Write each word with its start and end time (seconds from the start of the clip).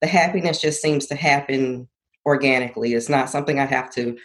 the 0.00 0.06
happiness 0.06 0.60
just 0.60 0.82
seems 0.82 1.06
to 1.06 1.14
happen 1.14 1.88
organically. 2.26 2.94
It's 2.94 3.08
not 3.08 3.30
something 3.30 3.58
I 3.58 3.66
have 3.66 3.90
to 3.94 4.16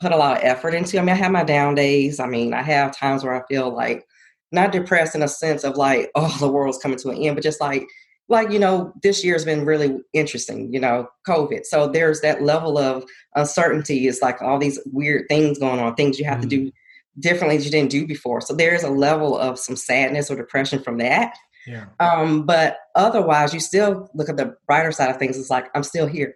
put 0.00 0.12
a 0.12 0.16
lot 0.16 0.38
of 0.38 0.44
effort 0.44 0.74
into. 0.74 0.98
I 0.98 1.02
mean, 1.02 1.14
I 1.14 1.18
have 1.18 1.32
my 1.32 1.44
down 1.44 1.74
days. 1.74 2.18
I 2.18 2.26
mean, 2.26 2.54
I 2.54 2.62
have 2.62 2.96
times 2.96 3.22
where 3.22 3.34
I 3.34 3.46
feel 3.46 3.74
like 3.74 4.06
not 4.50 4.72
depressed 4.72 5.14
in 5.14 5.22
a 5.22 5.28
sense 5.28 5.62
of 5.62 5.76
like, 5.76 6.10
oh, 6.14 6.36
the 6.40 6.50
world's 6.50 6.78
coming 6.78 6.98
to 6.98 7.10
an 7.10 7.18
end, 7.18 7.36
but 7.36 7.44
just 7.44 7.60
like, 7.60 7.86
like 8.28 8.50
you 8.50 8.58
know, 8.58 8.92
this 9.02 9.24
year 9.24 9.34
has 9.34 9.44
been 9.44 9.64
really 9.64 9.98
interesting. 10.12 10.72
You 10.72 10.80
know, 10.80 11.08
COVID. 11.26 11.64
So 11.64 11.88
there's 11.88 12.20
that 12.20 12.42
level 12.42 12.78
of 12.78 13.04
uncertainty. 13.34 14.06
It's 14.06 14.22
like 14.22 14.40
all 14.40 14.58
these 14.58 14.80
weird 14.86 15.26
things 15.28 15.58
going 15.58 15.80
on, 15.80 15.94
things 15.94 16.18
you 16.18 16.24
have 16.24 16.38
mm-hmm. 16.38 16.48
to 16.48 16.64
do 16.64 16.72
differently 17.18 17.56
that 17.58 17.64
you 17.64 17.70
didn't 17.70 17.90
do 17.90 18.06
before. 18.06 18.40
So 18.40 18.54
there's 18.54 18.84
a 18.84 18.90
level 18.90 19.36
of 19.36 19.58
some 19.58 19.76
sadness 19.76 20.30
or 20.30 20.36
depression 20.36 20.82
from 20.82 20.98
that. 20.98 21.36
Yeah. 21.66 21.86
Um, 21.98 22.44
but 22.44 22.78
otherwise, 22.94 23.52
you 23.52 23.60
still 23.60 24.10
look 24.14 24.28
at 24.28 24.36
the 24.36 24.56
brighter 24.66 24.92
side 24.92 25.10
of 25.10 25.18
things. 25.18 25.38
It's 25.38 25.50
like 25.50 25.66
I'm 25.74 25.82
still 25.82 26.06
here. 26.06 26.34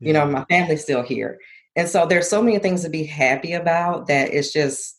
Yeah. 0.00 0.06
You 0.06 0.12
know, 0.14 0.26
my 0.26 0.44
family's 0.46 0.82
still 0.82 1.02
here, 1.02 1.38
and 1.76 1.88
so 1.88 2.06
there's 2.06 2.28
so 2.28 2.42
many 2.42 2.58
things 2.58 2.82
to 2.82 2.90
be 2.90 3.04
happy 3.04 3.52
about 3.52 4.06
that 4.08 4.32
it's 4.32 4.52
just 4.52 4.98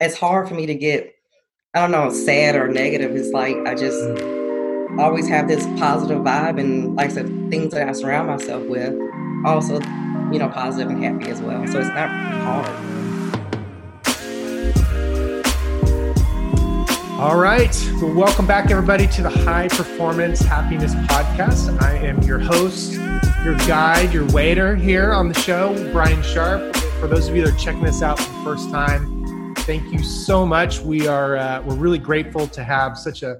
it's 0.00 0.16
hard 0.16 0.48
for 0.48 0.54
me 0.54 0.66
to 0.66 0.74
get 0.74 1.12
I 1.74 1.80
don't 1.80 1.92
know 1.92 2.10
sad 2.10 2.56
or 2.56 2.68
negative. 2.68 3.14
It's 3.14 3.30
like 3.30 3.56
I 3.66 3.74
just 3.74 4.00
always 4.98 5.28
have 5.28 5.48
this 5.48 5.64
positive 5.78 6.18
vibe, 6.18 6.58
and 6.58 6.96
like 6.96 7.10
I 7.10 7.12
said, 7.14 7.26
things 7.50 7.72
that 7.72 7.88
I 7.88 7.92
surround 7.92 8.28
myself 8.28 8.66
with 8.66 8.94
also, 9.44 9.80
you 10.32 10.38
know, 10.38 10.48
positive 10.48 10.90
and 10.90 11.02
happy 11.02 11.30
as 11.30 11.40
well. 11.40 11.66
So 11.66 11.78
it's 11.78 11.88
not 11.88 12.10
hard. 12.10 12.89
All 17.20 17.36
right. 17.36 17.76
Well, 18.00 18.14
welcome 18.14 18.46
back, 18.46 18.70
everybody, 18.70 19.06
to 19.08 19.22
the 19.22 19.28
High 19.28 19.68
Performance 19.68 20.40
Happiness 20.40 20.94
Podcast. 20.94 21.78
I 21.82 21.96
am 21.96 22.22
your 22.22 22.38
host, 22.38 22.94
your 23.44 23.58
guide, 23.68 24.10
your 24.10 24.26
waiter 24.28 24.74
here 24.74 25.12
on 25.12 25.28
the 25.28 25.38
show, 25.38 25.74
Brian 25.92 26.22
Sharp. 26.22 26.74
For 26.98 27.08
those 27.08 27.28
of 27.28 27.36
you 27.36 27.44
that 27.44 27.52
are 27.52 27.58
checking 27.58 27.82
this 27.82 28.00
out 28.00 28.18
for 28.18 28.32
the 28.32 28.42
first 28.42 28.70
time, 28.70 29.54
thank 29.58 29.92
you 29.92 30.02
so 30.02 30.46
much. 30.46 30.80
We 30.80 31.08
are 31.08 31.36
uh, 31.36 31.60
we're 31.60 31.74
really 31.74 31.98
grateful 31.98 32.48
to 32.48 32.64
have 32.64 32.96
such 32.96 33.22
a, 33.22 33.32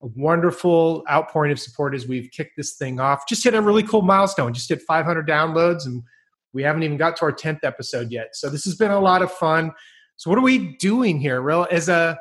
a 0.00 0.06
wonderful 0.14 1.02
outpouring 1.10 1.50
of 1.50 1.58
support 1.58 1.92
as 1.92 2.06
we've 2.06 2.30
kicked 2.30 2.56
this 2.56 2.74
thing 2.76 3.00
off. 3.00 3.26
Just 3.26 3.42
hit 3.42 3.54
a 3.54 3.60
really 3.60 3.82
cool 3.82 4.02
milestone. 4.02 4.54
Just 4.54 4.68
hit 4.68 4.80
500 4.82 5.26
downloads, 5.26 5.86
and 5.86 6.04
we 6.52 6.62
haven't 6.62 6.84
even 6.84 6.96
got 6.96 7.16
to 7.16 7.24
our 7.24 7.32
10th 7.32 7.64
episode 7.64 8.12
yet. 8.12 8.36
So 8.36 8.48
this 8.48 8.64
has 8.64 8.76
been 8.76 8.92
a 8.92 9.00
lot 9.00 9.22
of 9.22 9.32
fun. 9.32 9.72
So 10.14 10.30
what 10.30 10.38
are 10.38 10.42
we 10.42 10.76
doing 10.76 11.18
here? 11.18 11.40
Real 11.40 11.66
as 11.72 11.88
a 11.88 12.16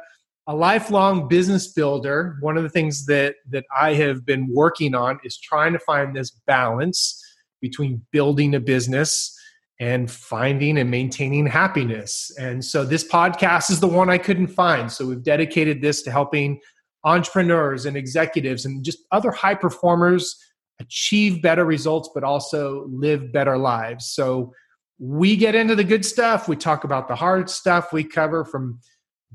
a 0.47 0.55
lifelong 0.55 1.27
business 1.27 1.71
builder, 1.71 2.37
one 2.41 2.57
of 2.57 2.63
the 2.63 2.69
things 2.69 3.05
that 3.05 3.35
that 3.49 3.65
I 3.75 3.93
have 3.93 4.25
been 4.25 4.47
working 4.51 4.93
on 4.93 5.19
is 5.23 5.37
trying 5.37 5.73
to 5.73 5.79
find 5.79 6.15
this 6.15 6.31
balance 6.31 7.21
between 7.61 8.01
building 8.11 8.55
a 8.55 8.59
business 8.59 9.37
and 9.79 10.11
finding 10.11 10.77
and 10.77 10.91
maintaining 10.91 11.45
happiness. 11.45 12.31
And 12.39 12.63
so 12.63 12.85
this 12.85 13.07
podcast 13.07 13.71
is 13.71 13.79
the 13.79 13.87
one 13.87 14.09
I 14.09 14.17
couldn't 14.17 14.47
find. 14.47 14.91
So 14.91 15.05
we've 15.05 15.23
dedicated 15.23 15.81
this 15.81 16.01
to 16.03 16.11
helping 16.11 16.59
entrepreneurs 17.03 17.85
and 17.85 17.97
executives 17.97 18.65
and 18.65 18.83
just 18.83 18.99
other 19.11 19.31
high 19.31 19.55
performers 19.55 20.37
achieve 20.79 21.41
better 21.41 21.65
results 21.65 22.09
but 22.13 22.23
also 22.23 22.87
live 22.89 23.31
better 23.31 23.57
lives. 23.57 24.07
So 24.07 24.53
we 24.99 25.35
get 25.35 25.55
into 25.55 25.75
the 25.75 25.83
good 25.83 26.05
stuff, 26.05 26.47
we 26.47 26.55
talk 26.55 26.83
about 26.83 27.07
the 27.07 27.15
hard 27.15 27.49
stuff, 27.49 27.91
we 27.91 28.03
cover 28.03 28.45
from 28.45 28.79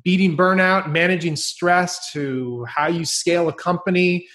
beating 0.02 0.36
burnout, 0.36 0.90
managing 0.90 1.36
stress 1.36 2.12
to 2.12 2.64
how 2.68 2.88
you 2.88 3.04
scale 3.04 3.48
a 3.48 3.52
company, 3.52 4.26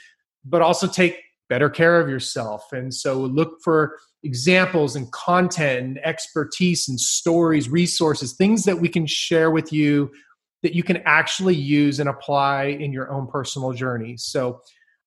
but 0.45 0.61
also 0.61 0.87
take 0.87 1.19
better 1.49 1.69
care 1.69 1.99
of 1.99 2.09
yourself. 2.09 2.71
And 2.71 2.93
so 2.93 3.19
look 3.19 3.61
for 3.63 3.97
examples 4.23 4.95
and 4.95 5.11
content 5.11 5.85
and 5.85 5.99
expertise 5.99 6.87
and 6.87 6.99
stories, 6.99 7.69
resources, 7.69 8.33
things 8.33 8.63
that 8.63 8.79
we 8.79 8.87
can 8.87 9.05
share 9.05 9.51
with 9.51 9.71
you 9.71 10.11
that 10.63 10.73
you 10.73 10.81
can 10.81 10.97
actually 11.05 11.55
use 11.55 11.99
and 11.99 12.09
apply 12.09 12.65
in 12.65 12.93
your 12.93 13.11
own 13.11 13.27
personal 13.27 13.73
journey. 13.73 14.15
So 14.17 14.61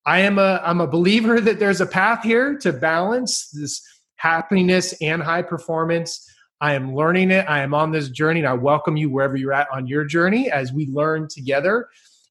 I 0.04 0.20
am 0.20 0.38
a 0.38 0.60
I'm 0.64 0.80
a 0.80 0.86
believer 0.86 1.40
that 1.40 1.58
there's 1.58 1.80
a 1.80 1.86
path 1.86 2.22
here 2.22 2.56
to 2.58 2.72
balance 2.72 3.48
this 3.50 3.82
happiness 4.16 4.94
and 5.00 5.22
high 5.22 5.42
performance 5.42 6.30
I 6.60 6.74
am 6.74 6.94
learning 6.94 7.30
it. 7.30 7.44
I 7.48 7.60
am 7.60 7.74
on 7.74 7.92
this 7.92 8.08
journey, 8.08 8.40
and 8.40 8.48
I 8.48 8.54
welcome 8.54 8.96
you 8.96 9.10
wherever 9.10 9.36
you're 9.36 9.52
at 9.52 9.68
on 9.70 9.86
your 9.86 10.04
journey 10.04 10.50
as 10.50 10.72
we 10.72 10.86
learn 10.86 11.28
together. 11.28 11.88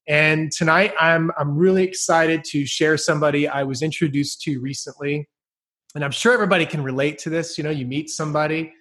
And 0.08 0.50
tonight, 0.50 0.94
I'm 1.00 1.30
I'm 1.38 1.56
really 1.56 1.84
excited 1.84 2.42
to 2.46 2.66
share 2.66 2.96
somebody 2.96 3.46
I 3.46 3.62
was 3.62 3.82
introduced 3.82 4.40
to 4.42 4.58
recently, 4.60 5.28
and 5.94 6.04
I'm 6.04 6.10
sure 6.10 6.32
everybody 6.32 6.66
can 6.66 6.82
relate 6.82 7.18
to 7.20 7.30
this. 7.30 7.56
You 7.56 7.64
know, 7.64 7.70
you 7.70 7.86
meet 7.86 8.10
somebody, 8.10 8.72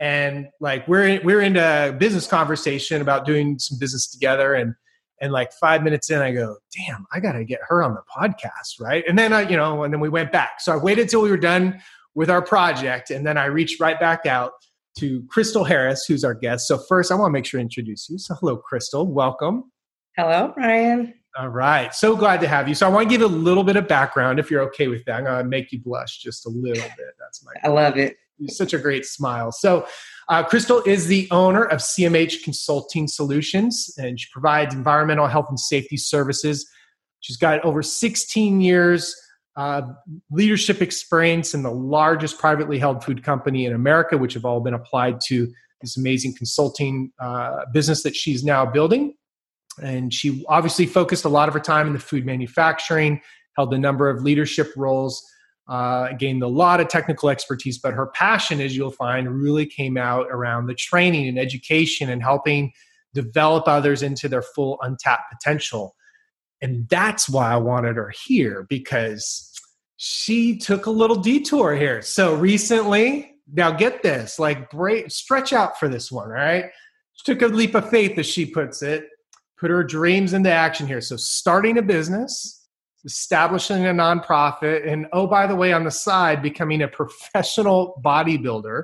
and 0.00 0.48
like 0.60 0.88
we're 0.88 1.06
in, 1.06 1.24
we're 1.24 1.42
in 1.42 1.58
a 1.58 1.94
business 1.98 2.26
conversation 2.26 3.02
about 3.02 3.26
doing 3.26 3.58
some 3.58 3.78
business 3.78 4.10
together, 4.10 4.54
and 4.54 4.74
and 5.20 5.30
like 5.30 5.52
five 5.52 5.82
minutes 5.82 6.10
in, 6.10 6.20
I 6.20 6.32
go, 6.32 6.56
"Damn, 6.74 7.06
I 7.12 7.20
got 7.20 7.32
to 7.32 7.44
get 7.44 7.60
her 7.68 7.82
on 7.82 7.94
the 7.94 8.02
podcast, 8.16 8.80
right?" 8.80 9.04
And 9.06 9.18
then 9.18 9.34
I, 9.34 9.46
you 9.46 9.58
know, 9.58 9.84
and 9.84 9.92
then 9.92 10.00
we 10.00 10.08
went 10.08 10.32
back. 10.32 10.60
So 10.60 10.72
I 10.72 10.76
waited 10.76 11.10
till 11.10 11.20
we 11.20 11.30
were 11.30 11.36
done 11.36 11.82
with 12.14 12.30
our 12.30 12.40
project, 12.40 13.10
and 13.10 13.26
then 13.26 13.36
I 13.36 13.44
reached 13.46 13.78
right 13.78 14.00
back 14.00 14.24
out 14.24 14.52
to 14.96 15.22
Crystal 15.28 15.64
Harris, 15.64 16.04
who's 16.06 16.24
our 16.24 16.34
guest. 16.34 16.66
So 16.68 16.78
first, 16.78 17.12
I 17.12 17.14
want 17.14 17.30
to 17.30 17.32
make 17.32 17.44
sure 17.44 17.58
to 17.58 17.62
introduce 17.62 18.08
you. 18.08 18.18
So 18.18 18.34
hello, 18.34 18.56
Crystal. 18.56 19.06
Welcome. 19.06 19.70
Hello, 20.16 20.52
Brian. 20.54 21.14
All 21.38 21.48
right. 21.48 21.94
So 21.94 22.16
glad 22.16 22.40
to 22.40 22.48
have 22.48 22.66
you. 22.66 22.74
So 22.74 22.86
I 22.86 22.90
want 22.90 23.08
to 23.08 23.14
give 23.14 23.20
a 23.20 23.32
little 23.32 23.62
bit 23.62 23.76
of 23.76 23.86
background, 23.86 24.38
if 24.38 24.50
you're 24.50 24.62
okay 24.62 24.88
with 24.88 25.04
that. 25.04 25.18
I'm 25.18 25.24
going 25.24 25.38
to 25.38 25.44
make 25.44 25.70
you 25.70 25.80
blush 25.80 26.18
just 26.18 26.46
a 26.46 26.48
little 26.48 26.82
bit. 26.96 27.14
That's 27.18 27.44
my. 27.44 27.52
I 27.62 27.68
love 27.68 27.98
it. 27.98 28.16
Such 28.48 28.72
a 28.72 28.78
great 28.78 29.04
smile. 29.04 29.52
So, 29.52 29.86
uh, 30.28 30.42
Crystal 30.42 30.82
is 30.82 31.06
the 31.06 31.28
owner 31.30 31.64
of 31.64 31.80
CMH 31.80 32.42
Consulting 32.42 33.06
Solutions, 33.06 33.94
and 33.98 34.18
she 34.18 34.26
provides 34.32 34.74
environmental 34.74 35.26
health 35.26 35.46
and 35.48 35.60
safety 35.60 35.96
services. 35.96 36.66
She's 37.20 37.36
got 37.36 37.64
over 37.64 37.82
16 37.82 38.60
years 38.60 39.14
uh, 39.56 39.82
leadership 40.30 40.82
experience 40.82 41.54
in 41.54 41.62
the 41.62 41.70
largest 41.70 42.38
privately 42.38 42.78
held 42.78 43.02
food 43.02 43.22
company 43.22 43.64
in 43.64 43.72
America, 43.72 44.18
which 44.18 44.34
have 44.34 44.44
all 44.44 44.60
been 44.60 44.74
applied 44.74 45.20
to 45.28 45.50
this 45.80 45.96
amazing 45.96 46.34
consulting 46.34 47.10
uh, 47.18 47.64
business 47.72 48.02
that 48.02 48.14
she's 48.14 48.44
now 48.44 48.66
building. 48.66 49.14
And 49.82 50.12
she 50.12 50.44
obviously 50.48 50.86
focused 50.86 51.24
a 51.24 51.28
lot 51.28 51.48
of 51.48 51.54
her 51.54 51.60
time 51.60 51.86
in 51.86 51.92
the 51.92 51.98
food 51.98 52.24
manufacturing, 52.24 53.20
held 53.56 53.72
a 53.74 53.78
number 53.78 54.08
of 54.08 54.22
leadership 54.22 54.72
roles, 54.76 55.22
uh, 55.68 56.12
gained 56.12 56.42
a 56.42 56.48
lot 56.48 56.80
of 56.80 56.88
technical 56.88 57.28
expertise. 57.28 57.78
But 57.78 57.94
her 57.94 58.06
passion, 58.06 58.60
as 58.60 58.76
you'll 58.76 58.90
find, 58.90 59.28
really 59.28 59.66
came 59.66 59.96
out 59.96 60.28
around 60.30 60.66
the 60.66 60.74
training 60.74 61.28
and 61.28 61.38
education 61.38 62.08
and 62.10 62.22
helping 62.22 62.72
develop 63.14 63.66
others 63.66 64.02
into 64.02 64.28
their 64.28 64.42
full 64.42 64.78
untapped 64.82 65.32
potential. 65.32 65.95
And 66.62 66.88
that's 66.88 67.28
why 67.28 67.52
I 67.52 67.56
wanted 67.56 67.96
her 67.96 68.12
here 68.26 68.66
because 68.68 69.52
she 69.96 70.58
took 70.58 70.86
a 70.86 70.90
little 70.90 71.16
detour 71.16 71.74
here. 71.74 72.02
So 72.02 72.34
recently, 72.34 73.34
now 73.52 73.70
get 73.70 74.02
this, 74.02 74.38
like 74.38 74.70
break, 74.70 75.10
stretch 75.10 75.52
out 75.52 75.78
for 75.78 75.88
this 75.88 76.10
one, 76.10 76.28
all 76.28 76.34
right? 76.34 76.66
She 77.14 77.32
took 77.32 77.42
a 77.42 77.46
leap 77.46 77.74
of 77.74 77.88
faith, 77.88 78.18
as 78.18 78.26
she 78.26 78.44
puts 78.44 78.82
it, 78.82 79.08
put 79.58 79.70
her 79.70 79.84
dreams 79.84 80.32
into 80.32 80.50
action 80.50 80.86
here. 80.86 81.00
So 81.00 81.16
starting 81.16 81.78
a 81.78 81.82
business, 81.82 82.66
establishing 83.04 83.86
a 83.86 83.90
nonprofit, 83.90 84.86
and 84.86 85.06
oh, 85.12 85.26
by 85.26 85.46
the 85.46 85.54
way, 85.54 85.72
on 85.72 85.84
the 85.84 85.90
side, 85.90 86.42
becoming 86.42 86.82
a 86.82 86.88
professional 86.88 88.00
bodybuilder. 88.04 88.82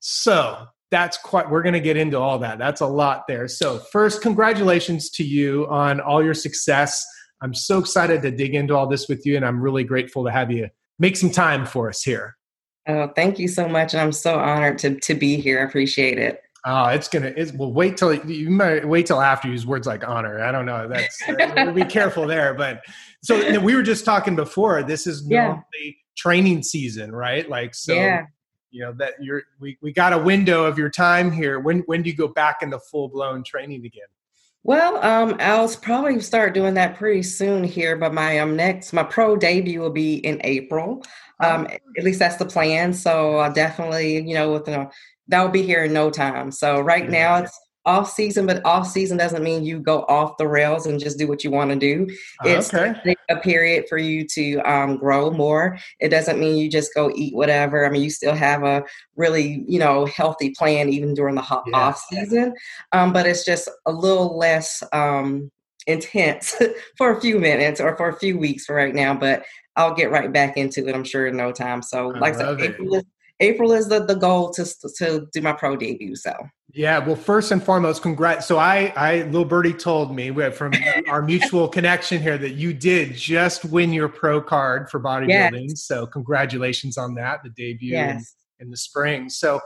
So 0.00 0.66
that's 0.90 1.18
quite 1.18 1.48
we're 1.50 1.62
going 1.62 1.74
to 1.74 1.80
get 1.80 1.96
into 1.96 2.18
all 2.18 2.38
that 2.38 2.58
that's 2.58 2.80
a 2.80 2.86
lot 2.86 3.24
there 3.28 3.48
so 3.48 3.78
first 3.78 4.22
congratulations 4.22 5.10
to 5.10 5.24
you 5.24 5.66
on 5.68 6.00
all 6.00 6.22
your 6.24 6.34
success 6.34 7.04
i'm 7.42 7.54
so 7.54 7.78
excited 7.78 8.22
to 8.22 8.30
dig 8.30 8.54
into 8.54 8.74
all 8.74 8.86
this 8.86 9.08
with 9.08 9.24
you 9.26 9.36
and 9.36 9.44
i'm 9.44 9.60
really 9.60 9.84
grateful 9.84 10.24
to 10.24 10.30
have 10.30 10.50
you 10.50 10.68
make 10.98 11.16
some 11.16 11.30
time 11.30 11.66
for 11.66 11.88
us 11.88 12.02
here 12.02 12.36
oh 12.88 13.08
thank 13.14 13.38
you 13.38 13.48
so 13.48 13.68
much 13.68 13.92
and 13.94 14.00
i'm 14.00 14.12
so 14.12 14.38
honored 14.38 14.78
to, 14.78 14.98
to 15.00 15.14
be 15.14 15.36
here 15.36 15.60
i 15.60 15.64
appreciate 15.64 16.18
it 16.18 16.42
Oh, 16.66 16.86
it's 16.88 17.08
gonna. 17.08 17.32
It's, 17.36 17.52
well, 17.52 17.72
wait 17.72 17.96
till 17.96 18.12
you 18.12 18.50
might 18.50 18.86
wait 18.86 19.06
till 19.06 19.20
after 19.20 19.46
you 19.46 19.52
use 19.52 19.64
words 19.64 19.86
like 19.86 20.06
honor. 20.06 20.40
I 20.40 20.50
don't 20.50 20.66
know. 20.66 20.88
That's 20.88 21.22
uh, 21.28 21.70
be 21.70 21.84
careful 21.84 22.26
there. 22.26 22.52
But 22.52 22.84
so 23.22 23.60
we 23.60 23.76
were 23.76 23.84
just 23.84 24.04
talking 24.04 24.34
before. 24.34 24.82
This 24.82 25.06
is 25.06 25.24
normally 25.24 25.62
yeah. 25.82 25.92
training 26.16 26.64
season, 26.64 27.12
right? 27.12 27.48
Like 27.48 27.76
so. 27.76 27.94
Yeah 27.94 28.24
you 28.70 28.82
know 28.82 28.92
that 28.94 29.14
you're 29.20 29.42
we, 29.60 29.78
we 29.80 29.92
got 29.92 30.12
a 30.12 30.18
window 30.18 30.64
of 30.64 30.78
your 30.78 30.90
time 30.90 31.30
here. 31.30 31.60
When 31.60 31.80
when 31.80 32.02
do 32.02 32.10
you 32.10 32.16
go 32.16 32.28
back 32.28 32.62
into 32.62 32.78
full 32.78 33.08
blown 33.08 33.42
training 33.42 33.84
again? 33.84 34.06
Well 34.64 35.02
um 35.04 35.36
i'll 35.40 35.72
probably 35.76 36.20
start 36.20 36.52
doing 36.52 36.74
that 36.74 36.96
pretty 36.96 37.22
soon 37.22 37.64
here 37.64 37.96
but 37.96 38.12
my 38.12 38.40
um 38.40 38.56
next 38.56 38.92
my 38.92 39.04
pro 39.04 39.36
debut 39.36 39.80
will 39.80 39.90
be 39.90 40.16
in 40.16 40.40
april. 40.44 41.02
Um 41.40 41.66
at 41.96 42.04
least 42.04 42.18
that's 42.18 42.36
the 42.36 42.44
plan. 42.44 42.92
So 42.92 43.38
i 43.38 43.48
definitely 43.48 44.16
you 44.28 44.34
know 44.34 44.52
with 44.52 44.64
the 44.64 44.90
that 45.28 45.42
will 45.42 45.50
be 45.50 45.62
here 45.62 45.84
in 45.84 45.92
no 45.92 46.10
time. 46.10 46.50
So 46.50 46.80
right 46.80 47.08
now 47.08 47.36
it's 47.36 47.58
off 47.88 48.10
season, 48.10 48.44
but 48.46 48.62
off 48.66 48.86
season 48.86 49.16
doesn't 49.16 49.42
mean 49.42 49.64
you 49.64 49.80
go 49.80 50.02
off 50.02 50.36
the 50.36 50.46
rails 50.46 50.84
and 50.84 51.00
just 51.00 51.18
do 51.18 51.26
what 51.26 51.42
you 51.42 51.50
want 51.50 51.70
to 51.70 51.76
do. 51.76 52.06
It's 52.44 52.72
okay. 52.72 53.16
a 53.30 53.36
period 53.36 53.86
for 53.88 53.96
you 53.96 54.26
to 54.26 54.58
um, 54.58 54.98
grow 54.98 55.30
more. 55.30 55.78
It 55.98 56.10
doesn't 56.10 56.38
mean 56.38 56.58
you 56.58 56.68
just 56.68 56.94
go 56.94 57.10
eat 57.14 57.34
whatever. 57.34 57.86
I 57.86 57.88
mean, 57.88 58.02
you 58.02 58.10
still 58.10 58.34
have 58.34 58.62
a 58.62 58.84
really, 59.16 59.64
you 59.66 59.78
know, 59.78 60.04
healthy 60.04 60.50
plan 60.50 60.90
even 60.90 61.14
during 61.14 61.34
the 61.34 61.40
ho- 61.40 61.62
Yeah. 61.66 61.78
off 61.78 61.98
season, 62.10 62.52
um, 62.92 63.14
but 63.14 63.26
it's 63.26 63.44
just 63.46 63.70
a 63.86 63.90
little 63.90 64.36
less 64.36 64.82
um, 64.92 65.50
intense 65.86 66.60
for 66.98 67.16
a 67.16 67.20
few 67.22 67.38
minutes 67.38 67.80
or 67.80 67.96
for 67.96 68.10
a 68.10 68.18
few 68.18 68.38
weeks 68.38 68.66
for 68.66 68.74
right 68.74 68.94
now. 68.94 69.14
But 69.14 69.46
I'll 69.76 69.94
get 69.94 70.10
right 70.10 70.30
back 70.30 70.58
into 70.58 70.86
it. 70.86 70.94
I'm 70.94 71.04
sure 71.04 71.26
in 71.28 71.38
no 71.38 71.52
time. 71.52 71.80
So, 71.80 72.14
I 72.14 72.18
like 72.18 72.34
I 72.34 72.38
said. 72.38 72.60
April 72.60 72.94
is, 72.96 73.04
April 73.40 73.72
is 73.72 73.88
the, 73.88 74.04
the 74.04 74.16
goal 74.16 74.50
to 74.50 74.64
to 74.98 75.26
do 75.32 75.40
my 75.40 75.54
pro 75.54 75.74
debut. 75.74 76.16
So. 76.16 76.34
Yeah, 76.74 76.98
well, 76.98 77.16
first 77.16 77.50
and 77.50 77.62
foremost, 77.62 78.02
congrats. 78.02 78.46
So 78.46 78.58
I, 78.58 78.92
I, 78.94 79.22
little 79.22 79.46
birdie 79.46 79.72
told 79.72 80.14
me 80.14 80.30
from 80.50 80.74
our 81.08 81.22
mutual 81.22 81.66
connection 81.66 82.20
here 82.20 82.36
that 82.36 82.52
you 82.52 82.74
did 82.74 83.14
just 83.14 83.64
win 83.64 83.92
your 83.92 84.08
pro 84.08 84.40
card 84.40 84.90
for 84.90 85.00
bodybuilding. 85.00 85.78
So 85.78 86.06
congratulations 86.06 86.98
on 86.98 87.14
that, 87.14 87.42
the 87.42 87.50
debut 87.50 87.96
in, 87.96 88.22
in 88.60 88.70
the 88.70 88.76
spring. 88.76 89.30
So 89.30 89.60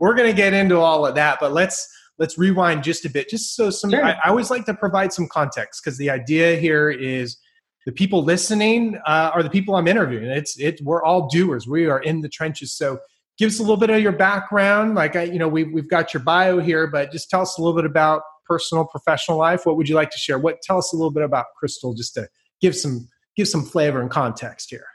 we're 0.00 0.14
going 0.14 0.30
to 0.30 0.36
get 0.36 0.52
into 0.52 0.78
all 0.78 1.06
of 1.06 1.14
that, 1.14 1.38
but 1.40 1.52
let's 1.52 1.88
let's 2.18 2.36
rewind 2.36 2.82
just 2.82 3.04
a 3.04 3.10
bit, 3.10 3.28
just 3.28 3.54
so 3.54 3.70
some. 3.70 3.90
Sure. 3.90 4.04
I, 4.04 4.12
I 4.24 4.28
always 4.28 4.50
like 4.50 4.64
to 4.66 4.74
provide 4.74 5.12
some 5.12 5.28
context 5.28 5.82
because 5.82 5.96
the 5.98 6.10
idea 6.10 6.56
here 6.56 6.90
is 6.90 7.38
the 7.86 7.92
people 7.92 8.22
listening 8.22 8.96
uh, 9.06 9.30
are 9.32 9.42
the 9.42 9.50
people 9.50 9.76
I'm 9.76 9.88
interviewing. 9.88 10.24
It's 10.24 10.58
it. 10.58 10.80
We're 10.82 11.02
all 11.02 11.28
doers. 11.28 11.66
We 11.66 11.86
are 11.86 12.00
in 12.00 12.20
the 12.20 12.28
trenches. 12.28 12.72
So 12.72 12.98
give 13.38 13.48
us 13.48 13.58
a 13.58 13.62
little 13.62 13.76
bit 13.76 13.90
of 13.90 14.00
your 14.00 14.12
background. 14.12 14.94
Like 14.94 15.16
I, 15.16 15.24
you 15.24 15.38
know, 15.38 15.48
we've 15.48 15.72
we've 15.72 15.88
got 15.88 16.12
your 16.12 16.22
bio 16.22 16.58
here, 16.58 16.86
but 16.86 17.12
just 17.12 17.30
tell 17.30 17.42
us 17.42 17.56
a 17.58 17.62
little 17.62 17.76
bit 17.76 17.84
about 17.84 18.22
personal, 18.44 18.84
professional 18.84 19.38
life. 19.38 19.64
What 19.64 19.76
would 19.76 19.88
you 19.88 19.94
like 19.94 20.10
to 20.10 20.18
share? 20.18 20.38
What 20.38 20.60
tell 20.62 20.78
us 20.78 20.92
a 20.92 20.96
little 20.96 21.10
bit 21.10 21.22
about 21.22 21.46
Crystal, 21.58 21.94
just 21.94 22.14
to 22.14 22.28
give 22.60 22.76
some 22.76 23.08
give 23.36 23.48
some 23.48 23.64
flavor 23.64 24.00
and 24.00 24.10
context 24.10 24.70
here. 24.70 24.86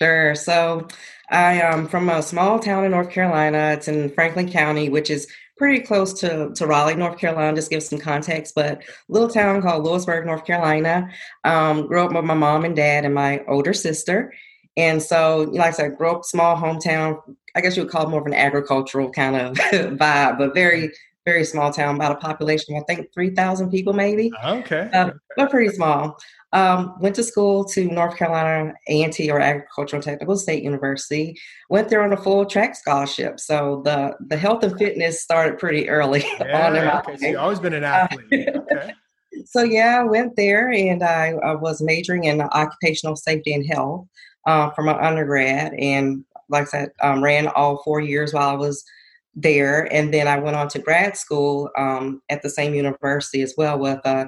Sure. 0.00 0.34
So 0.34 0.88
I 1.30 1.60
am 1.60 1.86
from 1.86 2.08
a 2.08 2.22
small 2.22 2.58
town 2.58 2.84
in 2.84 2.92
North 2.92 3.10
Carolina. 3.10 3.72
It's 3.74 3.88
in 3.88 4.08
Franklin 4.10 4.50
County, 4.50 4.88
which 4.88 5.10
is 5.10 5.26
pretty 5.60 5.80
close 5.80 6.14
to, 6.14 6.50
to 6.54 6.66
Raleigh, 6.66 6.94
North 6.94 7.18
Carolina, 7.18 7.54
just 7.54 7.68
give 7.68 7.82
some 7.82 7.98
context, 7.98 8.54
but 8.54 8.82
little 9.10 9.28
town 9.28 9.60
called 9.60 9.84
Louisburg, 9.84 10.24
North 10.24 10.46
Carolina. 10.46 11.10
Um, 11.44 11.86
grew 11.86 12.02
up 12.02 12.14
with 12.14 12.24
my 12.24 12.32
mom 12.32 12.64
and 12.64 12.74
dad 12.74 13.04
and 13.04 13.14
my 13.14 13.44
older 13.46 13.74
sister. 13.74 14.32
And 14.76 15.02
so, 15.02 15.48
like 15.52 15.68
I 15.68 15.70
said, 15.72 15.96
grew 15.96 16.10
up 16.10 16.24
small 16.24 16.56
hometown. 16.56 17.20
I 17.54 17.60
guess 17.60 17.76
you 17.76 17.82
would 17.82 17.92
call 17.92 18.06
it 18.06 18.10
more 18.10 18.20
of 18.20 18.26
an 18.26 18.34
agricultural 18.34 19.10
kind 19.10 19.36
of 19.36 19.56
vibe, 19.72 20.38
but 20.38 20.54
very, 20.54 20.90
very 21.26 21.44
small 21.44 21.72
town, 21.72 21.96
about 21.96 22.12
a 22.12 22.16
population 22.16 22.76
of, 22.76 22.82
I 22.82 22.94
think, 22.94 23.12
3,000 23.12 23.70
people 23.70 23.92
maybe 23.92 24.30
Okay. 24.44 24.88
uh, 24.92 25.10
but 25.36 25.50
pretty 25.50 25.74
small. 25.74 26.16
Um, 26.52 26.94
went 27.00 27.14
to 27.16 27.22
school 27.22 27.64
to 27.66 27.84
North 27.84 28.16
Carolina 28.16 28.72
A&T 28.88 29.30
or 29.30 29.40
Agricultural 29.40 30.02
Technical 30.02 30.36
State 30.36 30.64
University. 30.64 31.38
Went 31.68 31.88
there 31.88 32.02
on 32.02 32.12
a 32.12 32.16
full 32.16 32.44
track 32.44 32.74
scholarship. 32.74 33.38
So 33.38 33.82
the 33.84 34.16
the 34.26 34.36
health 34.36 34.64
and 34.64 34.76
fitness 34.76 35.22
started 35.22 35.58
pretty 35.58 35.88
early 35.88 36.24
on 36.40 36.74
in 36.74 36.82
yeah, 36.82 36.84
my 36.84 37.00
okay. 37.00 37.16
So 37.16 37.26
you've 37.26 37.38
always 37.38 37.60
been 37.60 37.74
an 37.74 37.84
athlete. 37.84 38.48
Okay. 38.54 38.92
So 39.46 39.62
yeah, 39.62 40.00
I 40.00 40.04
went 40.04 40.34
there 40.36 40.70
and 40.70 41.02
I, 41.04 41.30
I 41.42 41.54
was 41.54 41.80
majoring 41.80 42.24
in 42.24 42.40
occupational 42.40 43.14
safety 43.16 43.54
and 43.54 43.64
health 43.64 44.06
uh, 44.46 44.70
for 44.70 44.82
my 44.82 44.98
undergrad, 45.00 45.74
and 45.74 46.24
like 46.48 46.62
I 46.62 46.66
said, 46.66 46.90
um, 47.00 47.22
ran 47.22 47.48
all 47.48 47.82
four 47.84 48.00
years 48.00 48.32
while 48.34 48.48
I 48.48 48.54
was 48.54 48.84
there, 49.34 49.92
and 49.92 50.12
then 50.12 50.26
I 50.26 50.38
went 50.38 50.56
on 50.56 50.68
to 50.68 50.78
grad 50.78 51.16
school 51.16 51.70
um, 51.76 52.22
at 52.28 52.42
the 52.42 52.50
same 52.50 52.74
university 52.74 53.42
as 53.42 53.54
well 53.56 53.78
with 53.78 54.00
uh, 54.04 54.26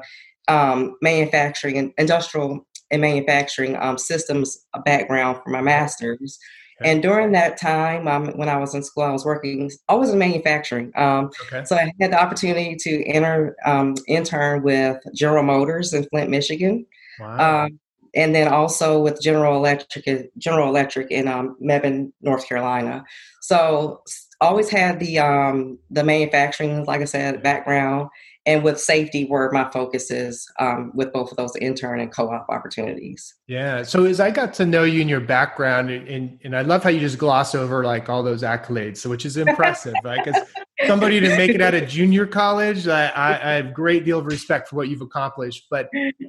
um, 0.48 0.96
manufacturing 1.02 1.78
and 1.78 1.92
industrial 1.98 2.66
and 2.90 3.00
manufacturing 3.00 3.76
um, 3.76 3.98
systems 3.98 4.64
background 4.84 5.38
for 5.42 5.50
my 5.50 5.60
master's. 5.62 6.38
Okay. 6.80 6.90
And 6.90 7.02
during 7.02 7.32
that 7.32 7.60
time, 7.60 8.08
um, 8.08 8.28
when 8.36 8.48
I 8.48 8.56
was 8.56 8.74
in 8.74 8.82
school, 8.82 9.04
I 9.04 9.12
was 9.12 9.24
working 9.24 9.70
always 9.88 10.10
in 10.10 10.18
manufacturing. 10.18 10.92
Um, 10.96 11.30
Okay. 11.46 11.64
so 11.64 11.76
I 11.76 11.92
had 12.00 12.12
the 12.12 12.20
opportunity 12.20 12.76
to 12.76 13.04
enter 13.04 13.56
um, 13.64 13.94
intern 14.08 14.62
with 14.62 14.98
General 15.14 15.42
Motors 15.42 15.94
in 15.94 16.04
Flint, 16.04 16.30
Michigan, 16.30 16.86
Wow. 17.20 17.64
um, 17.64 17.78
and 18.14 18.34
then 18.34 18.48
also 18.48 19.00
with 19.00 19.20
General 19.20 19.56
Electric, 19.56 20.30
General 20.38 20.68
Electric 20.68 21.10
in 21.10 21.28
um, 21.28 21.56
Mebane, 21.62 22.12
North 22.20 22.46
Carolina. 22.46 23.04
So 23.40 24.02
always 24.40 24.68
had 24.68 24.98
the 25.00 25.18
um, 25.18 25.78
the 25.90 26.04
manufacturing, 26.04 26.84
like 26.84 27.00
I 27.00 27.06
said, 27.06 27.42
background, 27.42 28.10
and 28.44 28.64
with 28.64 28.80
safety 28.80 29.24
were 29.24 29.50
my 29.52 29.70
focuses 29.70 30.50
um, 30.58 30.90
with 30.94 31.12
both 31.12 31.30
of 31.30 31.36
those 31.36 31.54
intern 31.56 32.00
and 32.00 32.12
co-op 32.12 32.48
opportunities. 32.48 33.34
Yeah. 33.46 33.84
So 33.84 34.04
as 34.04 34.18
I 34.18 34.30
got 34.30 34.52
to 34.54 34.66
know 34.66 34.82
you 34.82 35.00
and 35.00 35.08
your 35.08 35.20
background, 35.20 35.90
and, 35.90 36.38
and, 36.42 36.56
I 36.56 36.62
love 36.62 36.82
how 36.82 36.90
you 36.90 36.98
just 36.98 37.18
gloss 37.18 37.54
over 37.54 37.84
like 37.84 38.08
all 38.08 38.22
those 38.22 38.42
accolades, 38.42 38.98
so 38.98 39.08
which 39.08 39.24
is 39.24 39.36
impressive. 39.46 39.94
Like 40.02 40.26
as 40.26 40.42
somebody 40.86 41.20
to 41.20 41.36
make 41.36 41.50
it 41.50 41.60
out 41.60 41.74
of 41.74 41.88
junior 41.88 42.26
college, 42.26 42.86
I, 42.88 43.08
I, 43.08 43.28
I 43.50 43.52
have 43.54 43.66
a 43.66 43.70
great 43.72 44.04
deal 44.04 44.18
of 44.18 44.26
respect 44.26 44.68
for 44.68 44.76
what 44.76 44.88
you've 44.88 45.00
accomplished. 45.00 45.66
But 45.70 45.88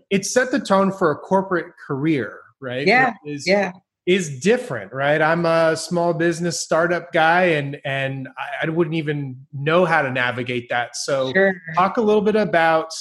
it 0.10 0.26
set 0.26 0.52
the 0.52 0.60
tone 0.60 0.92
for 0.92 1.12
a 1.12 1.16
corporate 1.16 1.74
career, 1.86 2.40
right? 2.60 2.86
Yeah, 2.88 3.14
Which 3.24 3.36
Is, 3.36 3.48
Yeah. 3.48 3.72
is 4.06 4.40
different, 4.40 4.94
right? 4.94 5.22
I'm 5.22 5.46
a 5.46 5.76
small 5.78 6.14
business 6.14 6.60
startup 6.60 7.12
guy, 7.12 7.44
and 7.46 7.80
and 7.86 8.28
I, 8.38 8.68
I 8.68 8.70
wouldn't 8.70 8.96
even 8.96 9.46
know 9.54 9.86
how 9.86 10.02
to 10.02 10.12
navigate 10.12 10.70
that. 10.70 10.96
So 10.96 11.32
Sure. 11.34 11.54
talk 11.76 11.98
a 11.98 12.02
little 12.02 12.22
bit 12.22 12.36
about 12.36 12.92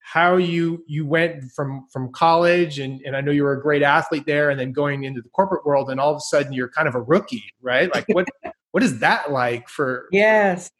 how 0.00 0.36
you 0.36 0.82
you 0.88 1.06
went 1.06 1.44
from 1.52 1.86
from 1.92 2.10
college 2.10 2.80
and, 2.80 3.00
and 3.02 3.14
i 3.14 3.20
know 3.20 3.30
you 3.30 3.44
were 3.44 3.52
a 3.52 3.62
great 3.62 3.80
athlete 3.80 4.24
there 4.26 4.50
and 4.50 4.58
then 4.58 4.72
going 4.72 5.04
into 5.04 5.22
the 5.22 5.28
corporate 5.28 5.64
world 5.64 5.88
and 5.88 6.00
all 6.00 6.10
of 6.10 6.16
a 6.16 6.20
sudden 6.20 6.52
you're 6.52 6.68
kind 6.70 6.88
of 6.88 6.96
a 6.96 7.00
rookie 7.00 7.44
right 7.62 7.94
like 7.94 8.04
what 8.08 8.26
what 8.72 8.82
is 8.82 9.00
that 9.00 9.30
like 9.32 9.68
for 9.68 10.06
Yes. 10.12 10.70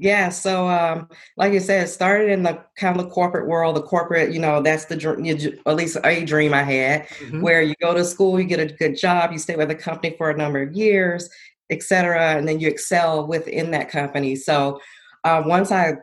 Yeah, 0.00 0.28
so 0.28 0.68
um, 0.68 1.08
like 1.36 1.52
you 1.52 1.58
said, 1.58 1.82
it 1.82 1.88
started 1.88 2.30
in 2.30 2.44
the 2.44 2.62
kind 2.76 2.96
of 2.96 3.04
the 3.04 3.10
corporate 3.10 3.48
world. 3.48 3.74
The 3.74 3.82
corporate, 3.82 4.32
you 4.32 4.38
know, 4.38 4.62
that's 4.62 4.84
the 4.84 4.94
dream, 4.94 5.26
at 5.66 5.74
least 5.74 5.96
a 6.04 6.24
dream 6.24 6.54
I 6.54 6.62
had, 6.62 7.08
Mhm. 7.08 7.42
where 7.42 7.62
you 7.62 7.74
go 7.80 7.94
to 7.94 8.04
school, 8.04 8.38
you 8.38 8.46
get 8.46 8.60
a 8.60 8.72
good 8.72 8.96
job, 8.96 9.32
you 9.32 9.38
stay 9.38 9.56
with 9.56 9.72
a 9.72 9.74
company 9.74 10.14
for 10.16 10.30
a 10.30 10.36
number 10.36 10.62
of 10.62 10.72
years, 10.72 11.28
et 11.70 11.82
cetera, 11.82 12.36
and 12.36 12.46
then 12.46 12.60
you 12.60 12.68
excel 12.68 13.26
within 13.26 13.72
that 13.72 13.88
company. 13.90 14.36
So 14.36 14.80
uh, 15.24 15.42
once 15.44 15.72
I 15.72 15.94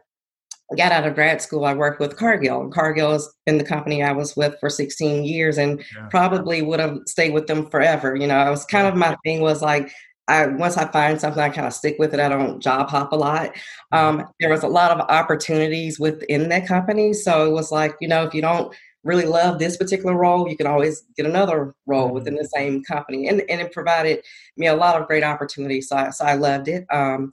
got 0.78 0.92
out 0.92 1.08
of 1.08 1.16
grad 1.16 1.42
school, 1.42 1.63
I 1.63 1.74
worked 1.74 2.01
with 2.01 2.18
Cargill. 2.18 2.60
And 2.63 2.74
Cargill 2.74 3.13
has 3.13 3.30
been 3.46 3.58
the 3.58 3.63
company 3.63 4.04
I 4.04 4.12
was 4.12 4.36
with 4.36 4.60
for 4.60 4.69
16 4.69 5.24
years 5.24 5.58
and 5.58 5.80
Yeah. 5.80 6.08
probably 6.10 6.62
would 6.62 6.81
have 6.81 6.98
stayed 7.06 7.34
with 7.34 7.48
them 7.48 7.69
forever. 7.69 8.13
You 8.16 8.28
know, 8.28 8.46
it 8.46 8.50
was 8.50 8.66
kind 8.66 8.88
of 8.88 8.96
my 8.96 9.16
thing 9.24 9.40
was 9.40 9.62
like, 9.62 9.90
I 10.27 10.48
once 10.48 10.77
I 10.77 10.86
find 10.91 11.20
something, 11.20 11.41
I 11.41 11.50
kind 11.50 11.67
of 11.67 11.74
stick 11.74 11.98
with 12.00 12.13
it. 12.13 12.20
I 12.20 12.29
don't 12.29 12.60
job 12.60 12.89
hop 12.89 13.12
a 13.12 13.15
lot. 13.15 13.51
Um, 13.91 14.25
there 14.39 14.50
was 14.50 14.63
a 14.63 14.67
lot 14.67 14.91
of 14.91 15.00
opportunities 15.10 16.00
within 16.00 16.50
that 16.50 16.67
company, 16.67 17.13
so 17.13 17.46
it 17.46 17.51
was 17.51 17.72
like, 17.72 17.96
you 18.01 18.08
know, 18.08 18.24
if 18.24 18.34
you 18.34 18.41
don't 18.41 18.74
really 19.03 19.25
love 19.25 19.60
this 19.60 19.77
particular 19.77 20.15
role, 20.15 20.50
you 20.50 20.58
can 20.58 20.65
always 20.65 21.03
get 21.15 21.27
another 21.27 21.75
role 21.86 22.10
within 22.10 22.36
the 22.36 22.50
same 22.55 22.84
company, 22.84 23.27
and 23.27 23.41
and 23.50 23.62
it 23.62 23.72
provided 23.72 24.24
me 24.58 24.67
a 24.67 24.75
lot 24.75 25.00
of 25.00 25.08
great 25.08 25.24
opportunities. 25.24 25.89
So 25.89 25.96
I, 25.96 26.10
so 26.10 26.25
I 26.25 26.34
loved 26.34 26.67
it. 26.67 26.86
Um, 26.91 27.32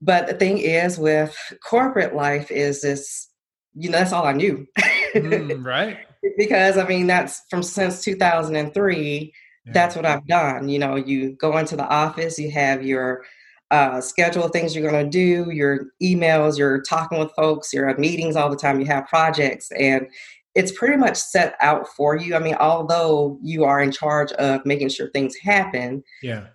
but 0.00 0.26
the 0.26 0.34
thing 0.34 0.58
is, 0.58 0.98
with 0.98 1.36
corporate 1.64 2.14
life, 2.14 2.50
is 2.50 2.82
this, 2.82 3.28
you 3.74 3.90
know, 3.90 3.98
that's 3.98 4.12
all 4.12 4.26
I 4.26 4.32
knew. 4.32 4.66
Mm, 5.14 5.64
right 5.64 5.98
because 6.36 6.76
I 6.76 6.86
mean 6.86 7.06
that's 7.06 7.42
from 7.50 7.62
since 7.62 8.02
2003 8.02 9.32
Yeah. 9.68 9.72
that's 9.72 9.96
what 9.96 10.06
I've 10.06 10.26
done. 10.26 10.68
You 10.68 10.78
know, 10.78 10.96
you 10.96 11.32
go 11.32 11.56
into 11.58 11.76
the 11.76 11.86
office, 11.86 12.38
you 12.38 12.50
have 12.50 12.84
your 12.84 13.24
uh, 13.70 14.00
schedule 14.00 14.44
of 14.44 14.52
things 14.52 14.74
you're 14.74 14.90
going 14.90 15.04
to 15.04 15.10
do, 15.10 15.50
your 15.50 15.86
emails, 16.02 16.58
you're 16.58 16.82
talking 16.82 17.18
with 17.18 17.30
folks, 17.32 17.72
you're 17.72 17.88
at 17.88 17.98
meetings 17.98 18.36
all 18.36 18.50
the 18.50 18.56
time, 18.56 18.80
you 18.80 18.86
have 18.86 19.06
projects, 19.06 19.70
and 19.72 20.06
it's 20.54 20.72
pretty 20.72 20.96
much 20.96 21.16
set 21.16 21.54
out 21.60 21.86
for 21.88 22.16
you. 22.16 22.34
I 22.34 22.38
mean, 22.38 22.56
although 22.56 23.38
you 23.42 23.64
are 23.64 23.80
in 23.80 23.92
charge 23.92 24.32
of 24.32 24.64
making 24.64 24.88
sure 24.88 25.10
things 25.10 25.36
happen, 25.36 26.02
yeah 26.22 26.46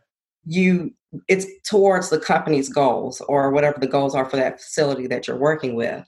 you 0.46 0.94
it's 1.28 1.46
towards 1.64 2.10
the 2.10 2.20
company's 2.20 2.70
goals 2.70 3.22
or 3.22 3.52
whatever 3.52 3.80
the 3.80 3.88
goals 3.88 4.16
are 4.16 4.26
for 4.26 4.38
that 4.38 4.60
facility 4.60 5.08
that 5.08 5.28
you're 5.28 5.38
working 5.38 5.76
with. 5.76 6.04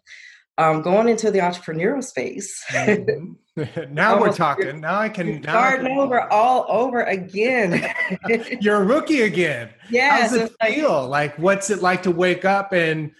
Um, 0.58 0.82
going 0.82 1.10
into 1.10 1.32
the 1.32 1.40
entrepreneurial 1.40 2.02
space, 2.04 2.64
Mhm. 2.70 3.36
now 3.92 4.20
we're 4.22 4.32
talking 4.34 4.80
now 4.82 5.00
i 5.00 5.10
can 5.10 5.42
now 5.42 5.60
I 5.60 5.78
can- 5.78 5.88
over 5.88 6.22
all 6.32 6.66
over 6.70 7.04
again. 7.04 7.86
you're 8.62 8.82
a 8.82 8.86
rookie 8.86 9.22
again 9.24 9.70
yes, 9.90 10.32
how's 10.32 10.34
it 10.34 10.42
it's 10.44 10.56
like- 10.62 10.76
feel 10.76 11.08
like 11.08 11.38
what's 11.38 11.70
it 11.70 11.82
like 11.82 12.04
to 12.04 12.12
wake 12.12 12.46
up 12.46 12.72
and 12.74 13.12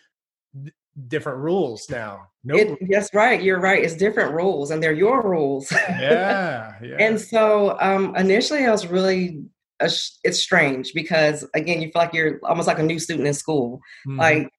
different 1.08 1.40
rules 1.40 1.90
now 1.90 2.28
no 2.44 2.56
It, 2.56 2.78
that's 2.92 3.10
right. 3.14 3.42
You're 3.42 3.60
right. 3.60 3.84
It's 3.84 3.96
different 3.96 4.34
rules, 4.34 4.70
and 4.70 4.82
they're 4.82 4.94
your 4.94 5.24
rules. 5.28 5.72
yeah 5.72 6.74
yeah 6.80 6.96
and 7.00 7.20
so, 7.20 7.76
um, 7.82 8.16
initially, 8.16 8.66
I 8.66 8.72
was 8.72 8.86
really. 8.88 9.42
It's 9.82 10.40
strange 10.40 10.94
because 10.94 11.44
again, 11.56 11.82
you 11.82 11.88
feel 11.92 12.02
like 12.04 12.14
you're 12.14 12.40
almost 12.44 12.68
like 12.68 12.78
a 12.80 12.84
new 12.84 13.00
student 13.00 13.28
in 13.28 13.34
school. 13.34 13.82
Mhm. 14.08 14.20
Like 14.20 14.50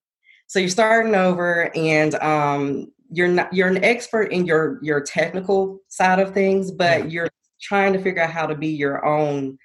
so 0.46 0.58
you're 0.58 0.68
starting 0.68 1.14
over 1.14 1.70
and 1.76 2.14
um, 2.16 2.92
you're 3.10 3.28
not 3.28 3.52
you're 3.52 3.68
an 3.68 3.82
expert 3.84 4.32
in 4.32 4.46
your 4.46 4.78
your 4.82 5.00
technical 5.00 5.80
side 5.88 6.18
of 6.18 6.32
things 6.32 6.70
but 6.70 7.04
yeah. 7.04 7.06
you're 7.06 7.28
trying 7.60 7.92
to 7.92 8.00
figure 8.00 8.22
out 8.22 8.30
how 8.30 8.46
to 8.46 8.54
be 8.54 8.68
your 8.68 9.04
own 9.04 9.58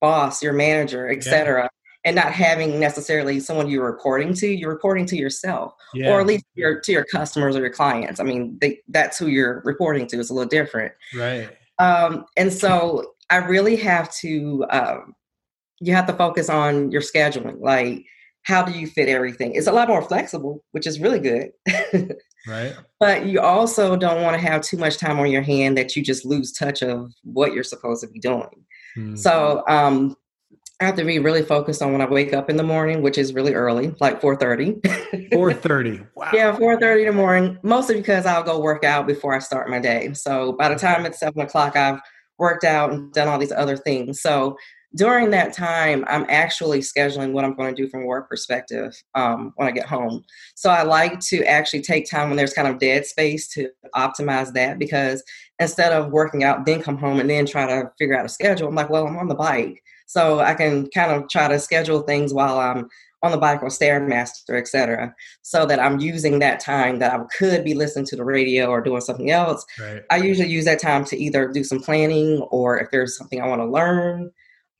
boss 0.00 0.42
your 0.42 0.52
manager 0.52 1.08
etc 1.08 1.62
yeah. 1.62 1.68
and 2.04 2.16
not 2.16 2.32
having 2.32 2.80
necessarily 2.80 3.38
someone 3.38 3.68
you're 3.68 3.84
reporting 3.84 4.34
to 4.34 4.46
you're 4.46 4.70
reporting 4.70 5.06
to 5.06 5.16
yourself 5.16 5.72
yeah. 5.94 6.10
or 6.10 6.20
at 6.20 6.26
least 6.26 6.44
your 6.54 6.80
to 6.80 6.92
your 6.92 7.04
customers 7.04 7.56
or 7.56 7.60
your 7.60 7.70
clients 7.70 8.18
i 8.18 8.24
mean 8.24 8.58
they, 8.60 8.78
that's 8.88 9.18
who 9.18 9.28
you're 9.28 9.62
reporting 9.64 10.06
to 10.06 10.18
it's 10.18 10.30
a 10.30 10.34
little 10.34 10.48
different 10.48 10.92
right 11.14 11.50
um, 11.78 12.24
and 12.36 12.52
so 12.52 13.14
i 13.30 13.36
really 13.36 13.76
have 13.76 14.12
to 14.12 14.64
um, 14.70 15.14
you 15.80 15.94
have 15.94 16.06
to 16.06 16.12
focus 16.12 16.48
on 16.48 16.90
your 16.90 17.00
scheduling 17.00 17.60
like 17.60 18.04
how 18.44 18.62
do 18.62 18.72
you 18.72 18.86
fit 18.86 19.08
everything 19.08 19.54
it's 19.54 19.66
a 19.66 19.72
lot 19.72 19.88
more 19.88 20.02
flexible 20.02 20.62
which 20.72 20.86
is 20.86 21.00
really 21.00 21.18
good 21.18 21.50
right 22.46 22.74
but 23.00 23.26
you 23.26 23.40
also 23.40 23.96
don't 23.96 24.22
want 24.22 24.34
to 24.34 24.46
have 24.46 24.62
too 24.62 24.76
much 24.76 24.98
time 24.98 25.18
on 25.18 25.30
your 25.30 25.42
hand 25.42 25.76
that 25.76 25.96
you 25.96 26.02
just 26.02 26.24
lose 26.24 26.52
touch 26.52 26.82
of 26.82 27.12
what 27.22 27.52
you're 27.52 27.64
supposed 27.64 28.02
to 28.02 28.08
be 28.08 28.20
doing 28.20 28.64
mm-hmm. 28.96 29.16
so 29.16 29.62
um 29.68 30.16
I 30.80 30.86
have 30.86 30.96
to 30.96 31.04
be 31.04 31.20
really 31.20 31.42
focused 31.42 31.82
on 31.82 31.92
when 31.92 32.00
I 32.00 32.06
wake 32.06 32.34
up 32.34 32.50
in 32.50 32.56
the 32.56 32.64
morning, 32.64 33.00
which 33.00 33.16
is 33.16 33.32
really 33.32 33.54
early, 33.54 33.94
like 34.00 34.20
4.30. 34.20 34.80
4.30, 35.30 36.08
wow. 36.16 36.30
Yeah, 36.32 36.54
4.30 36.56 37.00
in 37.00 37.06
the 37.06 37.12
morning, 37.12 37.58
mostly 37.62 37.94
because 37.94 38.26
I'll 38.26 38.42
go 38.42 38.58
work 38.58 38.82
out 38.82 39.06
before 39.06 39.34
I 39.34 39.38
start 39.38 39.70
my 39.70 39.78
day. 39.78 40.12
So 40.14 40.52
by 40.54 40.68
the 40.68 40.74
time 40.74 41.06
it's 41.06 41.20
7 41.20 41.40
o'clock, 41.40 41.76
I've 41.76 42.00
worked 42.38 42.64
out 42.64 42.92
and 42.92 43.12
done 43.12 43.28
all 43.28 43.38
these 43.38 43.52
other 43.52 43.76
things. 43.76 44.20
So 44.20 44.56
during 44.94 45.30
that 45.30 45.52
time, 45.52 46.04
I'm 46.08 46.26
actually 46.28 46.80
scheduling 46.80 47.32
what 47.32 47.44
I'm 47.44 47.54
going 47.54 47.74
to 47.74 47.82
do 47.82 47.88
from 47.88 48.02
a 48.02 48.06
work 48.06 48.28
perspective 48.28 48.94
um, 49.14 49.52
when 49.56 49.66
I 49.66 49.72
get 49.72 49.86
home. 49.86 50.24
So 50.54 50.70
I 50.70 50.82
like 50.82 51.20
to 51.20 51.44
actually 51.44 51.82
take 51.82 52.08
time 52.08 52.28
when 52.28 52.36
there's 52.36 52.54
kind 52.54 52.68
of 52.68 52.78
dead 52.78 53.04
space 53.04 53.48
to 53.54 53.70
optimize 53.94 54.52
that 54.52 54.78
because 54.78 55.22
instead 55.58 55.92
of 55.92 56.12
working 56.12 56.44
out, 56.44 56.64
then 56.64 56.82
come 56.82 56.96
home 56.96 57.18
and 57.18 57.28
then 57.28 57.46
try 57.46 57.66
to 57.66 57.90
figure 57.98 58.16
out 58.16 58.26
a 58.26 58.28
schedule, 58.28 58.68
I'm 58.68 58.74
like, 58.74 58.90
well, 58.90 59.06
I'm 59.06 59.16
on 59.16 59.28
the 59.28 59.34
bike. 59.34 59.82
So 60.06 60.40
I 60.40 60.54
can 60.54 60.88
kind 60.90 61.10
of 61.10 61.28
try 61.28 61.48
to 61.48 61.58
schedule 61.58 62.02
things 62.02 62.32
while 62.32 62.60
I'm 62.60 62.88
on 63.24 63.32
the 63.32 63.38
bike 63.38 63.62
or 63.62 63.68
Stairmaster, 63.68 64.56
etc. 64.56 65.14
So 65.42 65.64
that 65.66 65.80
I'm 65.80 65.98
using 65.98 66.38
that 66.40 66.60
time 66.60 66.98
that 66.98 67.12
I 67.12 67.24
could 67.36 67.64
be 67.64 67.74
listening 67.74 68.04
to 68.06 68.16
the 68.16 68.24
radio 68.24 68.66
or 68.66 68.82
doing 68.82 69.00
something 69.00 69.30
else. 69.30 69.64
Right. 69.80 70.02
I 70.10 70.18
usually 70.18 70.50
use 70.50 70.66
that 70.66 70.78
time 70.78 71.04
to 71.06 71.16
either 71.16 71.48
do 71.48 71.64
some 71.64 71.80
planning 71.80 72.42
or 72.50 72.78
if 72.78 72.90
there's 72.90 73.16
something 73.16 73.40
I 73.40 73.48
want 73.48 73.62
to 73.62 73.66
learn 73.66 74.30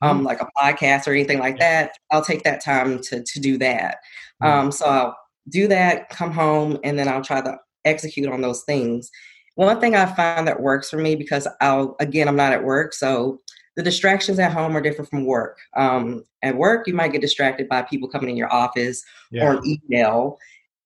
um, 0.05 0.17
mm-hmm. 0.17 0.25
like 0.25 0.41
a 0.41 0.49
podcast 0.57 1.07
or 1.07 1.11
anything 1.11 1.39
like 1.39 1.57
that, 1.59 1.91
I'll 2.11 2.23
take 2.23 2.43
that 2.43 2.63
time 2.63 3.01
to 3.03 3.23
to 3.23 3.39
do 3.39 3.57
that. 3.57 3.97
Mm-hmm. 4.41 4.47
Um, 4.47 4.71
so 4.71 4.85
I'll 4.85 5.17
do 5.49 5.67
that, 5.67 6.09
come 6.09 6.31
home, 6.31 6.77
and 6.83 6.97
then 6.97 7.07
I'll 7.07 7.23
try 7.23 7.41
to 7.41 7.57
execute 7.85 8.31
on 8.31 8.41
those 8.41 8.63
things. 8.63 9.09
One 9.55 9.79
thing 9.79 9.95
I 9.95 10.05
find 10.05 10.47
that 10.47 10.61
works 10.61 10.89
for 10.89 10.97
me 10.97 11.15
because 11.15 11.47
I'll 11.61 11.95
again 11.99 12.27
I'm 12.27 12.35
not 12.35 12.53
at 12.53 12.63
work, 12.63 12.93
so 12.93 13.41
the 13.75 13.83
distractions 13.83 14.39
at 14.39 14.53
home 14.53 14.75
are 14.75 14.81
different 14.81 15.09
from 15.09 15.25
work. 15.25 15.57
Um, 15.75 16.23
at 16.43 16.55
work, 16.55 16.87
you 16.87 16.93
might 16.93 17.11
get 17.11 17.21
distracted 17.21 17.67
by 17.67 17.81
people 17.81 18.07
coming 18.07 18.29
in 18.29 18.37
your 18.37 18.53
office 18.53 19.03
yeah. 19.31 19.45
or 19.45 19.57
an 19.57 19.61
email. 19.65 20.37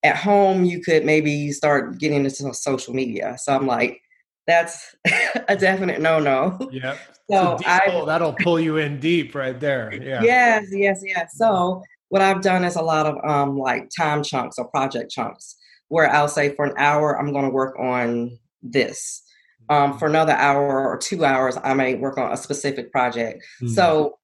At 0.03 0.15
home, 0.15 0.65
you 0.65 0.81
could 0.81 1.05
maybe 1.05 1.51
start 1.51 1.99
getting 1.99 2.25
into 2.25 2.53
social 2.53 2.93
media. 2.93 3.37
So 3.37 3.53
I'm 3.53 3.67
like, 3.67 4.01
that's 4.49 4.95
a 5.47 5.55
definite 5.55 6.01
no 6.01 6.19
no. 6.19 6.57
Yeah. 6.71 6.97
So 7.29 7.57
I, 7.65 8.03
that'll 8.07 8.33
pull 8.33 8.59
you 8.59 8.77
in 8.77 8.99
deep 8.99 9.35
right 9.35 9.59
there. 9.59 9.93
Yeah. 9.93 10.23
Yes, 10.23 10.65
yes, 10.71 11.01
yes. 11.05 11.31
So 11.35 11.83
what 12.09 12.23
I've 12.23 12.41
done 12.41 12.63
is 12.63 12.75
a 12.75 12.81
lot 12.81 13.05
of 13.05 13.23
um 13.29 13.57
like 13.57 13.89
time 13.95 14.23
chunks 14.23 14.57
or 14.57 14.67
project 14.67 15.11
chunks 15.11 15.55
where 15.89 16.09
I'll 16.09 16.27
say 16.27 16.55
for 16.55 16.65
an 16.65 16.73
hour 16.77 17.19
I'm 17.19 17.33
going 17.33 17.45
to 17.45 17.51
work 17.51 17.77
on 17.79 18.37
this. 18.61 19.23
Um, 19.69 19.99
for 19.99 20.07
another 20.07 20.33
hour 20.33 20.87
or 20.87 20.97
two 20.97 21.23
hours, 21.25 21.57
I 21.63 21.73
may 21.75 21.95
work 21.95 22.17
on 22.17 22.31
a 22.31 22.37
specific 22.37 22.91
project. 22.91 23.45
Mm-hmm. 23.61 23.73
So, 23.73 24.17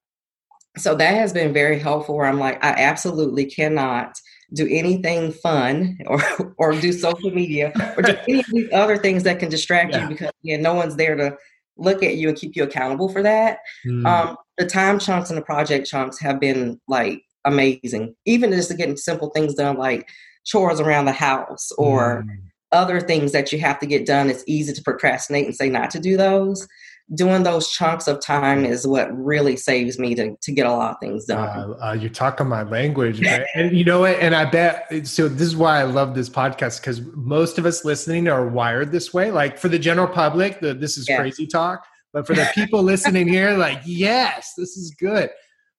so 0.75 0.95
that 0.95 1.13
has 1.13 1.33
been 1.33 1.53
very 1.53 1.77
helpful. 1.77 2.15
Where 2.15 2.25
I'm 2.25 2.39
like, 2.39 2.63
I 2.63 2.69
absolutely 2.69 3.45
cannot 3.45 4.15
do 4.55 4.67
anything 4.69 5.31
fun 5.31 5.97
or 6.07 6.21
or 6.57 6.73
do 6.73 6.91
social 6.91 7.31
media 7.31 7.71
or 7.95 8.03
do 8.03 8.15
any 8.27 8.39
of 8.39 8.45
these 8.47 8.69
other 8.73 8.97
things 8.97 9.23
that 9.23 9.39
can 9.39 9.49
distract 9.49 9.93
yeah. 9.93 10.03
you 10.03 10.09
because 10.09 10.31
yeah, 10.41 10.57
no 10.57 10.73
one's 10.73 10.95
there 10.95 11.15
to 11.15 11.37
look 11.77 12.01
at 12.03 12.15
you 12.15 12.29
and 12.29 12.37
keep 12.37 12.55
you 12.55 12.63
accountable 12.63 13.09
for 13.09 13.21
that. 13.21 13.59
Mm. 13.85 14.05
Um, 14.05 14.37
the 14.57 14.65
time 14.65 14.97
chunks 14.97 15.29
and 15.29 15.37
the 15.37 15.43
project 15.43 15.87
chunks 15.87 16.19
have 16.19 16.39
been 16.39 16.79
like 16.87 17.21
amazing. 17.43 18.15
Even 18.25 18.51
just 18.51 18.69
to 18.69 18.75
getting 18.75 18.97
simple 18.97 19.29
things 19.29 19.55
done 19.55 19.77
like 19.77 20.07
chores 20.45 20.79
around 20.79 21.05
the 21.05 21.11
house 21.11 21.71
or 21.77 22.23
mm. 22.23 22.37
other 22.71 23.01
things 23.01 23.33
that 23.33 23.51
you 23.51 23.59
have 23.59 23.79
to 23.79 23.85
get 23.85 24.05
done. 24.05 24.29
It's 24.29 24.43
easy 24.47 24.73
to 24.73 24.81
procrastinate 24.81 25.45
and 25.45 25.55
say 25.55 25.69
not 25.69 25.91
to 25.91 25.99
do 25.99 26.15
those 26.15 26.67
doing 27.13 27.43
those 27.43 27.69
chunks 27.69 28.07
of 28.07 28.19
time 28.19 28.65
is 28.65 28.87
what 28.87 29.15
really 29.15 29.55
saves 29.55 29.99
me 29.99 30.15
to, 30.15 30.35
to 30.41 30.51
get 30.51 30.65
a 30.65 30.71
lot 30.71 30.91
of 30.91 30.99
things 30.99 31.25
done. 31.25 31.47
Uh, 31.47 31.89
uh, 31.89 31.93
you're 31.93 32.09
talking 32.09 32.47
my 32.47 32.63
language. 32.63 33.21
and 33.53 33.77
you 33.77 33.83
know 33.83 33.99
what? 33.99 34.19
And 34.19 34.33
I 34.33 34.45
bet, 34.45 35.05
so 35.07 35.27
this 35.27 35.47
is 35.47 35.55
why 35.55 35.79
I 35.79 35.83
love 35.83 36.15
this 36.15 36.29
podcast 36.29 36.81
because 36.81 37.01
most 37.15 37.59
of 37.59 37.65
us 37.65 37.85
listening 37.85 38.27
are 38.27 38.47
wired 38.47 38.91
this 38.91 39.13
way. 39.13 39.29
Like 39.29 39.59
for 39.59 39.69
the 39.69 39.77
general 39.77 40.07
public, 40.07 40.59
the, 40.61 40.73
this 40.73 40.97
is 40.97 41.05
crazy 41.05 41.45
talk. 41.45 41.85
But 42.11 42.25
for 42.25 42.33
the 42.35 42.49
people 42.55 42.81
listening 42.81 43.27
here, 43.27 43.51
like, 43.55 43.81
yes, 43.85 44.53
this 44.57 44.75
is 44.75 44.95
good. 44.99 45.29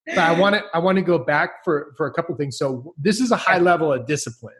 But 0.05 0.19
I 0.19 0.39
want 0.39 0.55
to, 0.55 0.63
I 0.73 0.79
want 0.79 0.95
to 0.95 1.01
go 1.01 1.19
back 1.19 1.65
for, 1.65 1.93
for 1.97 2.07
a 2.07 2.13
couple 2.13 2.33
things. 2.37 2.57
So 2.57 2.93
this 2.97 3.19
is 3.19 3.31
a 3.31 3.35
high 3.35 3.59
level 3.59 3.91
of 3.91 4.07
discipline. 4.07 4.55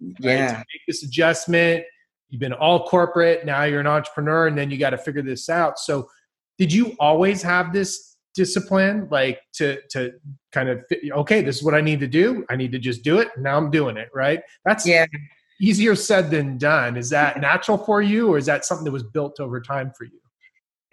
Right? 0.00 0.36
Yeah. 0.36 0.52
To 0.52 0.58
make 0.58 0.80
this 0.86 1.02
adjustment, 1.02 1.84
you've 2.28 2.40
been 2.40 2.52
all 2.52 2.86
corporate 2.86 3.46
now 3.46 3.64
you're 3.64 3.80
an 3.80 3.86
entrepreneur 3.86 4.46
and 4.46 4.56
then 4.56 4.70
you 4.70 4.78
got 4.78 4.90
to 4.90 4.98
figure 4.98 5.22
this 5.22 5.48
out. 5.48 5.78
So 5.78 6.08
did 6.58 6.72
you 6.72 6.96
always 6.98 7.42
have 7.42 7.72
this 7.72 8.16
discipline 8.34 9.08
like 9.10 9.40
to 9.54 9.78
to 9.88 10.12
kind 10.52 10.68
of 10.68 10.84
okay 11.12 11.40
this 11.40 11.56
is 11.56 11.62
what 11.62 11.74
i 11.74 11.80
need 11.80 11.98
to 11.98 12.06
do 12.06 12.44
i 12.50 12.54
need 12.56 12.70
to 12.70 12.78
just 12.78 13.02
do 13.02 13.18
it 13.18 13.28
now 13.38 13.56
i'm 13.56 13.70
doing 13.70 13.96
it 13.96 14.10
right? 14.14 14.40
That's 14.66 14.86
yeah. 14.86 15.06
easier 15.58 15.94
said 15.94 16.30
than 16.30 16.58
done. 16.58 16.98
Is 16.98 17.08
that 17.10 17.40
natural 17.40 17.78
for 17.78 18.02
you 18.02 18.28
or 18.28 18.36
is 18.36 18.44
that 18.44 18.66
something 18.66 18.84
that 18.84 18.92
was 18.92 19.04
built 19.04 19.40
over 19.40 19.58
time 19.58 19.90
for 19.96 20.04
you 20.04 20.20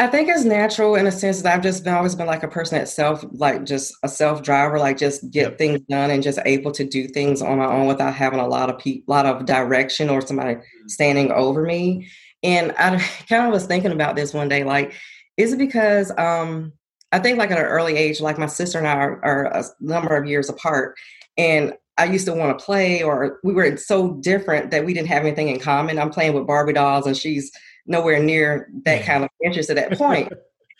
I 0.04 0.08
think 0.08 0.28
it's 0.28 0.44
natural 0.44 0.96
in 0.96 1.08
a 1.08 1.12
sense 1.14 1.42
that 1.42 1.54
I've 1.56 1.64
just 1.64 1.86
been 1.86 1.94
always 1.94 2.14
been 2.14 2.28
like 2.28 2.44
a 2.44 2.48
person 2.50 2.78
that 2.78 2.90
self 2.90 3.24
like 3.32 3.64
just 3.64 3.96
a 4.04 4.10
self 4.10 4.44
driver, 4.44 4.78
like 4.78 4.98
just 4.98 5.32
get 5.32 5.52
yep. 5.52 5.58
things 5.58 5.80
done 5.88 6.12
and 6.12 6.22
just 6.22 6.40
able 6.44 6.74
to 6.74 6.84
do 6.84 7.08
things 7.08 7.42
on 7.42 7.58
my 7.58 7.68
own 7.68 7.88
without 7.88 8.14
having 8.14 8.42
a 8.42 8.48
lot 8.48 8.70
of 8.70 8.78
pe- 8.80 9.04
lot 9.08 9.26
of 9.26 9.46
direction 9.46 10.10
or 10.10 10.20
somebody 10.20 10.58
standing 10.88 11.32
over 11.32 11.64
me. 11.64 12.10
And 12.44 12.74
I 12.74 12.98
kind 13.30 13.46
of 13.46 13.54
was 13.54 13.66
thinking 13.66 13.94
about 13.94 14.18
this 14.18 14.34
one 14.34 14.50
day, 14.50 14.66
like, 14.66 14.94
is 15.38 15.54
it 15.54 15.58
because 15.58 16.12
um 16.18 16.74
I 17.14 17.20
think 17.20 17.38
like 17.38 17.52
at 17.52 17.58
an 17.58 17.64
early 17.64 17.96
age, 17.96 18.20
like 18.20 18.38
my 18.38 18.48
sister 18.48 18.80
and 18.80 18.88
I 18.88 18.96
are, 18.96 19.24
are 19.24 19.46
a 19.46 19.64
number 19.80 20.18
of 20.18 20.28
years 20.28 20.50
apart, 20.50 20.98
and 21.38 21.76
I 21.98 22.06
used 22.06 22.26
to 22.26 22.34
want 22.34 22.60
to 22.60 22.66
play, 22.66 23.04
or 23.04 23.40
we 23.46 23.54
were 23.54 23.78
so 23.78 24.16
different 24.16 24.70
that 24.72 24.84
we 24.84 24.94
didn't 24.94 25.08
have 25.08 25.24
anything 25.24 25.48
in 25.48 25.62
common. 25.62 25.98
I'm 25.98 26.10
playing 26.10 26.34
with 26.34 26.46
Barbie 26.46 26.74
dolls, 26.74 27.08
and 27.08 27.16
she's 27.16 27.54
nowhere 27.86 28.22
near 28.22 28.70
that 28.86 29.06
kind 29.06 29.24
of 29.24 29.30
interest 29.44 29.70
at 29.70 29.76
that 29.76 29.98
point. 29.98 30.32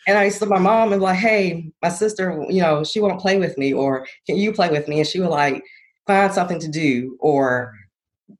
and 0.06 0.18
I 0.18 0.24
used 0.24 0.38
to 0.38 0.46
my 0.46 0.58
mom 0.58 0.92
and 0.92 1.02
like, 1.02 1.18
hey, 1.18 1.70
my 1.82 1.88
sister, 1.88 2.44
you 2.48 2.60
know, 2.60 2.84
she 2.84 3.00
won't 3.00 3.20
play 3.20 3.38
with 3.38 3.56
me, 3.58 3.72
or 3.72 4.06
can 4.26 4.36
you 4.36 4.52
play 4.52 4.70
with 4.70 4.88
me? 4.88 4.98
And 5.00 5.08
she 5.08 5.20
would 5.20 5.30
like 5.30 5.62
find 6.06 6.32
something 6.32 6.58
to 6.60 6.68
do 6.68 7.16
or 7.20 7.72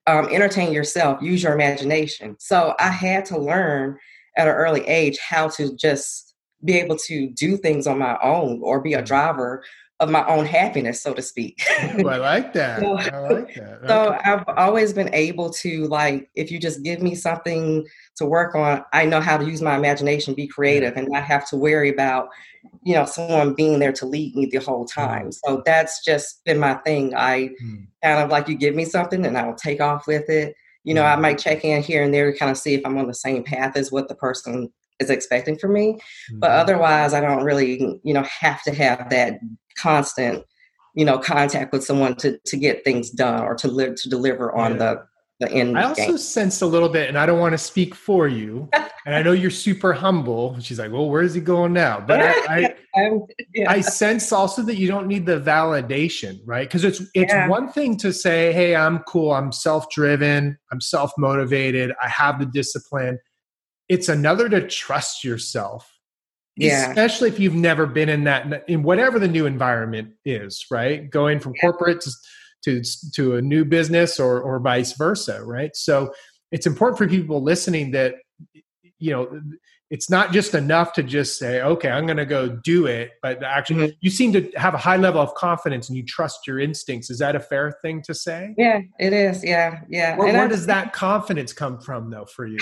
um, 0.06 0.28
entertain 0.30 0.72
yourself, 0.72 1.22
use 1.22 1.42
your 1.42 1.54
imagination. 1.54 2.36
So 2.38 2.74
I 2.78 2.88
had 2.88 3.24
to 3.26 3.38
learn 3.38 3.98
at 4.36 4.48
an 4.48 4.54
early 4.54 4.86
age 4.86 5.18
how 5.18 5.48
to 5.48 5.74
just 5.76 6.34
be 6.64 6.78
able 6.78 6.96
to 6.96 7.28
do 7.30 7.56
things 7.56 7.86
on 7.86 7.98
my 7.98 8.18
own 8.22 8.60
or 8.62 8.80
be 8.80 8.94
a 8.94 9.02
mm. 9.02 9.06
driver 9.06 9.62
of 10.00 10.10
my 10.10 10.26
own 10.26 10.44
happiness, 10.44 11.00
so 11.00 11.14
to 11.14 11.22
speak. 11.22 11.62
Ooh, 11.98 12.08
I 12.08 12.16
like 12.16 12.52
that. 12.54 12.80
so, 12.80 12.98
I 12.98 13.18
like 13.18 13.54
that. 13.54 13.78
Okay. 13.78 13.86
So 13.86 14.18
I've 14.24 14.44
always 14.56 14.92
been 14.92 15.12
able 15.14 15.50
to 15.50 15.86
like, 15.86 16.28
if 16.34 16.50
you 16.50 16.58
just 16.58 16.82
give 16.82 17.00
me 17.00 17.14
something 17.14 17.86
to 18.16 18.26
work 18.26 18.54
on, 18.54 18.84
I 18.92 19.06
know 19.06 19.20
how 19.20 19.36
to 19.36 19.44
use 19.44 19.62
my 19.62 19.76
imagination, 19.76 20.34
be 20.34 20.48
creative, 20.48 20.96
and 20.96 21.08
not 21.08 21.22
have 21.22 21.48
to 21.50 21.56
worry 21.56 21.90
about, 21.90 22.28
you 22.82 22.94
know, 22.94 23.04
someone 23.04 23.54
being 23.54 23.78
there 23.78 23.92
to 23.92 24.06
lead 24.06 24.34
me 24.34 24.46
the 24.46 24.58
whole 24.58 24.84
time. 24.84 25.28
Mm. 25.28 25.34
So 25.44 25.62
that's 25.64 26.04
just 26.04 26.44
been 26.44 26.58
my 26.58 26.74
thing. 26.74 27.14
I 27.14 27.50
mm. 27.62 27.86
kind 28.02 28.20
of 28.20 28.30
like 28.30 28.48
you 28.48 28.56
give 28.56 28.74
me 28.74 28.84
something 28.84 29.24
and 29.24 29.38
I'll 29.38 29.54
take 29.54 29.80
off 29.80 30.08
with 30.08 30.28
it. 30.28 30.56
You 30.82 30.94
know, 30.94 31.02
mm. 31.02 31.16
I 31.16 31.20
might 31.20 31.38
check 31.38 31.64
in 31.64 31.82
here 31.82 32.02
and 32.02 32.12
there 32.12 32.32
to 32.32 32.36
kind 32.36 32.50
of 32.50 32.58
see 32.58 32.74
if 32.74 32.84
I'm 32.84 32.98
on 32.98 33.06
the 33.06 33.14
same 33.14 33.44
path 33.44 33.76
as 33.76 33.92
what 33.92 34.08
the 34.08 34.16
person 34.16 34.72
is 35.00 35.10
expecting 35.10 35.58
from 35.58 35.72
me. 35.72 35.92
Mm-hmm. 35.92 36.40
But 36.40 36.50
otherwise, 36.50 37.14
I 37.14 37.20
don't 37.20 37.44
really, 37.44 38.00
you 38.02 38.14
know, 38.14 38.22
have 38.24 38.62
to 38.64 38.74
have 38.74 39.10
that 39.10 39.38
constant, 39.76 40.44
you 40.94 41.04
know, 41.04 41.18
contact 41.18 41.72
with 41.72 41.84
someone 41.84 42.16
to 42.16 42.38
to 42.46 42.56
get 42.56 42.84
things 42.84 43.10
done 43.10 43.42
or 43.42 43.54
to 43.56 43.68
live 43.68 43.96
to 43.96 44.08
deliver 44.08 44.54
on 44.54 44.72
yeah. 44.72 44.78
the 44.78 45.06
the 45.40 45.50
end. 45.50 45.76
I 45.78 45.84
also 45.84 46.06
game. 46.06 46.18
sensed 46.18 46.62
a 46.62 46.66
little 46.66 46.88
bit, 46.88 47.08
and 47.08 47.18
I 47.18 47.26
don't 47.26 47.40
want 47.40 47.52
to 47.52 47.58
speak 47.58 47.94
for 47.94 48.28
you, 48.28 48.68
and 49.06 49.14
I 49.14 49.22
know 49.22 49.32
you're 49.32 49.50
super 49.50 49.92
humble. 49.92 50.58
She's 50.60 50.78
like, 50.78 50.92
well, 50.92 51.08
where 51.08 51.22
is 51.22 51.34
he 51.34 51.40
going 51.40 51.72
now? 51.72 52.00
But 52.00 52.20
I, 52.20 52.74
I, 52.94 53.02
um, 53.06 53.26
yeah. 53.54 53.70
I 53.70 53.80
sense 53.80 54.32
also 54.32 54.62
that 54.62 54.76
you 54.76 54.86
don't 54.86 55.06
need 55.06 55.26
the 55.26 55.40
validation, 55.40 56.40
right? 56.44 56.68
Because 56.68 56.84
it's 56.84 57.00
it's 57.14 57.32
yeah. 57.32 57.48
one 57.48 57.70
thing 57.70 57.96
to 57.98 58.12
say, 58.12 58.52
hey, 58.52 58.76
I'm 58.76 59.00
cool, 59.00 59.32
I'm 59.32 59.52
self-driven, 59.52 60.56
I'm 60.72 60.80
self-motivated, 60.80 61.92
I 62.02 62.08
have 62.08 62.38
the 62.38 62.46
discipline. 62.46 63.18
It's 63.88 64.08
another 64.08 64.48
to 64.48 64.66
trust 64.66 65.24
yourself. 65.24 65.90
Yeah. 66.56 66.88
Especially 66.88 67.28
if 67.28 67.40
you've 67.40 67.54
never 67.54 67.86
been 67.86 68.08
in 68.08 68.24
that 68.24 68.64
in 68.68 68.82
whatever 68.82 69.18
the 69.18 69.28
new 69.28 69.46
environment 69.46 70.12
is, 70.24 70.66
right? 70.70 71.10
Going 71.10 71.40
from 71.40 71.54
yeah. 71.56 71.62
corporate 71.62 72.00
to, 72.02 72.10
to 72.64 72.82
to 73.14 73.36
a 73.36 73.42
new 73.42 73.64
business 73.64 74.20
or 74.20 74.40
or 74.40 74.60
vice 74.60 74.92
versa, 74.92 75.42
right? 75.44 75.74
So 75.74 76.12
it's 76.52 76.66
important 76.66 76.98
for 76.98 77.08
people 77.08 77.42
listening 77.42 77.90
that 77.90 78.14
you 78.98 79.10
know 79.10 79.40
it's 79.90 80.08
not 80.08 80.32
just 80.32 80.54
enough 80.54 80.92
to 80.94 81.02
just 81.02 81.38
say 81.38 81.60
okay 81.60 81.90
i'm 81.90 82.06
going 82.06 82.16
to 82.16 82.24
go 82.24 82.48
do 82.48 82.86
it 82.86 83.12
but 83.22 83.42
actually 83.42 83.88
mm-hmm. 83.88 83.96
you 84.00 84.10
seem 84.10 84.32
to 84.32 84.50
have 84.56 84.72
a 84.72 84.78
high 84.78 84.96
level 84.96 85.20
of 85.20 85.34
confidence 85.34 85.88
and 85.88 85.96
you 85.96 86.04
trust 86.04 86.46
your 86.46 86.58
instincts 86.58 87.10
is 87.10 87.18
that 87.18 87.36
a 87.36 87.40
fair 87.40 87.76
thing 87.82 88.00
to 88.02 88.14
say 88.14 88.54
yeah 88.56 88.80
it 88.98 89.12
is 89.12 89.44
yeah 89.44 89.80
yeah 89.88 90.16
where, 90.16 90.32
where 90.32 90.48
does 90.48 90.66
that 90.66 90.92
confidence 90.92 91.52
come 91.52 91.78
from 91.78 92.10
though 92.10 92.24
for 92.24 92.46
you 92.46 92.58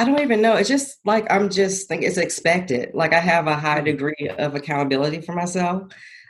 i 0.00 0.04
don't 0.04 0.20
even 0.20 0.40
know 0.40 0.56
it's 0.56 0.68
just 0.68 0.98
like 1.04 1.30
i'm 1.30 1.48
just 1.48 1.88
think 1.88 2.02
it's 2.02 2.16
expected 2.16 2.90
like 2.94 3.12
i 3.12 3.20
have 3.20 3.46
a 3.46 3.56
high 3.56 3.76
mm-hmm. 3.76 3.84
degree 3.84 4.30
of 4.38 4.54
accountability 4.54 5.20
for 5.20 5.34
myself 5.34 5.82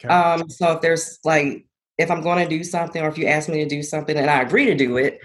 okay. 0.04 0.12
um 0.12 0.48
so 0.48 0.72
if 0.72 0.80
there's 0.80 1.18
like 1.24 1.64
if 1.98 2.10
i'm 2.10 2.22
going 2.22 2.42
to 2.42 2.48
do 2.48 2.64
something 2.64 3.02
or 3.02 3.08
if 3.08 3.18
you 3.18 3.26
ask 3.26 3.48
me 3.48 3.62
to 3.62 3.68
do 3.68 3.82
something 3.82 4.16
and 4.16 4.30
i 4.30 4.40
agree 4.40 4.66
to 4.66 4.74
do 4.74 4.96
it 4.96 5.18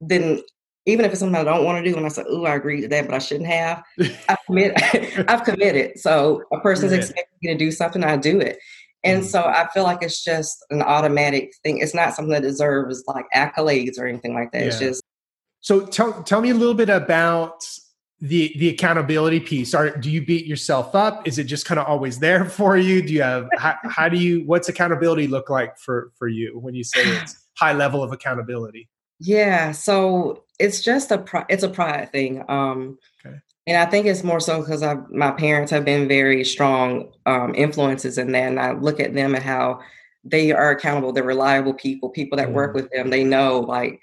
then 0.00 0.40
even 0.86 1.04
if 1.04 1.12
it's 1.12 1.20
something 1.20 1.38
I 1.38 1.44
don't 1.44 1.64
want 1.64 1.84
to 1.84 1.90
do, 1.90 1.96
and 1.96 2.06
I 2.06 2.08
say, 2.08 2.22
"Ooh, 2.22 2.46
I 2.46 2.54
agree 2.54 2.80
to 2.80 2.88
that, 2.88 3.06
but 3.06 3.14
I 3.14 3.18
shouldn't 3.18 3.48
have," 3.48 3.82
I've, 4.28 4.38
commit, 4.46 4.72
I've 5.30 5.44
committed. 5.44 5.98
So 5.98 6.42
a 6.52 6.60
person's 6.60 6.92
expecting 6.92 7.36
me 7.42 7.52
to 7.52 7.58
do 7.58 7.70
something, 7.70 8.02
I 8.02 8.16
do 8.16 8.40
it. 8.40 8.58
And 9.02 9.20
mm-hmm. 9.20 9.28
so 9.28 9.42
I 9.42 9.68
feel 9.72 9.84
like 9.84 10.02
it's 10.02 10.22
just 10.22 10.64
an 10.70 10.82
automatic 10.82 11.52
thing. 11.62 11.78
It's 11.78 11.94
not 11.94 12.14
something 12.14 12.32
that 12.32 12.42
deserves 12.42 13.02
like 13.06 13.24
accolades 13.34 13.98
or 13.98 14.06
anything 14.06 14.34
like 14.34 14.52
that. 14.52 14.60
Yeah. 14.60 14.66
It's 14.68 14.78
just. 14.78 15.02
So 15.60 15.86
tell 15.86 16.22
tell 16.22 16.40
me 16.40 16.50
a 16.50 16.54
little 16.54 16.74
bit 16.74 16.88
about 16.88 17.62
the 18.20 18.54
the 18.58 18.68
accountability 18.68 19.40
piece. 19.40 19.74
Are 19.74 19.96
do 19.96 20.10
you 20.10 20.24
beat 20.24 20.46
yourself 20.46 20.94
up? 20.94 21.26
Is 21.26 21.38
it 21.38 21.44
just 21.44 21.64
kind 21.64 21.80
of 21.80 21.86
always 21.86 22.18
there 22.18 22.44
for 22.58 22.76
you? 22.76 23.02
Do 23.02 23.12
you 23.12 23.22
have 23.22 23.48
how, 23.56 23.74
how 23.84 24.08
do 24.08 24.18
you 24.18 24.44
what's 24.46 24.68
accountability 24.68 25.26
look 25.26 25.50
like 25.50 25.78
for 25.78 26.12
for 26.18 26.28
you 26.28 26.58
when 26.58 26.74
you 26.74 26.84
say 26.84 27.00
it's 27.02 27.48
high 27.54 27.72
level 27.72 28.02
of 28.02 28.12
accountability? 28.12 28.88
Yeah, 29.18 29.72
so 29.72 30.44
it's 30.58 30.82
just 30.82 31.10
a 31.10 31.24
it's 31.48 31.62
a 31.62 31.68
pride 31.68 32.10
thing. 32.12 32.44
Um, 32.48 32.98
okay. 33.24 33.36
And 33.66 33.76
I 33.76 33.86
think 33.86 34.06
it's 34.06 34.24
more 34.24 34.40
so 34.40 34.60
because 34.60 34.82
my 35.10 35.30
parents 35.32 35.70
have 35.70 35.84
been 35.84 36.08
very 36.08 36.44
strong 36.44 37.12
um, 37.26 37.54
influences 37.54 38.18
in 38.18 38.32
that, 38.32 38.48
and 38.48 38.60
I 38.60 38.72
look 38.72 39.00
at 39.00 39.14
them 39.14 39.34
and 39.34 39.44
how 39.44 39.80
they 40.24 40.52
are 40.52 40.70
accountable. 40.70 41.12
They're 41.12 41.24
reliable 41.24 41.74
people. 41.74 42.10
People 42.10 42.36
that 42.38 42.48
mm. 42.48 42.52
work 42.52 42.74
with 42.74 42.90
them, 42.90 43.10
they 43.10 43.24
know 43.24 43.60
like 43.60 44.00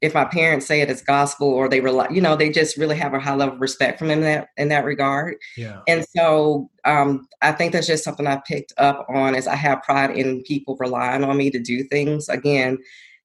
if 0.00 0.14
my 0.14 0.24
parents 0.24 0.66
say 0.66 0.80
it 0.80 0.88
as 0.88 1.02
gospel 1.02 1.48
or 1.48 1.68
they 1.68 1.80
rely, 1.80 2.08
you 2.10 2.20
know, 2.20 2.34
they 2.34 2.48
just 2.50 2.76
really 2.76 2.96
have 2.96 3.12
a 3.12 3.20
high 3.20 3.34
level 3.34 3.54
of 3.54 3.60
respect 3.60 3.98
from 3.98 4.08
them 4.08 4.18
in 4.18 4.24
that 4.24 4.48
in 4.56 4.68
that 4.68 4.84
regard. 4.84 5.36
Yeah. 5.56 5.80
And 5.86 6.06
so 6.16 6.70
um, 6.84 7.28
I 7.42 7.52
think 7.52 7.72
that's 7.72 7.86
just 7.86 8.04
something 8.04 8.26
I 8.26 8.40
picked 8.46 8.72
up 8.78 9.06
on 9.10 9.34
is 9.34 9.46
I 9.46 9.56
have 9.56 9.82
pride 9.82 10.16
in 10.16 10.42
people 10.42 10.76
relying 10.80 11.24
on 11.24 11.36
me 11.36 11.50
to 11.50 11.58
do 11.58 11.84
things. 11.84 12.28
Again, 12.28 12.78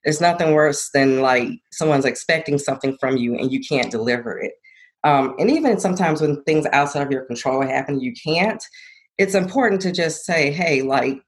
there's 0.04 0.22
nothing 0.22 0.54
worse 0.54 0.90
than 0.94 1.22
like 1.22 1.50
someone's 1.72 2.06
expecting 2.06 2.58
something 2.58 2.98
from 3.00 3.18
you 3.18 3.36
and 3.36 3.52
you 3.52 3.62
can't 3.62 3.92
deliver 3.92 4.38
it. 4.38 4.54
Um, 5.06 5.36
and 5.40 5.50
even 5.50 5.80
sometimes 5.80 6.20
when 6.20 6.44
things 6.44 6.66
outside 6.74 7.04
of 7.04 7.12
your 7.12 7.26
control 7.26 7.62
happen, 7.62 8.02
you 8.02 8.14
can't. 8.22 8.64
It's 9.18 9.36
important 9.36 9.82
to 9.82 9.94
just 9.94 10.26
say, 10.26 10.52
"Hey, 10.52 10.82
like 10.82 11.22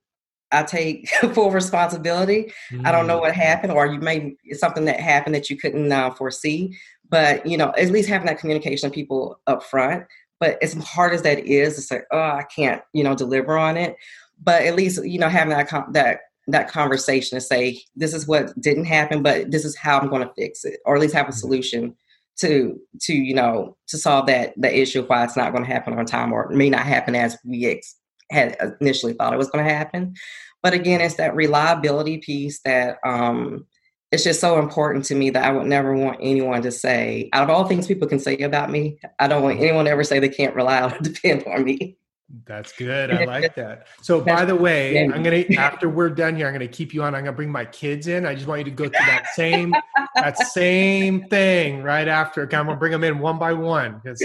I 0.52 0.64
take 0.64 1.10
full 1.34 1.52
responsibility. 1.52 2.52
Mm. 2.72 2.86
I 2.86 2.92
don't 2.92 3.08
know 3.08 3.18
mm. 3.18 3.22
what 3.22 3.36
happened, 3.36 3.74
or 3.74 3.86
you 3.88 4.00
may 4.00 4.36
something 4.54 4.86
that 4.86 5.00
happened 5.00 5.36
that 5.36 5.50
you 5.50 5.58
couldn't 5.58 5.92
uh, 5.92 6.12
foresee. 6.12 6.76
But 7.10 7.46
you 7.46 7.58
know, 7.58 7.74
at 7.78 7.92
least 7.92 8.10
having 8.10 8.28
that 8.28 8.40
communication 8.40 8.90
with 8.90 8.96
people 8.96 9.40
up 9.48 9.64
front. 9.64 10.06
But 10.40 10.62
as 10.62 10.74
hard 10.74 11.14
as 11.14 11.24
that 11.24 11.40
is, 11.46 11.76
to 11.76 11.82
say, 11.82 12.02
"Oh, 12.12 12.20
I 12.20 12.44
can't," 12.56 12.82
you 12.94 13.04
know, 13.04 13.16
deliver 13.16 13.58
on 13.58 13.78
it. 13.78 13.96
But 14.42 14.64
at 14.64 14.76
least 14.76 15.04
you 15.06 15.20
know 15.20 15.30
having 15.30 15.56
that 15.56 15.70
that 15.94 16.20
that 16.48 16.70
conversation 16.70 17.38
to 17.38 17.42
say 17.42 17.82
this 17.96 18.14
is 18.14 18.28
what 18.28 18.60
didn't 18.60 18.86
happen 18.86 19.22
but 19.22 19.52
this 19.52 19.66
is 19.66 19.76
how 19.76 20.00
i'm 20.00 20.10
going 20.10 20.26
to 20.26 20.34
fix 20.36 20.64
it 20.64 20.80
or 20.86 20.96
at 20.96 21.02
least 21.02 21.14
have 21.14 21.28
a 21.28 21.30
mm-hmm. 21.30 21.40
solution 21.40 21.96
to 22.38 22.80
to 23.02 23.14
you 23.14 23.34
know 23.34 23.76
to 23.88 23.98
solve 23.98 24.28
that 24.28 24.54
the 24.58 24.80
issue 24.80 25.00
of 25.00 25.10
why 25.10 25.24
it's 25.24 25.36
not 25.36 25.52
going 25.52 25.64
to 25.64 25.72
happen 25.72 25.94
on 25.94 26.06
time 26.06 26.32
or 26.32 26.50
may 26.50 26.70
not 26.70 26.86
happen 26.86 27.16
as 27.16 27.38
we 27.44 27.66
ex- 27.66 27.97
had 28.30 28.76
initially 28.82 29.14
thought 29.14 29.34
it 29.34 29.38
was 29.38 29.50
going 29.50 29.66
to 29.66 29.74
happen 29.74 30.14
but 30.62 30.74
again 30.74 31.02
it's 31.02 31.16
that 31.16 31.36
reliability 31.36 32.18
piece 32.18 32.60
that 32.62 32.98
um 33.06 33.66
it's 34.12 34.24
just 34.24 34.40
so 34.40 34.60
important 34.60 35.06
to 35.06 35.16
me 35.16 35.30
that 35.32 35.44
I 35.44 35.52
would 35.52 35.68
never 35.68 35.96
want 35.96 36.20
anyone 36.22 36.62
to 36.62 36.72
say, 36.72 37.30
out 37.34 37.44
of 37.44 37.50
all 37.50 37.66
things 37.66 37.88
people 37.88 38.08
can 38.08 38.20
say 38.20 38.38
about 38.38 38.70
me, 38.70 39.00
I 39.20 39.28
don't 39.28 39.44
want 39.44 39.60
anyone 39.60 39.86
to 39.86 39.92
ever 39.92 40.04
say 40.04 40.20
they 40.20 40.30
can't 40.30 40.56
rely 40.56 40.82
on 40.82 40.94
or 40.96 41.00
depend 41.00 41.44
on 41.46 41.64
me. 41.64 41.98
That's 42.46 42.72
good. 42.74 43.12
I 43.12 43.20
like 43.26 43.56
that. 43.56 43.88
So, 44.02 44.22
by 44.22 44.46
the 44.46 44.56
way, 44.56 45.00
I'm 45.00 45.24
gonna 45.24 45.46
after 45.58 45.90
we're 45.90 46.10
done 46.10 46.36
here, 46.36 46.48
I'm 46.48 46.54
gonna 46.54 46.68
keep 46.68 46.94
you 46.94 47.04
on. 47.04 47.16
I'm 47.16 47.24
gonna 47.24 47.36
bring 47.36 47.52
my 47.52 47.66
kids 47.66 48.08
in. 48.08 48.26
I 48.26 48.36
just 48.36 48.48
want 48.48 48.60
you 48.60 48.66
to 48.66 48.72
go 48.72 48.86
through 48.86 49.06
that 49.06 49.28
same 49.34 49.74
that 50.16 50.38
same 50.38 51.28
thing 51.30 51.84
right 51.84 52.08
after. 52.08 52.44
I'm 52.44 52.50
gonna 52.50 52.76
bring 52.76 52.92
them 52.92 53.04
in 53.04 53.20
one 53.20 53.40
by 53.40 53.54
one 53.54 54.02
because 54.04 54.22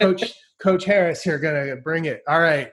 Coach 0.00 0.32
Coach 0.60 0.84
Harris 0.84 1.22
here 1.22 1.38
gonna 1.38 1.76
bring 1.76 2.06
it. 2.06 2.22
All 2.26 2.40
right. 2.40 2.70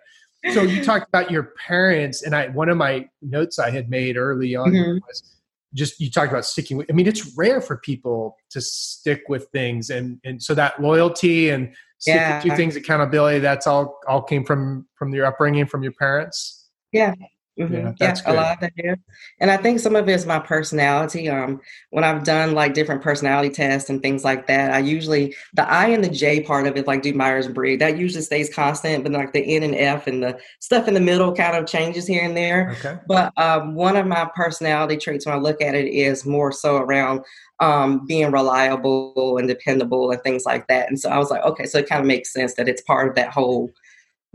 So 0.54 0.62
you 0.62 0.84
talked 0.84 1.08
about 1.08 1.32
your 1.32 1.54
parents, 1.68 2.24
and 2.24 2.36
I 2.36 2.48
one 2.50 2.70
of 2.70 2.78
my 2.78 3.10
notes 3.22 3.60
I 3.60 3.70
had 3.72 3.90
made 3.90 4.18
early 4.18 4.56
on 4.56 4.72
mm-hmm. 4.72 5.00
was 5.08 5.36
just 5.74 6.00
you 6.00 6.10
talked 6.10 6.32
about 6.32 6.46
sticking 6.46 6.78
with. 6.78 6.88
I 6.90 6.94
mean, 6.94 7.08
it's 7.08 7.36
rare 7.36 7.60
for 7.60 7.78
people 7.78 8.38
to 8.52 8.62
stick 8.62 9.24
with 9.28 9.48
things, 9.52 9.90
and 9.90 10.20
and 10.24 10.42
so 10.42 10.54
that 10.56 10.82
loyalty 10.82 11.50
and 11.50 11.74
stick 12.00 12.16
yeah. 12.16 12.40
two 12.40 12.56
things 12.56 12.76
accountability 12.76 13.40
that's 13.40 13.66
all 13.66 14.00
all 14.08 14.22
came 14.22 14.44
from 14.44 14.86
from 14.96 15.14
your 15.14 15.26
upbringing 15.26 15.66
from 15.66 15.84
your 15.84 15.94
parents 15.94 16.70
yeah 16.92 17.14
Mm-hmm. 17.60 17.74
Yeah, 17.74 17.94
yeah 18.00 18.16
a 18.26 18.34
lot 18.34 18.64
of 18.64 18.70
that. 18.76 19.00
And 19.40 19.50
I 19.50 19.58
think 19.58 19.80
some 19.80 19.96
of 19.96 20.08
it 20.08 20.14
is 20.14 20.26
my 20.26 20.40
personality. 20.40 21.28
Um, 21.30 21.60
when 21.90 22.04
I've 22.04 22.24
done 22.24 22.54
like 22.54 22.74
different 22.74 23.02
personality 23.02 23.50
tests 23.50 23.90
and 23.90 24.02
things 24.02 24.24
like 24.24 24.48
that, 24.48 24.72
I 24.72 24.80
usually 24.80 25.36
the 25.54 25.68
I 25.68 25.88
and 25.88 26.04
the 26.04 26.10
J 26.10 26.42
part 26.42 26.68
of 26.68 26.78
it, 26.78 26.86
like 26.86 27.02
do 27.02 27.14
Myers 27.14 27.48
Briggs, 27.48 27.80
that 27.80 27.98
usually 27.98 28.22
stays 28.22 28.54
constant, 28.54 29.04
but 29.04 29.12
like 29.12 29.34
the 29.34 29.56
N 29.56 29.64
and 29.64 29.76
F 29.76 30.08
and 30.08 30.22
the 30.22 30.40
stuff 30.60 30.88
in 30.88 30.94
the 30.94 31.00
middle 31.00 31.34
kind 31.34 31.58
of 31.58 31.66
changes 31.66 32.06
here 32.06 32.24
and 32.24 32.38
there. 32.38 32.76
Okay. 32.80 32.98
But 33.08 33.34
um, 33.38 33.74
one 33.74 33.96
of 33.96 34.06
my 34.06 34.30
personality 34.36 34.98
traits 34.98 35.26
when 35.26 35.36
I 35.36 35.40
look 35.40 35.62
at 35.62 35.74
it 35.74 35.88
is 35.88 36.26
more 36.26 36.52
so 36.52 36.78
around 36.78 37.22
um, 37.60 38.06
being 38.06 38.32
reliable 38.32 39.38
and 39.38 39.48
dependable 39.48 40.12
and 40.12 40.22
things 40.22 40.46
like 40.46 40.68
that. 40.68 40.90
And 40.90 41.00
so 41.00 41.10
I 41.10 41.18
was 41.18 41.32
like, 41.32 41.44
okay, 41.44 41.66
so 41.66 41.80
it 41.80 41.90
kind 41.90 42.02
of 42.02 42.08
makes 42.08 42.32
sense 42.32 42.54
that 42.54 42.70
it's 42.70 42.84
part 42.84 43.10
of 43.10 43.16
that 43.16 43.32
whole 43.32 43.72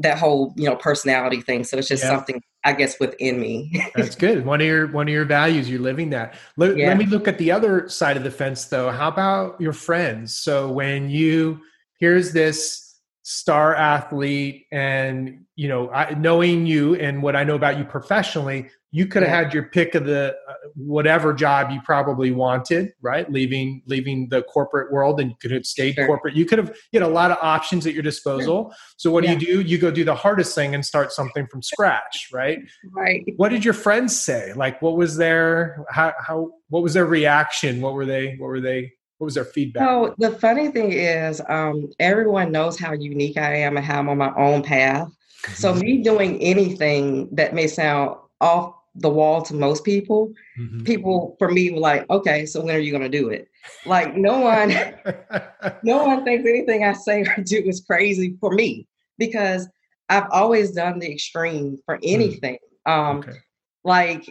that 0.03 0.19
whole 0.19 0.53
you 0.57 0.65
know 0.65 0.77
personality 0.77 1.41
thing. 1.41 1.65
So 1.65 1.79
it's 1.79 1.88
just 1.88 2.03
yeah. 2.05 2.11
something 2.11 2.43
I 2.65 2.73
guess 2.73 2.99
within 3.01 3.41
me. 3.41 3.85
That's 3.95 4.15
good. 4.15 4.45
One 4.45 4.61
of 4.61 4.67
your 4.67 4.87
one 4.88 5.09
of 5.09 5.15
your 5.15 5.25
values. 5.25 5.69
You're 5.69 5.81
living 5.81 6.11
that. 6.11 6.35
Let, 6.57 6.77
yeah. 6.77 6.88
let 6.88 6.99
me 6.99 7.07
look 7.07 7.27
at 7.27 7.38
the 7.38 7.51
other 7.51 7.88
side 7.88 8.17
of 8.17 8.25
the 8.25 8.31
fence, 8.31 8.67
though. 8.67 8.91
How 8.91 9.09
about 9.09 9.61
your 9.61 9.73
friends? 9.73 10.37
So 10.37 10.71
when 10.71 11.11
you 11.11 11.61
here's 11.99 12.33
this 12.33 12.82
star 13.23 13.75
athlete 13.75 14.67
and 14.73 15.45
you 15.55 15.69
know 15.69 15.89
I, 15.91 16.15
knowing 16.15 16.67
you 16.67 16.97
and 16.97 17.23
what 17.23 17.37
i 17.37 17.45
know 17.45 17.55
about 17.55 17.79
you 17.79 17.85
professionally 17.85 18.69
you 18.91 19.07
could 19.07 19.23
have 19.23 19.31
yeah. 19.31 19.45
had 19.45 19.55
your 19.55 19.63
pick 19.65 19.95
of 19.95 20.05
the 20.05 20.37
uh, 20.49 20.53
whatever 20.75 21.33
job 21.33 21.71
you 21.71 21.81
probably 21.83 22.33
wanted 22.33 22.93
right 23.01 23.31
leaving 23.31 23.81
leaving 23.87 24.29
the 24.29 24.43
corporate 24.43 24.93
world 24.93 25.21
and 25.21 25.31
you 25.31 25.37
could 25.41 25.53
have 25.53 25.65
stayed 25.65 25.95
sure. 25.95 26.07
corporate 26.07 26.35
you 26.35 26.45
could 26.45 26.59
have 26.59 26.77
you 26.91 26.99
know 26.99 27.09
a 27.09 27.13
lot 27.13 27.31
of 27.31 27.39
options 27.43 27.87
at 27.87 27.95
your 27.95 28.03
disposal 28.03 28.65
sure. 28.65 28.77
so 28.97 29.11
what 29.13 29.23
yeah. 29.23 29.37
do 29.37 29.47
you 29.47 29.63
do 29.63 29.71
you 29.71 29.79
go 29.79 29.93
do 29.93 30.03
the 30.03 30.17
hardest 30.17 30.53
thing 30.53 30.75
and 30.75 30.85
start 30.85 31.13
something 31.13 31.47
from 31.47 31.63
scratch 31.63 32.29
right 32.33 32.59
right 32.91 33.23
what 33.37 33.51
did 33.51 33.65
your 33.65 33.75
friends 33.75 34.19
say 34.19 34.53
like 34.55 34.83
what 34.83 34.97
was 34.97 35.17
their 35.17 35.85
how, 35.91 36.13
how 36.19 36.51
what 36.71 36.83
was 36.83 36.95
their 36.95 37.07
reaction 37.07 37.81
what 37.81 37.95
were 37.95 38.07
they 38.07 38.35
what 38.39 38.49
were 38.49 38.61
they 38.61 38.91
what 39.23 39.27
was 39.27 39.35
their 39.37 39.45
feedback? 39.45 39.89
So 39.89 40.17
the 40.19 40.33
funny 40.33 40.73
thing 40.73 40.91
is, 40.91 41.41
um, 41.49 41.93
everyone 42.01 42.51
knows 42.51 42.77
how 42.77 42.93
unique 42.93 43.37
I 43.37 43.55
am 43.59 43.77
and 43.77 43.87
how 43.87 44.01
I'm 44.01 44.09
on 44.09 44.19
my 44.19 44.35
own 44.35 44.65
path. 44.65 45.13
So 45.55 45.71
mm-hmm. 45.71 45.81
me 45.81 46.03
doing 46.03 46.43
anything 46.43 47.29
that 47.31 47.55
may 47.55 47.69
sound 47.69 48.17
off 48.41 48.75
the 48.97 49.09
wall 49.09 49.41
to 49.43 49.55
most 49.55 49.85
people, 49.85 50.33
mm-hmm. 50.59 50.83
people 50.83 51.37
for 51.39 51.53
me 51.53 51.71
were 51.71 51.79
like, 51.79 52.11
okay, 52.11 52.47
so 52.47 52.65
when 52.65 52.75
are 52.75 52.81
you 52.81 52.91
going 52.91 53.09
to 53.09 53.09
do 53.09 53.29
it? 53.29 53.47
Like 53.87 54.17
no 54.17 54.41
one, 54.41 54.71
no 55.85 56.05
one 56.05 56.25
thinks 56.25 56.45
anything 56.45 56.83
I 56.83 56.93
say 56.93 57.23
or 57.23 57.45
do 57.45 57.63
is 57.65 57.81
crazy 57.81 58.37
for 58.41 58.53
me 58.53 58.89
because 59.19 59.69
I've 60.09 60.27
always 60.33 60.73
done 60.73 60.99
the 60.99 61.13
extreme 61.13 61.79
for 61.87 61.97
mm. 61.99 62.01
anything. 62.03 62.59
Mm. 62.89 62.93
Um, 62.93 63.19
okay. 63.19 63.39
Like 63.85 64.29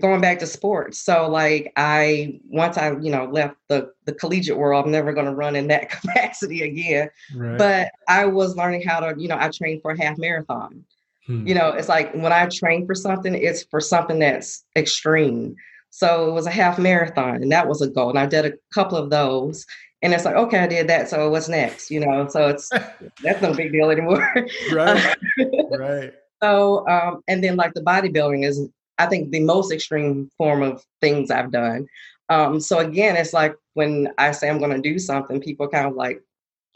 going 0.00 0.20
back 0.20 0.38
to 0.40 0.46
sports. 0.46 0.98
So 0.98 1.28
like 1.28 1.72
I 1.76 2.40
once 2.48 2.76
I, 2.76 2.92
you 2.98 3.10
know, 3.10 3.24
left 3.24 3.56
the 3.68 3.92
the 4.04 4.12
collegiate 4.12 4.56
world, 4.56 4.84
I'm 4.84 4.92
never 4.92 5.12
gonna 5.12 5.34
run 5.34 5.56
in 5.56 5.68
that 5.68 5.90
capacity 6.02 6.62
again. 6.62 7.10
Right. 7.34 7.58
But 7.58 7.92
I 8.08 8.26
was 8.26 8.56
learning 8.56 8.82
how 8.82 9.00
to, 9.00 9.20
you 9.20 9.28
know, 9.28 9.38
I 9.38 9.50
trained 9.50 9.82
for 9.82 9.92
a 9.92 10.02
half 10.02 10.18
marathon. 10.18 10.84
Hmm. 11.26 11.46
You 11.46 11.54
know, 11.54 11.70
it's 11.70 11.88
like 11.88 12.12
when 12.14 12.32
I 12.32 12.46
train 12.46 12.86
for 12.86 12.94
something, 12.94 13.34
it's 13.34 13.64
for 13.64 13.80
something 13.80 14.18
that's 14.18 14.64
extreme. 14.76 15.54
So 15.90 16.28
it 16.28 16.32
was 16.32 16.46
a 16.46 16.50
half 16.50 16.78
marathon, 16.78 17.36
and 17.36 17.52
that 17.52 17.68
was 17.68 17.82
a 17.82 17.88
goal. 17.88 18.10
And 18.10 18.18
I 18.18 18.26
did 18.26 18.46
a 18.46 18.52
couple 18.74 18.96
of 18.96 19.10
those. 19.10 19.66
And 20.00 20.12
it's 20.12 20.24
like, 20.24 20.34
okay, 20.34 20.58
I 20.58 20.66
did 20.66 20.88
that. 20.88 21.08
So 21.08 21.30
what's 21.30 21.48
next? 21.48 21.90
You 21.90 22.00
know, 22.00 22.26
so 22.28 22.48
it's 22.48 22.68
that's 23.22 23.40
no 23.40 23.54
big 23.54 23.72
deal 23.72 23.90
anymore. 23.90 24.28
right. 24.72 25.16
right. 25.70 26.12
So, 26.42 26.88
um, 26.88 27.22
and 27.28 27.44
then 27.44 27.56
like 27.56 27.74
the 27.74 27.82
bodybuilding 27.82 28.44
is 28.44 28.68
I 28.98 29.06
think 29.06 29.30
the 29.30 29.40
most 29.40 29.72
extreme 29.72 30.30
form 30.36 30.62
of 30.62 30.84
things 31.00 31.30
I've 31.30 31.50
done. 31.50 31.86
Um, 32.28 32.60
so 32.60 32.78
again, 32.78 33.16
it's 33.16 33.32
like 33.32 33.56
when 33.74 34.08
I 34.18 34.32
say 34.32 34.48
I'm 34.48 34.58
going 34.58 34.70
to 34.70 34.80
do 34.80 34.98
something, 34.98 35.40
people 35.40 35.68
kind 35.68 35.86
of 35.86 35.94
like, 35.94 36.22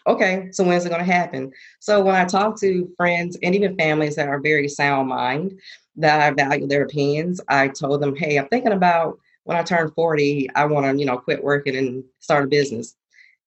okay, 0.06 0.48
so 0.52 0.64
when's 0.64 0.84
it 0.84 0.90
going 0.90 1.04
to 1.04 1.12
happen? 1.12 1.52
So 1.80 2.02
when 2.02 2.14
I 2.14 2.24
talk 2.24 2.58
to 2.60 2.90
friends 2.96 3.36
and 3.42 3.54
even 3.54 3.76
families 3.76 4.16
that 4.16 4.28
are 4.28 4.40
very 4.40 4.68
sound 4.68 5.08
mind, 5.08 5.58
that 5.96 6.20
I 6.20 6.30
value 6.30 6.66
their 6.66 6.84
opinions, 6.84 7.40
I 7.48 7.68
told 7.68 8.02
them, 8.02 8.14
hey, 8.14 8.38
I'm 8.38 8.48
thinking 8.48 8.72
about 8.72 9.18
when 9.44 9.56
I 9.56 9.62
turn 9.62 9.90
40, 9.92 10.50
I 10.54 10.64
want 10.66 10.86
to, 10.86 10.98
you 10.98 11.06
know, 11.06 11.18
quit 11.18 11.42
working 11.42 11.76
and 11.76 12.04
start 12.20 12.44
a 12.44 12.48
business. 12.48 12.96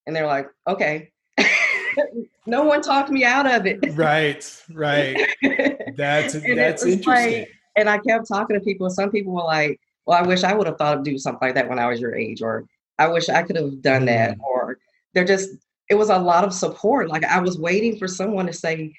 And 0.07 0.15
they're 0.15 0.25
like, 0.25 0.47
okay. 0.67 1.11
no 2.45 2.63
one 2.63 2.81
talked 2.81 3.09
me 3.09 3.23
out 3.23 3.45
of 3.45 3.65
it. 3.65 3.79
Right, 3.95 4.63
right. 4.73 5.27
That's 5.95 6.33
that's 6.33 6.85
interesting. 6.85 7.39
Like, 7.39 7.51
and 7.79 7.89
I 7.89 7.97
kept 7.99 8.27
talking 8.27 8.57
to 8.57 8.63
people. 8.63 8.89
Some 8.89 9.11
people 9.11 9.33
were 9.33 9.43
like, 9.43 9.79
"Well, 10.05 10.17
I 10.17 10.27
wish 10.27 10.43
I 10.43 10.53
would 10.53 10.67
have 10.67 10.77
thought 10.77 10.97
of 10.97 11.03
doing 11.03 11.17
something 11.17 11.47
like 11.47 11.55
that 11.55 11.69
when 11.69 11.79
I 11.79 11.87
was 11.87 11.99
your 11.99 12.15
age," 12.15 12.41
or 12.41 12.65
"I 12.97 13.07
wish 13.07 13.29
I 13.29 13.43
could 13.43 13.55
have 13.55 13.81
done 13.81 14.05
that," 14.05 14.37
mm. 14.37 14.41
or 14.41 14.77
they're 15.13 15.25
just. 15.25 15.49
It 15.89 15.95
was 15.95 16.09
a 16.09 16.19
lot 16.19 16.43
of 16.43 16.53
support. 16.53 17.09
Like 17.09 17.23
I 17.25 17.39
was 17.39 17.57
waiting 17.57 17.97
for 17.97 18.07
someone 18.07 18.45
to 18.45 18.53
say, 18.53 18.93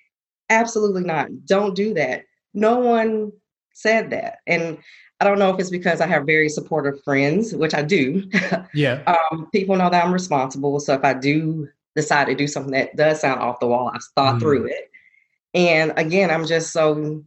"Absolutely 0.48 1.04
not! 1.04 1.28
Don't 1.46 1.76
do 1.76 1.94
that." 1.94 2.24
No 2.54 2.78
one 2.78 3.32
said 3.74 4.10
that, 4.10 4.38
and 4.46 4.78
I 5.20 5.24
don't 5.24 5.38
know 5.38 5.50
if 5.50 5.60
it's 5.60 5.70
because 5.70 6.00
I 6.00 6.06
have 6.06 6.24
very 6.24 6.48
supportive 6.48 7.02
friends, 7.04 7.54
which 7.54 7.74
I 7.74 7.82
do. 7.82 8.28
Yeah. 8.72 9.02
um, 9.32 9.48
people 9.52 9.76
know 9.76 9.90
that 9.90 10.04
I'm 10.04 10.12
responsible. 10.12 10.80
So 10.80 10.94
if 10.94 11.04
I 11.04 11.12
do 11.12 11.68
decide 11.94 12.26
to 12.26 12.34
do 12.34 12.46
something 12.46 12.72
that 12.72 12.96
does 12.96 13.20
sound 13.20 13.40
off 13.40 13.60
the 13.60 13.66
wall, 13.66 13.90
I've 13.92 14.02
thought 14.14 14.36
mm. 14.36 14.40
through 14.40 14.66
it. 14.66 14.90
And 15.52 15.92
again, 15.96 16.30
I'm 16.30 16.46
just 16.46 16.72
so 16.72 17.22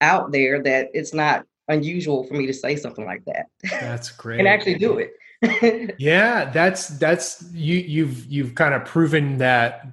out 0.00 0.32
there 0.32 0.62
that 0.62 0.88
it's 0.94 1.14
not 1.14 1.46
unusual 1.68 2.24
for 2.24 2.34
me 2.34 2.46
to 2.46 2.52
say 2.52 2.76
something 2.76 3.04
like 3.04 3.24
that. 3.26 3.46
That's 3.70 4.10
great. 4.10 4.38
and 4.38 4.48
actually 4.48 4.76
do 4.76 4.98
it. 4.98 5.14
yeah, 5.98 6.50
that's 6.50 6.88
that's 6.98 7.44
you 7.52 7.76
you've 7.76 8.26
you've 8.26 8.54
kind 8.54 8.74
of 8.74 8.84
proven 8.84 9.38
that 9.38 9.86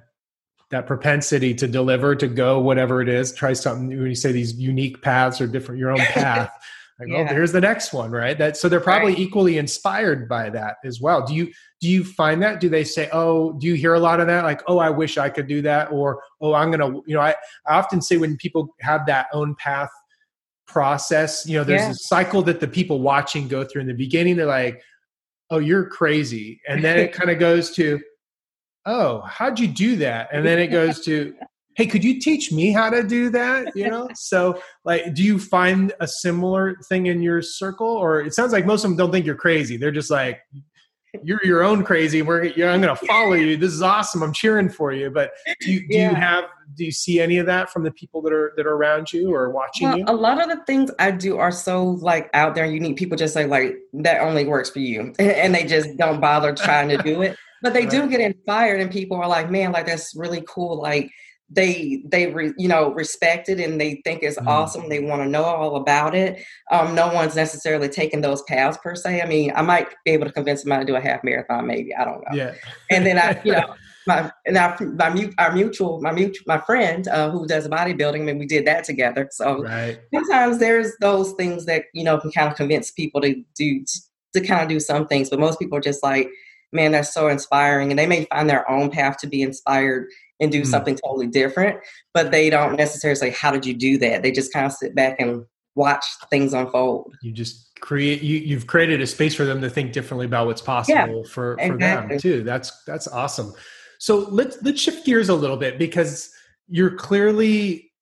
that 0.70 0.86
propensity 0.86 1.54
to 1.54 1.68
deliver 1.68 2.16
to 2.16 2.26
go 2.26 2.58
whatever 2.58 3.00
it 3.00 3.08
is 3.08 3.32
try 3.32 3.52
something 3.52 3.88
when 3.88 4.08
you 4.08 4.16
say 4.16 4.32
these 4.32 4.54
unique 4.54 5.00
paths 5.00 5.40
or 5.40 5.46
different 5.46 5.78
your 5.78 5.92
own 5.92 5.98
path 6.12 6.50
like 6.98 7.08
oh, 7.10 7.16
yeah. 7.16 7.26
oh 7.28 7.34
here's 7.34 7.52
the 7.52 7.60
next 7.60 7.92
one 7.92 8.10
right 8.10 8.38
that 8.38 8.56
so 8.56 8.68
they're 8.68 8.80
probably 8.80 9.12
right. 9.12 9.20
equally 9.20 9.58
inspired 9.58 10.28
by 10.28 10.48
that 10.50 10.76
as 10.84 11.00
well 11.00 11.24
do 11.24 11.34
you 11.34 11.52
do 11.80 11.88
you 11.88 12.04
find 12.04 12.42
that 12.42 12.60
do 12.60 12.68
they 12.68 12.84
say 12.84 13.08
oh 13.12 13.52
do 13.54 13.66
you 13.66 13.74
hear 13.74 13.94
a 13.94 14.00
lot 14.00 14.20
of 14.20 14.26
that 14.26 14.44
like 14.44 14.62
oh 14.66 14.78
i 14.78 14.90
wish 14.90 15.18
i 15.18 15.28
could 15.28 15.46
do 15.46 15.60
that 15.62 15.90
or 15.90 16.22
oh 16.40 16.54
i'm 16.54 16.70
gonna 16.70 16.88
you 17.06 17.14
know 17.14 17.20
i, 17.20 17.34
I 17.66 17.76
often 17.76 18.00
say 18.00 18.16
when 18.16 18.36
people 18.36 18.74
have 18.80 19.06
that 19.06 19.26
own 19.32 19.54
path 19.56 19.90
process 20.66 21.46
you 21.46 21.56
know 21.56 21.64
there's 21.64 21.82
yeah. 21.82 21.90
a 21.90 21.94
cycle 21.94 22.42
that 22.42 22.60
the 22.60 22.68
people 22.68 23.00
watching 23.00 23.46
go 23.46 23.64
through 23.64 23.82
in 23.82 23.86
the 23.86 23.94
beginning 23.94 24.36
they're 24.36 24.46
like 24.46 24.82
oh 25.50 25.58
you're 25.58 25.88
crazy 25.88 26.60
and 26.68 26.82
then 26.82 26.98
it 26.98 27.12
kind 27.12 27.30
of 27.30 27.38
goes 27.38 27.70
to 27.72 28.00
oh 28.86 29.20
how'd 29.20 29.60
you 29.60 29.68
do 29.68 29.96
that 29.96 30.28
and 30.32 30.44
then 30.44 30.58
it 30.58 30.68
goes 30.68 31.00
to 31.04 31.34
hey 31.76 31.86
could 31.86 32.02
you 32.02 32.20
teach 32.20 32.52
me 32.52 32.72
how 32.72 32.90
to 32.90 33.02
do 33.02 33.30
that 33.30 33.74
you 33.74 33.88
know 33.88 34.08
so 34.14 34.60
like 34.84 35.14
do 35.14 35.22
you 35.22 35.38
find 35.38 35.92
a 36.00 36.08
similar 36.08 36.76
thing 36.88 37.06
in 37.06 37.22
your 37.22 37.42
circle 37.42 37.88
or 37.88 38.20
it 38.20 38.34
sounds 38.34 38.52
like 38.52 38.66
most 38.66 38.84
of 38.84 38.90
them 38.90 38.96
don't 38.96 39.12
think 39.12 39.26
you're 39.26 39.34
crazy 39.34 39.76
they're 39.76 39.90
just 39.90 40.10
like 40.10 40.40
you're 41.22 41.44
your 41.44 41.62
own 41.62 41.84
crazy. 41.84 42.22
We're 42.22 42.44
I'm 42.44 42.80
going 42.80 42.82
to 42.82 42.96
follow 42.96 43.34
you. 43.34 43.56
This 43.56 43.72
is 43.72 43.82
awesome. 43.82 44.22
I'm 44.22 44.32
cheering 44.32 44.68
for 44.68 44.92
you. 44.92 45.10
But 45.10 45.32
do 45.60 45.72
you, 45.72 45.80
do 45.80 45.86
yeah. 45.90 46.10
you 46.10 46.16
have 46.16 46.44
do 46.74 46.84
you 46.84 46.92
see 46.92 47.20
any 47.20 47.38
of 47.38 47.46
that 47.46 47.70
from 47.70 47.84
the 47.84 47.90
people 47.92 48.20
that 48.22 48.32
are 48.32 48.52
that 48.56 48.66
are 48.66 48.74
around 48.74 49.12
you 49.12 49.32
or 49.32 49.50
watching 49.50 49.88
well, 49.88 49.98
you? 49.98 50.04
A 50.06 50.14
lot 50.14 50.40
of 50.42 50.48
the 50.48 50.64
things 50.64 50.90
I 50.98 51.10
do 51.10 51.38
are 51.38 51.52
so 51.52 51.84
like 51.84 52.28
out 52.34 52.54
there 52.54 52.64
and 52.64 52.74
unique. 52.74 52.96
People 52.96 53.16
just 53.16 53.34
say 53.34 53.46
like 53.46 53.76
that 53.94 54.20
only 54.20 54.44
works 54.44 54.70
for 54.70 54.80
you, 54.80 55.14
and 55.18 55.54
they 55.54 55.64
just 55.64 55.96
don't 55.96 56.20
bother 56.20 56.54
trying 56.54 56.88
to 56.90 56.98
do 56.98 57.22
it. 57.22 57.36
But 57.62 57.72
they 57.72 57.86
do 57.86 58.08
get 58.08 58.20
inspired, 58.20 58.80
and 58.80 58.90
people 58.90 59.16
are 59.16 59.28
like, 59.28 59.50
"Man, 59.50 59.72
like 59.72 59.86
that's 59.86 60.14
really 60.16 60.44
cool." 60.46 60.80
Like 60.80 61.10
they 61.48 62.02
they 62.04 62.26
re, 62.26 62.52
you 62.58 62.66
know 62.66 62.92
respect 62.92 63.48
it 63.48 63.60
and 63.60 63.80
they 63.80 64.00
think 64.04 64.22
it's 64.22 64.38
mm. 64.38 64.46
awesome 64.46 64.88
they 64.88 64.98
want 64.98 65.22
to 65.22 65.28
know 65.28 65.44
all 65.44 65.76
about 65.76 66.14
it. 66.14 66.42
Um, 66.72 66.94
no 66.94 67.12
one's 67.12 67.36
necessarily 67.36 67.88
taking 67.88 68.20
those 68.20 68.42
paths 68.42 68.78
per 68.82 68.94
se. 68.94 69.22
I 69.22 69.26
mean 69.26 69.52
i 69.54 69.62
might 69.62 69.88
be 70.04 70.10
able 70.12 70.26
to 70.26 70.32
convince 70.32 70.62
somebody 70.62 70.84
to 70.84 70.92
do 70.92 70.96
a 70.96 71.00
half 71.00 71.22
marathon 71.22 71.66
maybe 71.66 71.94
i 71.94 72.04
don't 72.04 72.24
know. 72.28 72.36
Yeah. 72.36 72.54
And 72.90 73.06
then 73.06 73.18
i 73.18 73.40
you 73.44 73.52
know 73.52 73.74
my 74.06 74.30
and 74.44 74.56
our, 74.56 74.76
my, 74.80 75.30
our 75.38 75.52
mutual 75.52 76.00
my 76.00 76.12
mutual 76.12 76.44
my 76.46 76.58
friend 76.58 77.06
uh, 77.08 77.30
who 77.30 77.46
does 77.46 77.68
bodybuilding 77.68 78.20
I 78.20 78.24
mean 78.24 78.38
we 78.38 78.46
did 78.46 78.66
that 78.66 78.84
together. 78.84 79.28
So 79.30 79.62
right. 79.62 80.00
sometimes 80.14 80.58
there's 80.58 80.92
those 81.00 81.32
things 81.32 81.66
that 81.66 81.84
you 81.92 82.04
know 82.04 82.18
can 82.18 82.32
kind 82.32 82.50
of 82.50 82.56
convince 82.56 82.90
people 82.90 83.20
to 83.20 83.42
do 83.56 83.84
to 84.34 84.40
kind 84.40 84.62
of 84.62 84.68
do 84.68 84.80
some 84.80 85.06
things 85.06 85.30
but 85.30 85.38
most 85.38 85.58
people 85.58 85.78
are 85.78 85.82
just 85.82 86.02
like 86.02 86.28
man 86.72 86.92
that's 86.92 87.14
so 87.14 87.28
inspiring 87.28 87.90
and 87.90 87.98
they 87.98 88.06
may 88.06 88.24
find 88.26 88.50
their 88.50 88.68
own 88.70 88.90
path 88.90 89.16
to 89.18 89.26
be 89.26 89.42
inspired 89.42 90.08
and 90.40 90.52
do 90.52 90.62
mm. 90.62 90.66
something 90.66 90.96
totally 90.96 91.26
different. 91.26 91.80
But 92.12 92.30
they 92.30 92.50
don't 92.50 92.76
necessarily 92.76 93.16
say, 93.16 93.30
How 93.30 93.50
did 93.50 93.66
you 93.66 93.74
do 93.74 93.98
that? 93.98 94.22
They 94.22 94.32
just 94.32 94.52
kind 94.52 94.66
of 94.66 94.72
sit 94.72 94.94
back 94.94 95.20
and 95.20 95.44
watch 95.74 96.04
things 96.30 96.54
unfold. 96.54 97.14
You 97.22 97.32
just 97.32 97.78
create 97.80 98.22
you 98.22 98.38
you've 98.38 98.66
created 98.66 99.00
a 99.00 99.06
space 99.06 99.34
for 99.34 99.44
them 99.44 99.60
to 99.60 99.70
think 99.70 99.92
differently 99.92 100.26
about 100.26 100.46
what's 100.46 100.62
possible 100.62 100.96
yeah, 100.98 101.30
for, 101.30 101.56
for 101.56 101.60
exactly. 101.60 102.08
them 102.08 102.18
too. 102.18 102.42
That's 102.42 102.82
that's 102.84 103.06
awesome. 103.06 103.52
So 103.98 104.18
let's 104.30 104.58
let's 104.62 104.80
shift 104.80 105.06
gears 105.06 105.28
a 105.28 105.34
little 105.34 105.56
bit 105.56 105.78
because 105.78 106.30
you're 106.68 106.96
clearly 106.96 107.92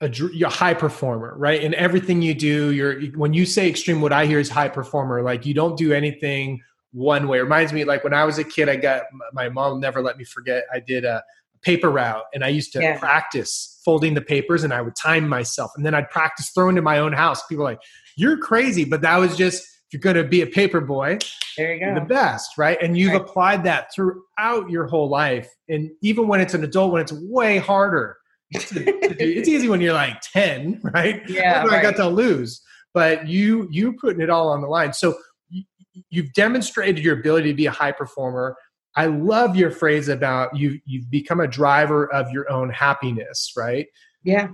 a, 0.00 0.08
you're 0.08 0.48
a 0.48 0.50
high 0.52 0.74
performer, 0.74 1.34
right? 1.36 1.62
In 1.62 1.74
everything 1.74 2.22
you 2.22 2.34
do, 2.34 2.72
you're 2.72 3.02
when 3.12 3.34
you 3.34 3.46
say 3.46 3.68
extreme, 3.68 4.00
what 4.00 4.12
I 4.12 4.26
hear 4.26 4.38
is 4.38 4.48
high 4.48 4.68
performer. 4.68 5.22
Like 5.22 5.44
you 5.44 5.54
don't 5.54 5.76
do 5.76 5.92
anything 5.92 6.60
one 6.92 7.28
way. 7.28 7.38
It 7.38 7.42
reminds 7.42 7.72
me 7.72 7.84
like 7.84 8.04
when 8.04 8.14
I 8.14 8.24
was 8.24 8.38
a 8.38 8.44
kid, 8.44 8.68
I 8.68 8.76
got 8.76 9.04
my 9.32 9.48
mom 9.48 9.80
never 9.80 10.02
let 10.02 10.16
me 10.18 10.24
forget. 10.24 10.64
I 10.72 10.80
did 10.80 11.04
a 11.04 11.22
paper 11.62 11.90
route 11.90 12.24
and 12.34 12.44
I 12.44 12.48
used 12.48 12.72
to 12.72 12.80
yeah. 12.80 12.98
practice 12.98 13.80
folding 13.84 14.14
the 14.14 14.20
papers 14.20 14.64
and 14.64 14.72
I 14.72 14.82
would 14.82 14.96
time 14.96 15.28
myself 15.28 15.70
and 15.76 15.86
then 15.86 15.94
I'd 15.94 16.10
practice 16.10 16.50
throwing 16.50 16.76
to 16.76 16.82
my 16.82 16.98
own 16.98 17.12
house. 17.12 17.44
People 17.46 17.64
like, 17.64 17.80
you're 18.16 18.36
crazy, 18.36 18.84
but 18.84 19.00
that 19.02 19.16
was 19.16 19.36
just 19.36 19.62
if 19.62 19.92
you're 19.92 20.00
going 20.00 20.24
to 20.24 20.28
be 20.28 20.40
a 20.40 20.46
paper 20.46 20.80
boy, 20.80 21.18
there 21.56 21.74
you 21.74 21.80
go, 21.80 21.94
the 21.94 22.00
best, 22.00 22.56
right? 22.56 22.80
And 22.80 22.96
you've 22.96 23.12
right. 23.12 23.20
applied 23.20 23.64
that 23.64 23.92
throughout 23.94 24.70
your 24.70 24.86
whole 24.86 25.08
life, 25.08 25.50
and 25.68 25.90
even 26.00 26.28
when 26.28 26.40
it's 26.40 26.54
an 26.54 26.64
adult, 26.64 26.92
when 26.92 27.02
it's 27.02 27.12
way 27.12 27.58
harder. 27.58 28.16
To, 28.54 28.84
to 28.84 29.14
do, 29.14 29.16
it's 29.18 29.48
easy 29.48 29.68
when 29.68 29.80
you're 29.80 29.94
like 29.94 30.20
10 30.20 30.82
right 30.92 31.22
yeah 31.26 31.64
right. 31.64 31.72
i 31.72 31.80
got 31.80 31.96
to 31.96 32.06
lose 32.06 32.60
but 32.92 33.26
you 33.26 33.66
you 33.70 33.94
putting 33.94 34.20
it 34.20 34.28
all 34.28 34.50
on 34.50 34.60
the 34.60 34.66
line 34.66 34.92
so 34.92 35.16
you've 36.10 36.32
demonstrated 36.32 37.04
your 37.04 37.18
ability 37.18 37.50
to 37.50 37.56
be 37.56 37.66
a 37.66 37.70
high 37.70 37.92
performer. 37.92 38.56
I 38.96 39.06
love 39.06 39.56
your 39.56 39.70
phrase 39.70 40.08
about 40.08 40.56
you 40.56 40.80
you've 40.84 41.10
become 41.10 41.40
a 41.40 41.48
driver 41.48 42.12
of 42.12 42.30
your 42.30 42.50
own 42.50 42.70
happiness, 42.70 43.52
right? 43.56 43.86
Yeah. 44.24 44.48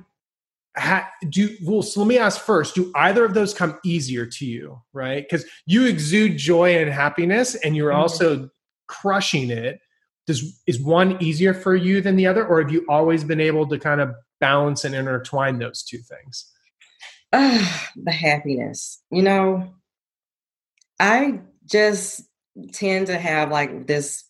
Ha, 0.77 1.11
do 1.29 1.57
well 1.64 1.83
so 1.83 2.01
let 2.01 2.07
me 2.07 2.18
ask 2.18 2.40
first 2.40 2.77
do 2.77 2.92
either 2.94 3.24
of 3.24 3.35
those 3.35 3.53
come 3.53 3.81
easier 3.85 4.24
to 4.24 4.46
you 4.46 4.81
right 4.92 5.27
because 5.29 5.44
you 5.66 5.87
exude 5.87 6.37
joy 6.37 6.77
and 6.77 6.88
happiness 6.88 7.57
and 7.57 7.74
you're 7.74 7.90
mm-hmm. 7.90 8.01
also 8.01 8.48
crushing 8.87 9.51
it 9.51 9.81
does 10.29 10.61
is 10.68 10.81
one 10.81 11.20
easier 11.20 11.53
for 11.53 11.74
you 11.74 12.01
than 12.01 12.14
the 12.14 12.29
other 12.29 12.46
or 12.46 12.61
have 12.61 12.70
you 12.70 12.87
always 12.88 13.24
been 13.24 13.40
able 13.40 13.66
to 13.66 13.77
kind 13.77 14.01
of 14.01 14.14
balance 14.40 14.85
and 14.85 14.94
intertwine 14.94 15.59
those 15.59 15.83
two 15.83 15.98
things 15.98 16.53
uh, 17.33 17.66
the 17.96 18.12
happiness 18.12 19.03
you 19.11 19.22
know 19.22 19.74
I 21.00 21.40
just 21.66 22.22
tend 22.72 23.06
to 23.06 23.18
have 23.18 23.50
like 23.50 23.87
this 23.87 24.24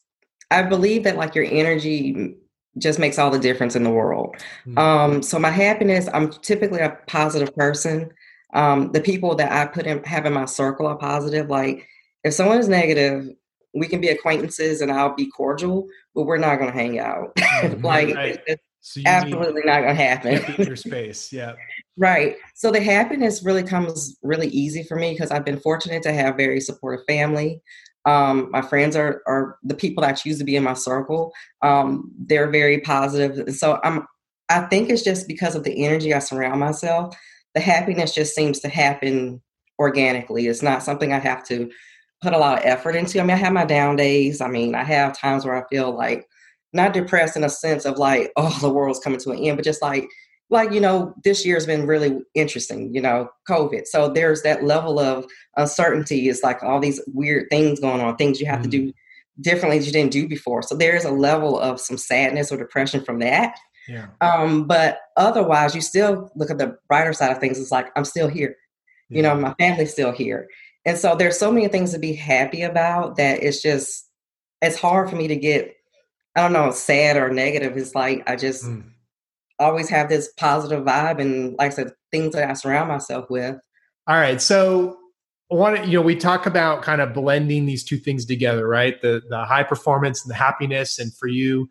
I 0.50 0.62
believe 0.62 1.04
that 1.04 1.16
like 1.16 1.35
your 1.35 1.44
energy 1.44 2.35
just 2.78 2.98
makes 2.98 3.18
all 3.18 3.31
the 3.31 3.38
difference 3.38 3.76
in 3.76 3.83
the 3.83 3.90
world. 3.90 4.37
Mm-hmm. 4.66 4.78
Um, 4.78 5.22
so 5.22 5.38
my 5.38 5.50
happiness, 5.50 6.09
I'm 6.12 6.31
typically 6.31 6.81
a 6.81 6.96
positive 7.07 7.54
person. 7.54 8.11
Um, 8.54 8.92
the 8.92 9.00
people 9.00 9.35
that 9.37 9.52
I 9.52 9.66
put 9.66 9.87
in 9.87 10.02
have 10.04 10.24
in 10.26 10.33
my 10.33 10.46
circle 10.46 10.87
are 10.87 10.96
positive. 10.96 11.50
Like 11.50 11.87
if 12.24 12.33
someone 12.35 12.59
is 12.59 12.68
negative, 12.68 13.28
we 13.74 13.87
can 13.88 14.00
be 14.00 14.09
acquaintances 14.09 14.81
and 14.81 14.90
I'll 14.90 15.14
be 15.14 15.31
cordial, 15.31 15.87
but 16.14 16.22
we're 16.22 16.38
not 16.38 16.57
going 16.57 16.72
to 16.72 16.78
hang 16.78 16.98
out. 16.98 17.37
Mm-hmm. 17.59 17.85
like 17.85 18.14
right. 18.14 18.40
it's 18.46 18.62
so 18.83 19.00
absolutely 19.04 19.62
not 19.64 19.81
going 19.81 19.96
to 19.96 20.00
happen. 20.00 20.64
your 20.64 20.76
space, 20.76 21.33
yeah. 21.33 21.54
Right. 21.98 22.37
So 22.54 22.70
the 22.70 22.80
happiness 22.80 23.42
really 23.42 23.64
comes 23.64 24.16
really 24.22 24.46
easy 24.48 24.84
for 24.84 24.94
me 24.96 25.12
because 25.12 25.32
I've 25.32 25.44
been 25.44 25.58
fortunate 25.58 26.02
to 26.04 26.12
have 26.12 26.37
very 26.37 26.61
supportive 26.61 27.04
family. 27.06 27.61
Um, 28.04 28.50
my 28.52 28.62
friends 28.62 28.94
are 28.94 29.20
are 29.26 29.58
the 29.64 29.74
people 29.74 30.02
that 30.02 30.11
I 30.11 30.12
choose 30.12 30.38
to 30.38 30.44
be 30.44 30.54
in 30.54 30.62
my 30.62 30.74
circle. 30.74 31.32
Um, 31.61 32.12
they're 32.16 32.50
very 32.50 32.80
positive. 32.80 33.52
So 33.56 33.80
I'm 33.82 34.06
I 34.48 34.61
think 34.62 34.90
it's 34.90 35.02
just 35.02 35.26
because 35.26 35.56
of 35.56 35.64
the 35.64 35.84
energy 35.84 36.14
I 36.14 36.20
surround 36.20 36.61
myself. 36.61 37.16
The 37.54 37.61
happiness 37.61 38.14
just 38.14 38.34
seems 38.34 38.61
to 38.61 38.68
happen 38.68 39.42
organically. 39.80 40.46
It's 40.46 40.62
not 40.62 40.82
something 40.84 41.12
I 41.12 41.18
have 41.18 41.44
to 41.48 41.68
put 42.22 42.32
a 42.32 42.38
lot 42.38 42.58
of 42.58 42.64
effort 42.64 42.94
into. 42.96 43.20
I 43.20 43.24
mean, 43.24 43.32
I 43.32 43.40
have 43.40 43.52
my 43.52 43.64
down 43.64 43.96
days. 43.96 44.40
I 44.40 44.48
mean, 44.48 44.74
I 44.74 44.84
have 44.84 45.18
times 45.18 45.44
where 45.44 45.56
I 45.56 45.68
feel 45.68 45.92
like 45.96 46.26
not 46.72 46.92
depressed 46.92 47.37
in 47.37 47.44
a 47.44 47.48
sense 47.48 47.84
of 47.84 47.98
like, 47.98 48.32
oh, 48.37 48.56
the 48.61 48.70
world's 48.70 49.00
coming 49.00 49.18
to 49.20 49.30
an 49.32 49.38
end, 49.38 49.56
but 49.56 49.64
just 49.64 49.82
like, 49.82 50.08
like 50.50 50.72
you 50.72 50.80
know, 50.80 51.14
this 51.24 51.44
year 51.44 51.56
has 51.56 51.66
been 51.66 51.87
really 51.87 52.20
interesting. 52.34 52.94
You 52.94 53.02
know, 53.02 53.28
COVID. 53.48 53.87
So 53.87 54.08
there's 54.08 54.42
that 54.42 54.64
level 54.64 54.98
of 54.98 55.26
uncertainty. 55.56 56.28
It's 56.28 56.42
like 56.42 56.62
all 56.62 56.80
these 56.80 57.00
weird 57.08 57.48
things 57.50 57.80
going 57.80 58.00
on, 58.00 58.16
things 58.16 58.40
you 58.40 58.46
have 58.46 58.61
mm-hmm. 58.61 58.70
to 58.70 58.87
do 58.87 58.92
differently 59.40 59.78
that 59.78 59.87
you 59.87 59.92
didn't 59.92 60.12
do 60.12 60.28
before. 60.28 60.62
So 60.62 60.74
there's 60.74 61.04
a 61.04 61.11
level 61.11 61.58
of 61.58 61.80
some 61.80 61.98
sadness 61.98 62.50
or 62.50 62.56
depression 62.56 63.04
from 63.04 63.20
that. 63.20 63.58
Yeah. 63.87 64.08
Um, 64.20 64.66
but 64.66 65.00
otherwise, 65.16 65.74
you 65.74 65.80
still 65.80 66.30
look 66.34 66.50
at 66.50 66.58
the 66.58 66.76
brighter 66.88 67.12
side 67.12 67.32
of 67.32 67.38
things. 67.38 67.58
It's 67.58 67.72
like 67.72 67.88
I'm 67.96 68.04
still 68.04 68.28
here. 68.28 68.56
Yeah. 69.08 69.16
You 69.16 69.22
know, 69.22 69.34
my 69.37 69.54
family's 69.58 69.92
still 69.92 70.12
here. 70.12 70.48
And 70.84 70.96
so 70.96 71.16
there's 71.16 71.38
so 71.38 71.50
many 71.50 71.68
things 71.68 71.92
to 71.92 71.98
be 71.98 72.14
happy 72.14 72.62
about 72.62 73.16
that 73.16 73.42
it's 73.42 73.61
just 73.61 74.06
it's 74.61 74.78
hard 74.78 75.08
for 75.11 75.16
me 75.16 75.28
to 75.28 75.37
get 75.37 75.74
I 76.37 76.42
don't 76.42 76.52
know, 76.52 76.70
sad 76.70 77.16
or 77.16 77.30
negative. 77.30 77.76
It's 77.76 77.94
like 77.94 78.22
I 78.28 78.37
just 78.37 78.64
mm. 78.64 78.84
Always 79.59 79.88
have 79.88 80.09
this 80.09 80.33
positive 80.37 80.85
vibe 80.85 81.21
and 81.21 81.57
like 81.59 81.73
I 81.73 81.75
said, 81.75 81.92
things 82.11 82.35
that 82.35 82.49
I 82.49 82.55
surround 82.55 82.88
myself 82.88 83.29
with. 83.31 83.57
All 84.07 84.16
right. 84.16 84.40
So 84.40 84.99
one, 85.49 85.88
you 85.88 85.99
know, 85.99 86.03
we 86.03 86.14
talk 86.14 86.47
about 86.47 86.83
kind 86.83 87.01
of 87.01 87.14
blending 87.14 87.66
these 87.66 87.85
two 87.85 87.97
things 87.97 88.25
together, 88.27 88.66
right? 88.66 89.01
The 89.01 89.23
the 89.29 89.44
high 89.44 89.62
performance 89.62 90.23
and 90.23 90.31
the 90.31 90.37
happiness. 90.37 90.99
And 90.99 91.14
for 91.14 91.27
you, 91.27 91.68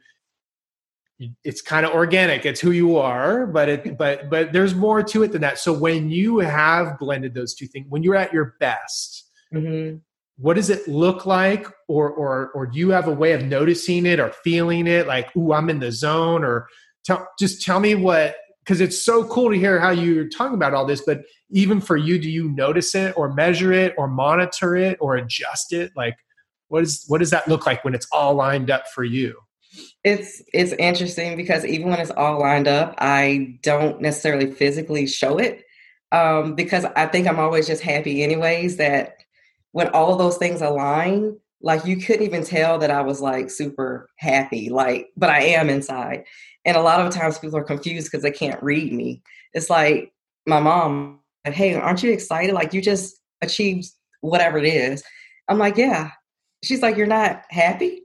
it's 1.44 1.62
kind 1.62 1.86
of 1.86 1.94
organic. 1.94 2.46
It's 2.46 2.60
who 2.60 2.72
you 2.72 2.98
are, 2.98 3.46
but 3.46 3.70
it 3.70 3.98
but 3.98 4.30
but 4.30 4.52
there's 4.52 4.76
more 4.76 5.04
to 5.04 5.24
it 5.24 5.32
than 5.32 5.42
that. 5.42 5.60
So 5.60 5.74
when 5.74 6.10
you 6.10 6.40
have 6.40 7.00
blended 7.00 7.34
those 7.34 7.54
two 7.54 7.68
things, 7.68 7.86
when 7.90 8.04
you're 8.04 8.16
at 8.16 8.34
your 8.34 8.56
best, 8.60 9.30
mm-hmm. 9.54 9.98
what 10.38 10.56
does 10.56 10.70
it 10.70 10.88
look 10.88 11.26
like, 11.26 11.68
or 11.88 12.10
or 12.10 12.50
or 12.54 12.68
do 12.68 12.80
you 12.80 12.90
have 12.90 13.08
a 13.08 13.14
way 13.14 13.34
of 13.34 13.44
noticing 13.44 14.06
it 14.06 14.20
or 14.20 14.32
feeling 14.44 14.88
it? 14.88 15.08
Like, 15.08 15.36
ooh, 15.36 15.54
I'm 15.54 15.70
in 15.70 15.80
the 15.80 15.92
zone, 15.92 16.44
or 16.44 16.68
tell 17.08 17.28
just 17.40 17.64
tell 17.64 17.80
me 17.80 17.96
what 17.96 18.36
because 18.68 18.82
it's 18.82 19.02
so 19.02 19.24
cool 19.24 19.50
to 19.50 19.58
hear 19.58 19.80
how 19.80 19.92
you're 19.92 20.28
talking 20.28 20.56
about 20.56 20.74
all 20.74 20.86
this. 20.86 21.02
But 21.06 21.24
even 21.50 21.80
for 21.80 21.96
you, 21.96 22.20
do 22.20 22.30
you 22.30 22.50
notice 22.50 22.94
it 22.96 23.18
or 23.18 23.34
measure 23.34 23.72
it 23.72 23.96
or 23.98 24.10
monitor 24.10 24.76
it 24.76 24.98
or 25.00 25.16
adjust 25.16 25.72
it? 25.72 25.94
Like, 25.96 26.18
what 26.68 26.84
is 26.84 27.06
what 27.08 27.20
does 27.20 27.30
that 27.30 27.48
look 27.48 27.66
like 27.66 27.86
when 27.86 27.96
it's 27.96 28.08
all 28.12 28.34
lined 28.36 28.70
up 28.70 28.88
for 28.94 29.06
you? 29.06 29.38
It's 30.04 30.44
it's 30.54 30.74
interesting 30.74 31.38
because 31.38 31.66
even 31.66 31.90
when 31.90 32.00
it's 32.00 32.12
all 32.12 32.40
lined 32.40 32.68
up, 32.68 32.96
I 32.98 33.58
don't 33.64 34.02
necessarily 34.02 34.52
physically 34.52 35.08
show 35.08 35.38
it 35.38 35.64
um, 36.12 36.56
because 36.56 36.86
I 36.96 37.06
think 37.06 37.28
I'm 37.28 37.40
always 37.40 37.68
just 37.68 37.82
happy 37.82 38.22
anyways. 38.22 38.78
That 38.78 39.24
when 39.72 39.88
all 39.90 40.18
those 40.18 40.38
things 40.38 40.62
align, 40.62 41.38
like 41.62 41.86
you 41.86 41.98
couldn't 41.98 42.26
even 42.26 42.44
tell 42.44 42.80
that 42.80 42.92
I 42.92 43.02
was 43.02 43.22
like 43.22 43.50
super 43.50 44.10
happy, 44.18 44.70
like, 44.70 45.10
but 45.16 45.30
I 45.30 45.42
am 45.42 45.70
inside. 45.70 46.26
And 46.68 46.76
a 46.76 46.82
lot 46.82 47.00
of 47.00 47.14
times 47.14 47.40
people 47.40 47.58
are 47.58 47.64
confused 47.64 48.12
because 48.12 48.22
they 48.22 48.32
can't 48.32 48.62
read 48.62 48.92
me. 48.92 49.24
It's 49.54 49.70
like 49.70 50.12
my 50.46 50.60
mom, 50.60 51.22
hey, 51.46 51.74
aren't 51.76 52.04
you 52.04 52.12
excited? 52.12 52.54
Like 52.54 52.74
you 52.74 52.82
just 52.82 53.16
achieved 53.42 53.88
whatever 54.20 54.58
it 54.58 54.66
is. 54.66 55.02
I'm 55.48 55.58
like, 55.58 55.78
yeah. 55.78 56.12
She's 56.64 56.82
like, 56.82 56.98
you're 56.98 57.08
not 57.08 57.44
happy. 57.50 58.02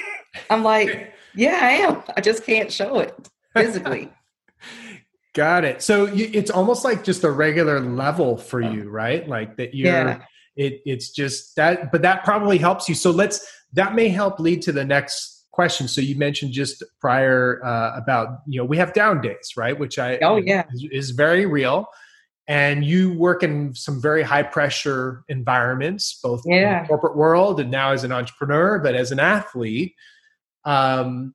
I'm 0.50 0.64
like, 0.64 1.12
yeah, 1.34 1.58
I 1.60 1.70
am. 1.72 2.02
I 2.16 2.22
just 2.22 2.44
can't 2.44 2.72
show 2.72 3.00
it 3.00 3.28
physically. 3.54 4.10
Got 5.34 5.66
it. 5.66 5.82
So 5.82 6.06
you, 6.06 6.30
it's 6.32 6.50
almost 6.50 6.84
like 6.84 7.04
just 7.04 7.22
a 7.22 7.30
regular 7.30 7.80
level 7.80 8.38
for 8.38 8.62
you, 8.62 8.88
right? 8.88 9.28
Like 9.28 9.56
that 9.58 9.74
you're. 9.74 9.92
Yeah. 9.92 10.22
It, 10.56 10.80
it's 10.86 11.10
just 11.10 11.54
that, 11.56 11.92
but 11.92 12.00
that 12.00 12.24
probably 12.24 12.56
helps 12.56 12.88
you. 12.88 12.94
So 12.94 13.10
let's. 13.10 13.46
That 13.74 13.94
may 13.94 14.08
help 14.08 14.40
lead 14.40 14.62
to 14.62 14.72
the 14.72 14.86
next 14.86 15.35
question. 15.56 15.88
So 15.88 16.00
you 16.00 16.14
mentioned 16.16 16.52
just 16.52 16.84
prior 17.00 17.60
uh, 17.64 17.96
about 17.96 18.42
you 18.46 18.60
know 18.60 18.64
we 18.64 18.76
have 18.76 18.92
down 18.92 19.20
days, 19.20 19.54
right? 19.56 19.76
Which 19.76 19.98
I 19.98 20.18
oh 20.18 20.36
yeah 20.36 20.64
is, 20.72 20.86
is 20.92 21.10
very 21.10 21.46
real 21.46 21.88
and 22.48 22.84
you 22.84 23.12
work 23.14 23.42
in 23.42 23.74
some 23.74 24.00
very 24.00 24.22
high 24.22 24.42
pressure 24.42 25.24
environments 25.28 26.20
both 26.22 26.42
yeah. 26.44 26.78
in 26.78 26.82
the 26.82 26.88
corporate 26.88 27.16
world 27.16 27.60
and 27.60 27.70
now 27.70 27.90
as 27.90 28.04
an 28.04 28.12
entrepreneur 28.12 28.78
but 28.78 28.94
as 28.94 29.12
an 29.12 29.18
athlete 29.18 29.94
um, 30.64 31.34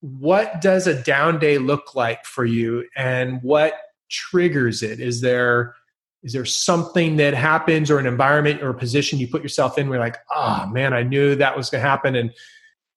what 0.00 0.60
does 0.60 0.86
a 0.86 1.02
down 1.02 1.38
day 1.38 1.58
look 1.58 1.94
like 1.94 2.24
for 2.24 2.44
you 2.44 2.84
and 2.96 3.42
what 3.42 3.74
triggers 4.10 4.82
it 4.82 5.00
is 5.00 5.20
there 5.20 5.74
is 6.22 6.32
there 6.32 6.44
something 6.44 7.16
that 7.16 7.32
happens 7.32 7.90
or 7.90 7.98
an 7.98 8.06
environment 8.06 8.62
or 8.62 8.70
a 8.70 8.74
position 8.74 9.18
you 9.18 9.28
put 9.28 9.42
yourself 9.42 9.78
in 9.78 9.88
where 9.88 9.98
you're 9.98 10.04
like 10.04 10.18
oh 10.34 10.66
man 10.66 10.92
i 10.92 11.02
knew 11.02 11.34
that 11.34 11.56
was 11.56 11.70
going 11.70 11.82
to 11.82 11.88
happen 11.88 12.16
and 12.16 12.32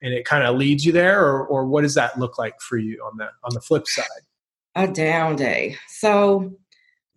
and 0.03 0.13
it 0.13 0.25
kind 0.25 0.43
of 0.43 0.55
leads 0.55 0.85
you 0.85 0.91
there 0.91 1.25
or 1.25 1.45
or 1.47 1.65
what 1.65 1.81
does 1.81 1.95
that 1.95 2.19
look 2.19 2.37
like 2.37 2.53
for 2.61 2.77
you 2.77 3.01
on 3.03 3.17
the 3.17 3.27
on 3.43 3.53
the 3.53 3.61
flip 3.61 3.87
side 3.87 4.05
a 4.75 4.87
down 4.87 5.35
day 5.35 5.75
so 5.87 6.53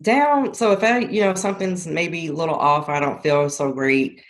down 0.01 0.53
so 0.53 0.71
if 0.71 0.83
i 0.83 0.99
you 0.99 1.21
know 1.21 1.35
something's 1.35 1.85
maybe 1.85 2.27
a 2.27 2.33
little 2.33 2.55
off 2.55 2.89
i 2.89 2.99
don't 2.99 3.21
feel 3.21 3.49
so 3.49 3.71
great 3.71 4.21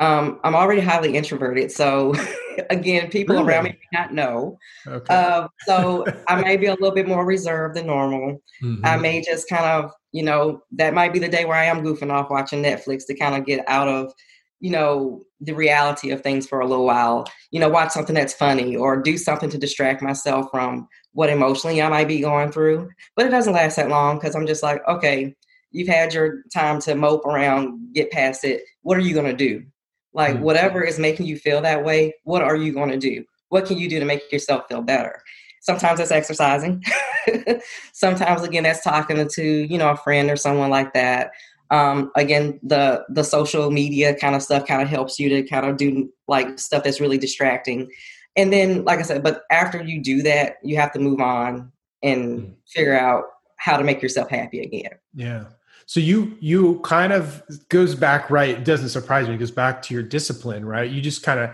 um, 0.00 0.40
I'm 0.42 0.56
already 0.56 0.80
highly 0.80 1.16
introverted, 1.16 1.70
so 1.70 2.14
again, 2.70 3.10
people 3.10 3.36
really? 3.36 3.48
around 3.48 3.64
me 3.64 3.70
may 3.70 3.98
not 3.98 4.12
know. 4.12 4.58
Okay. 4.86 5.14
Uh, 5.14 5.48
so 5.66 6.04
I 6.26 6.40
may 6.42 6.56
be 6.56 6.66
a 6.66 6.72
little 6.72 6.90
bit 6.90 7.06
more 7.06 7.24
reserved 7.24 7.76
than 7.76 7.86
normal. 7.86 8.42
Mm-hmm. 8.62 8.84
I 8.84 8.96
may 8.96 9.22
just 9.22 9.48
kind 9.48 9.64
of, 9.64 9.92
you 10.10 10.24
know, 10.24 10.62
that 10.72 10.94
might 10.94 11.12
be 11.12 11.20
the 11.20 11.28
day 11.28 11.44
where 11.44 11.56
I 11.56 11.64
am 11.64 11.84
goofing 11.84 12.12
off 12.12 12.28
watching 12.28 12.62
Netflix 12.62 13.06
to 13.06 13.14
kind 13.14 13.36
of 13.36 13.46
get 13.46 13.64
out 13.68 13.86
of, 13.86 14.12
you 14.60 14.70
know, 14.70 15.22
the 15.40 15.52
reality 15.52 16.10
of 16.10 16.22
things 16.22 16.46
for 16.46 16.60
a 16.60 16.66
little 16.66 16.86
while. 16.86 17.26
You 17.50 17.60
know, 17.60 17.68
watch 17.68 17.92
something 17.92 18.14
that's 18.14 18.34
funny 18.34 18.76
or 18.76 19.00
do 19.00 19.18
something 19.18 19.50
to 19.50 19.58
distract 19.58 20.02
myself 20.02 20.46
from 20.50 20.88
what 21.12 21.30
emotionally 21.30 21.80
I 21.80 21.88
might 21.88 22.08
be 22.08 22.20
going 22.20 22.50
through. 22.50 22.88
But 23.16 23.26
it 23.26 23.30
doesn't 23.30 23.52
last 23.52 23.76
that 23.76 23.88
long 23.88 24.16
because 24.16 24.34
I'm 24.34 24.46
just 24.46 24.62
like, 24.62 24.80
okay, 24.88 25.34
you've 25.70 25.88
had 25.88 26.14
your 26.14 26.42
time 26.52 26.80
to 26.80 26.94
mope 26.94 27.26
around, 27.26 27.92
get 27.92 28.10
past 28.10 28.44
it. 28.44 28.62
What 28.82 28.96
are 28.96 29.02
you 29.02 29.14
going 29.14 29.26
to 29.26 29.36
do? 29.36 29.64
Like, 30.12 30.34
mm-hmm. 30.36 30.44
whatever 30.44 30.82
is 30.82 30.98
making 30.98 31.26
you 31.26 31.36
feel 31.36 31.60
that 31.62 31.84
way, 31.84 32.14
what 32.22 32.42
are 32.42 32.56
you 32.56 32.72
going 32.72 32.90
to 32.90 32.98
do? 32.98 33.24
What 33.48 33.66
can 33.66 33.78
you 33.78 33.88
do 33.88 33.98
to 33.98 34.06
make 34.06 34.30
yourself 34.32 34.64
feel 34.68 34.82
better? 34.82 35.20
Sometimes 35.60 35.98
that's 35.98 36.10
exercising. 36.10 36.82
Sometimes, 37.92 38.42
again, 38.42 38.62
that's 38.62 38.84
talking 38.84 39.26
to, 39.26 39.42
you 39.42 39.78
know, 39.78 39.90
a 39.90 39.96
friend 39.96 40.30
or 40.30 40.36
someone 40.36 40.70
like 40.70 40.92
that. 40.92 41.30
Um, 41.74 42.12
again, 42.14 42.60
the 42.62 43.04
the 43.08 43.24
social 43.24 43.70
media 43.70 44.14
kind 44.14 44.36
of 44.36 44.42
stuff 44.42 44.66
kind 44.66 44.80
of 44.80 44.88
helps 44.88 45.18
you 45.18 45.28
to 45.30 45.42
kind 45.42 45.66
of 45.66 45.76
do 45.76 46.12
like 46.28 46.58
stuff 46.58 46.84
that's 46.84 47.00
really 47.00 47.18
distracting. 47.18 47.90
And 48.36 48.52
then, 48.52 48.84
like 48.84 49.00
I 49.00 49.02
said, 49.02 49.22
but 49.22 49.42
after 49.50 49.82
you 49.82 50.02
do 50.02 50.22
that, 50.22 50.56
you 50.62 50.76
have 50.76 50.92
to 50.92 51.00
move 51.00 51.20
on 51.20 51.72
and 52.02 52.40
mm. 52.40 52.54
figure 52.68 52.96
out 52.96 53.24
how 53.56 53.76
to 53.76 53.82
make 53.82 54.02
yourself 54.02 54.30
happy 54.30 54.60
again. 54.60 54.90
Yeah. 55.14 55.44
So 55.86 55.98
you 56.00 56.36
you 56.40 56.80
kind 56.80 57.12
of 57.12 57.42
goes 57.70 57.94
back 57.94 58.30
right. 58.30 58.50
It 58.50 58.64
doesn't 58.64 58.90
surprise 58.90 59.28
me. 59.28 59.34
It 59.34 59.38
goes 59.38 59.50
back 59.50 59.82
to 59.82 59.94
your 59.94 60.02
discipline, 60.02 60.64
right? 60.64 60.88
You 60.88 61.00
just 61.00 61.22
kind 61.22 61.40
of 61.40 61.50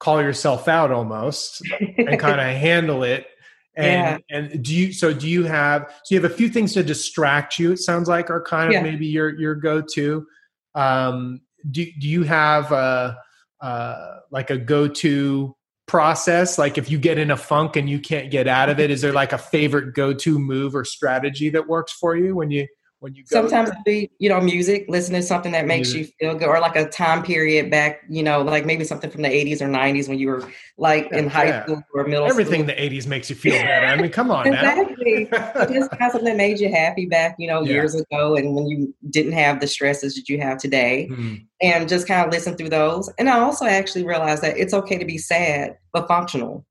call 0.00 0.20
yourself 0.20 0.68
out 0.68 0.92
almost 0.92 1.62
and 1.96 2.20
kind 2.20 2.40
of 2.40 2.46
handle 2.60 3.02
it. 3.02 3.26
And 3.76 4.22
yeah. 4.28 4.36
and 4.36 4.64
do 4.64 4.74
you 4.74 4.92
so 4.92 5.12
do 5.12 5.28
you 5.28 5.44
have 5.44 5.90
so 6.04 6.14
you 6.14 6.20
have 6.20 6.30
a 6.30 6.34
few 6.34 6.48
things 6.48 6.72
to 6.74 6.82
distract 6.82 7.58
you? 7.58 7.72
It 7.72 7.78
sounds 7.78 8.08
like 8.08 8.30
are 8.30 8.42
kind 8.42 8.68
of 8.68 8.72
yeah. 8.72 8.82
maybe 8.82 9.06
your 9.06 9.38
your 9.38 9.54
go 9.54 9.82
to. 9.94 10.26
Um, 10.74 11.42
do 11.70 11.84
do 12.00 12.08
you 12.08 12.22
have 12.22 12.72
a, 12.72 13.18
uh, 13.60 14.16
like 14.30 14.50
a 14.50 14.56
go 14.56 14.88
to 14.88 15.54
process? 15.86 16.58
Like 16.58 16.78
if 16.78 16.90
you 16.90 16.98
get 16.98 17.18
in 17.18 17.30
a 17.30 17.36
funk 17.36 17.76
and 17.76 17.88
you 17.88 17.98
can't 17.98 18.30
get 18.30 18.48
out 18.48 18.70
of 18.70 18.80
it, 18.80 18.90
is 18.90 19.02
there 19.02 19.12
like 19.12 19.32
a 19.32 19.38
favorite 19.38 19.94
go 19.94 20.14
to 20.14 20.38
move 20.38 20.74
or 20.74 20.84
strategy 20.84 21.50
that 21.50 21.68
works 21.68 21.92
for 21.92 22.16
you 22.16 22.34
when 22.34 22.50
you 22.50 22.66
when 23.00 23.14
you 23.14 23.22
go 23.24 23.40
sometimes 23.40 23.70
be 23.84 24.10
you 24.18 24.28
know 24.28 24.40
music 24.40 24.86
listen 24.88 25.14
to 25.14 25.22
something 25.22 25.52
that 25.52 25.66
makes 25.66 25.92
music. 25.92 26.14
you 26.18 26.28
feel 26.28 26.38
good 26.38 26.48
or 26.48 26.60
like 26.60 26.76
a 26.76 26.88
time 26.88 27.22
period 27.22 27.70
back 27.70 28.00
you 28.08 28.22
know 28.22 28.42
like 28.42 28.64
maybe 28.64 28.84
something 28.84 29.10
from 29.10 29.22
the 29.22 29.28
80s 29.28 29.60
or 29.60 29.66
90s 29.66 30.08
when 30.08 30.18
you 30.18 30.28
were 30.28 30.48
like 30.78 31.08
yeah, 31.10 31.18
in 31.18 31.28
high 31.28 31.46
yeah. 31.46 31.64
school 31.64 31.82
or 31.94 32.04
middle 32.04 32.26
school. 32.26 32.30
everything 32.30 32.66
school. 32.66 32.70
in 32.70 32.90
the 32.90 32.98
80s 32.98 33.06
makes 33.06 33.28
you 33.28 33.36
feel 33.36 33.52
better 33.52 33.86
i 33.86 33.96
mean 33.96 34.10
come 34.10 34.30
on 34.30 34.46
exactly 34.46 35.28
just 35.72 35.92
have 35.98 36.12
something 36.12 36.24
that 36.24 36.36
made 36.36 36.58
you 36.58 36.70
happy 36.70 37.06
back 37.06 37.36
you 37.38 37.46
know 37.46 37.62
yeah. 37.62 37.72
years 37.72 37.94
ago 37.94 38.36
and 38.36 38.54
when 38.54 38.66
you 38.66 38.94
didn't 39.10 39.32
have 39.32 39.60
the 39.60 39.66
stresses 39.66 40.14
that 40.14 40.28
you 40.28 40.40
have 40.40 40.58
today 40.58 41.08
mm-hmm. 41.10 41.34
and 41.60 41.88
just 41.88 42.08
kind 42.08 42.26
of 42.26 42.32
listen 42.32 42.56
through 42.56 42.70
those 42.70 43.12
and 43.18 43.28
i 43.28 43.38
also 43.38 43.66
actually 43.66 44.04
realized 44.04 44.42
that 44.42 44.56
it's 44.56 44.72
okay 44.72 44.96
to 44.96 45.04
be 45.04 45.18
sad 45.18 45.76
but 45.92 46.08
functional 46.08 46.64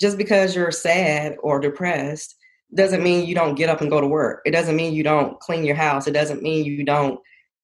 just 0.00 0.18
because 0.18 0.54
you're 0.54 0.70
sad 0.70 1.36
or 1.42 1.60
depressed 1.60 2.36
doesn't 2.74 3.02
mean 3.02 3.26
you 3.26 3.34
don't 3.34 3.54
get 3.54 3.68
up 3.68 3.80
and 3.80 3.90
go 3.90 4.00
to 4.00 4.06
work. 4.06 4.42
It 4.44 4.52
doesn't 4.52 4.76
mean 4.76 4.94
you 4.94 5.02
don't 5.02 5.38
clean 5.40 5.64
your 5.64 5.76
house. 5.76 6.06
It 6.06 6.12
doesn't 6.12 6.42
mean 6.42 6.64
you 6.64 6.84
don't 6.84 7.20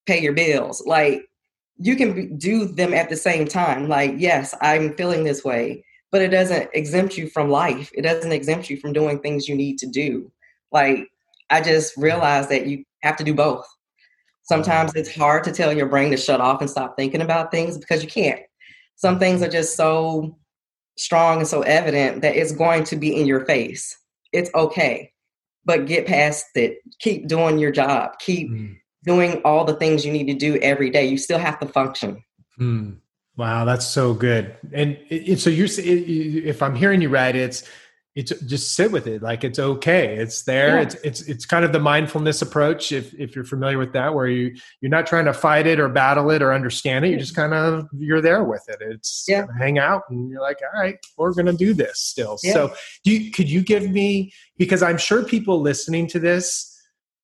pay 0.07 0.21
your 0.21 0.33
bills. 0.33 0.83
Like 0.87 1.23
you 1.79 1.97
can 1.97 2.37
do 2.37 2.67
them 2.67 2.93
at 2.93 3.09
the 3.09 3.17
same 3.17 3.47
time. 3.47 3.89
Like, 3.89 4.15
yes, 4.17 4.55
I'm 4.61 4.95
feeling 4.97 5.25
this 5.25 5.45
way, 5.45 5.85
but 6.11 6.23
it 6.23 6.29
doesn't 6.29 6.71
exempt 6.75 7.17
you 7.17 7.29
from 7.29 7.51
life. 7.51 7.91
It 7.95 8.03
doesn't 8.03 8.33
exempt 8.33 8.69
you 8.69 8.77
from 8.77 8.93
doing 8.93 9.21
things 9.21 9.49
you 9.49 9.55
need 9.55 9.79
to 9.79 9.87
do. 9.87 10.31
Like, 10.73 11.09
I 11.51 11.61
just 11.61 11.97
realized 11.97 12.51
that 12.51 12.67
you 12.67 12.85
have 13.03 13.17
to 13.17 13.25
do 13.25 13.33
both. 13.33 13.65
Sometimes 14.43 14.95
it's 14.95 15.15
hard 15.15 15.45
to 15.45 15.53
tell 15.53 15.73
your 15.73 15.87
brain 15.87 16.11
to 16.11 16.17
shut 16.17 16.41
off 16.41 16.61
and 16.61 16.71
stop 16.71 16.97
thinking 16.97 17.21
about 17.21 17.51
things 17.51 17.79
because 17.79 18.03
you 18.03 18.09
can't. 18.09 18.41
Some 18.97 19.19
things 19.19 19.43
are 19.43 19.49
just 19.49 19.77
so 19.77 20.37
strong 20.97 21.39
and 21.39 21.47
so 21.47 21.63
evident 21.63 22.23
that 22.23 22.35
it's 22.35 22.53
going 22.53 22.85
to 22.85 22.97
be 22.97 23.15
in 23.15 23.27
your 23.27 23.45
face. 23.45 23.98
It's 24.33 24.51
okay, 24.55 25.13
but 25.65 25.87
get 25.87 26.07
past 26.07 26.47
it. 26.55 26.79
Keep 27.01 27.29
doing 27.29 27.59
your 27.59 27.71
job. 27.71 28.19
Keep 28.21 28.51
mm 28.51 28.77
doing 29.05 29.41
all 29.45 29.65
the 29.65 29.75
things 29.75 30.05
you 30.05 30.13
need 30.13 30.27
to 30.27 30.35
do 30.35 30.57
every 30.59 30.91
day. 30.91 31.07
You 31.07 31.17
still 31.17 31.39
have 31.39 31.59
to 31.61 31.67
function. 31.67 32.23
Hmm. 32.57 32.95
Wow, 33.37 33.65
that's 33.65 33.87
so 33.87 34.13
good. 34.15 34.57
And 34.73 34.99
it, 35.09 35.29
it, 35.29 35.41
so 35.41 35.49
you're, 35.49 35.69
if 35.71 36.63
I'm 36.63 36.75
hearing 36.75 37.01
you 37.01 37.09
right, 37.09 37.35
it's 37.35 37.63
it's 38.19 38.33
just 38.47 38.75
sit 38.75 38.91
with 38.91 39.07
it 39.07 39.23
like 39.23 39.45
it's 39.45 39.61
okay 39.61 40.17
it's 40.17 40.43
there 40.43 40.77
yeah. 40.77 40.83
it's 40.83 40.95
it's 40.97 41.21
it's 41.23 41.47
kind 41.47 41.65
of 41.65 41.73
the 41.73 41.79
mindfulness 41.79 42.43
approach 42.43 42.91
if 42.91 43.15
if 43.15 43.37
you're 43.37 43.45
familiar 43.45 43.79
with 43.79 43.93
that 43.93 44.13
where 44.13 44.27
you 44.27 44.53
you're 44.81 44.91
not 44.91 45.07
trying 45.07 45.25
to 45.25 45.33
fight 45.33 45.69
it 45.69 45.79
or 45.79 45.89
battle 45.89 46.29
it 46.31 46.43
or 46.43 46.53
understand 46.53 47.05
it 47.05 47.11
you're 47.11 47.19
just 47.19 47.37
kind 47.37 47.55
of 47.55 47.87
you're 47.97 48.21
there 48.21 48.43
with 48.43 48.65
it 48.69 48.79
it's 48.81 49.25
yeah. 49.29 49.47
hang 49.59 49.79
out 49.79 50.03
and 50.11 50.29
you're 50.29 50.43
like 50.43 50.59
all 50.75 50.81
right 50.81 50.99
we're 51.17 51.33
gonna 51.33 51.53
do 51.53 51.73
this 51.73 52.01
still 52.01 52.37
yeah. 52.43 52.53
so 52.53 52.75
do 53.05 53.13
you 53.13 53.31
could 53.31 53.49
you 53.49 53.63
give 53.63 53.89
me 53.89 54.33
because 54.57 54.83
i'm 54.83 54.99
sure 54.99 55.23
people 55.23 55.61
listening 55.61 56.07
to 56.09 56.19
this 56.19 56.75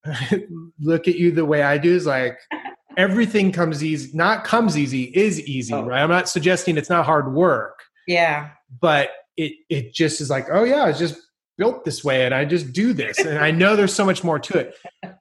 look 0.80 1.08
at 1.08 1.16
you 1.16 1.30
the 1.30 1.44
way 1.44 1.62
I 1.62 1.78
do 1.78 1.94
is 1.94 2.06
like 2.06 2.38
everything 2.96 3.52
comes 3.52 3.82
easy. 3.82 4.10
Not 4.16 4.44
comes 4.44 4.76
easy 4.76 5.04
is 5.04 5.40
easy, 5.40 5.74
oh. 5.74 5.84
right? 5.84 6.02
I'm 6.02 6.10
not 6.10 6.28
suggesting 6.28 6.76
it's 6.76 6.90
not 6.90 7.06
hard 7.06 7.32
work. 7.32 7.80
Yeah. 8.06 8.50
But 8.80 9.10
it 9.36 9.52
it 9.68 9.94
just 9.94 10.20
is 10.20 10.30
like, 10.30 10.46
oh 10.50 10.64
yeah, 10.64 10.88
it's 10.88 10.98
just 10.98 11.20
built 11.56 11.84
this 11.84 12.02
way 12.02 12.24
and 12.24 12.34
I 12.34 12.44
just 12.44 12.72
do 12.72 12.92
this. 12.92 13.18
And 13.18 13.38
I 13.38 13.50
know 13.50 13.76
there's 13.76 13.94
so 13.94 14.04
much 14.04 14.24
more 14.24 14.38
to 14.38 14.58
it. 14.58 14.74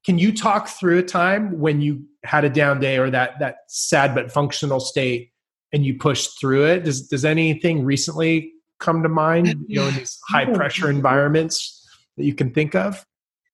Can 0.06 0.18
you 0.18 0.34
talk 0.34 0.68
through 0.68 1.00
a 1.00 1.04
time 1.04 1.60
when 1.60 1.82
you 1.82 2.06
had 2.24 2.44
a 2.44 2.50
down 2.50 2.80
day 2.80 2.98
or 2.98 3.10
that 3.10 3.40
that 3.40 3.58
sad 3.68 4.16
but 4.16 4.32
functional 4.32 4.80
state 4.80 5.32
and 5.72 5.86
you 5.86 5.98
pushed 5.98 6.40
through 6.40 6.66
it? 6.66 6.84
Does 6.84 7.08
does 7.08 7.26
anything 7.26 7.84
recently 7.86 8.54
come 8.80 9.04
to 9.04 9.10
mind, 9.10 9.66
you 9.68 9.80
know, 9.80 9.88
in 9.88 9.96
these 9.96 10.20
high 10.30 10.46
pressure 10.46 10.90
environments 10.90 11.88
that 12.18 12.26
you 12.26 12.34
can 12.34 12.52
think 12.52 12.76
of? 12.76 13.06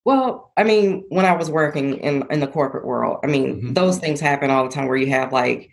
Well, 0.04 0.52
I 0.56 0.64
mean, 0.64 1.04
when 1.10 1.26
I 1.26 1.32
was 1.32 1.50
working 1.50 1.98
in 1.98 2.24
in 2.30 2.40
the 2.40 2.46
corporate 2.46 2.86
world, 2.86 3.18
I 3.22 3.26
mean, 3.26 3.56
mm-hmm. 3.56 3.72
those 3.74 3.98
things 3.98 4.20
happen 4.20 4.50
all 4.50 4.64
the 4.64 4.70
time 4.70 4.86
where 4.86 4.96
you 4.96 5.08
have 5.08 5.32
like, 5.32 5.70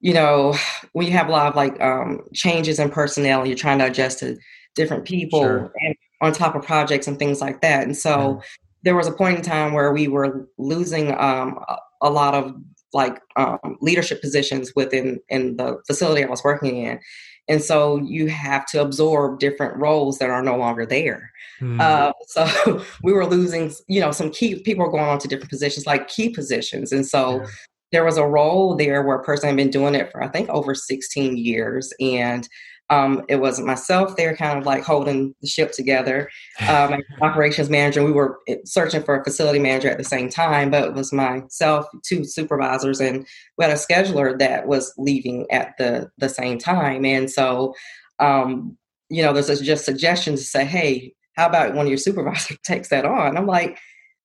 you 0.00 0.14
know, 0.14 0.54
when 0.92 1.06
you 1.06 1.12
have 1.12 1.28
a 1.28 1.32
lot 1.32 1.46
of 1.46 1.54
like 1.54 1.80
um, 1.80 2.22
changes 2.34 2.78
in 2.78 2.90
personnel, 2.90 3.46
you're 3.46 3.56
trying 3.56 3.78
to 3.78 3.86
adjust 3.86 4.20
to 4.20 4.36
different 4.74 5.04
people 5.04 5.40
sure. 5.40 5.72
and 5.80 5.94
on 6.20 6.32
top 6.32 6.54
of 6.54 6.62
projects 6.62 7.06
and 7.06 7.18
things 7.18 7.40
like 7.40 7.60
that. 7.60 7.84
And 7.84 7.96
so 7.96 8.36
yeah. 8.36 8.46
there 8.82 8.96
was 8.96 9.06
a 9.06 9.12
point 9.12 9.38
in 9.38 9.42
time 9.42 9.72
where 9.72 9.92
we 9.92 10.08
were 10.08 10.48
losing 10.58 11.12
um, 11.18 11.58
a, 12.00 12.10
lot 12.10 12.34
of 12.34 12.54
like 12.92 13.20
um, 13.36 13.76
leadership 13.80 14.20
positions 14.20 14.72
within 14.74 15.20
in 15.28 15.56
the 15.56 15.78
facility 15.86 16.24
I 16.24 16.28
was 16.28 16.44
working 16.44 16.76
in. 16.76 17.00
And 17.48 17.62
so 17.62 17.96
you 17.96 18.28
have 18.28 18.64
to 18.66 18.80
absorb 18.80 19.40
different 19.40 19.76
roles 19.76 20.18
that 20.18 20.30
are 20.30 20.42
no 20.42 20.56
longer 20.56 20.86
there. 20.86 21.32
Mm. 21.60 21.80
Uh, 21.80 22.12
so 22.26 22.84
we 23.02 23.12
were 23.12 23.26
losing, 23.26 23.72
you 23.88 24.00
know, 24.00 24.12
some 24.12 24.30
key 24.30 24.60
people 24.60 24.84
were 24.84 24.90
going 24.90 25.04
on 25.04 25.18
to 25.18 25.28
different 25.28 25.50
positions, 25.50 25.86
like 25.86 26.08
key 26.08 26.30
positions. 26.30 26.92
And 26.92 27.06
so 27.06 27.40
yeah. 27.40 27.46
There 27.92 28.04
was 28.04 28.16
a 28.16 28.26
role 28.26 28.76
there 28.76 29.02
where 29.02 29.16
a 29.16 29.24
person 29.24 29.48
had 29.48 29.56
been 29.56 29.70
doing 29.70 29.94
it 29.94 30.10
for, 30.10 30.22
I 30.22 30.28
think, 30.28 30.48
over 30.48 30.74
16 30.74 31.36
years. 31.36 31.92
And 32.00 32.48
um, 32.90 33.24
it 33.28 33.36
was 33.36 33.60
myself 33.60 34.16
there 34.16 34.36
kind 34.36 34.58
of 34.58 34.66
like 34.66 34.82
holding 34.82 35.34
the 35.40 35.46
ship 35.46 35.72
together 35.72 36.28
um, 36.68 37.00
operations 37.22 37.70
manager 37.70 38.04
we 38.04 38.12
were 38.12 38.40
eh, 38.48 38.56
searching 38.64 39.02
for 39.02 39.18
a 39.18 39.24
facility 39.24 39.60
manager 39.60 39.88
at 39.88 39.96
the 39.96 40.04
same 40.04 40.28
time 40.28 40.70
but 40.70 40.84
it 40.84 40.94
was 40.94 41.12
myself 41.12 41.86
two 42.04 42.24
supervisors 42.24 43.00
and 43.00 43.26
we 43.56 43.64
had 43.64 43.72
a 43.72 43.76
scheduler 43.76 44.36
that 44.38 44.66
was 44.66 44.92
leaving 44.98 45.46
at 45.50 45.74
the 45.78 46.10
the 46.18 46.28
same 46.28 46.58
time 46.58 47.04
and 47.04 47.30
so 47.30 47.72
um, 48.18 48.76
you 49.08 49.22
know 49.22 49.32
there's 49.32 49.60
just 49.60 49.84
suggestions 49.84 50.40
to 50.40 50.46
say 50.46 50.64
hey 50.64 51.14
how 51.36 51.46
about 51.46 51.74
one 51.74 51.86
of 51.86 51.90
your 51.90 51.98
supervisors 51.98 52.58
takes 52.64 52.88
that 52.88 53.04
on 53.04 53.36
i'm 53.36 53.46
like 53.46 53.78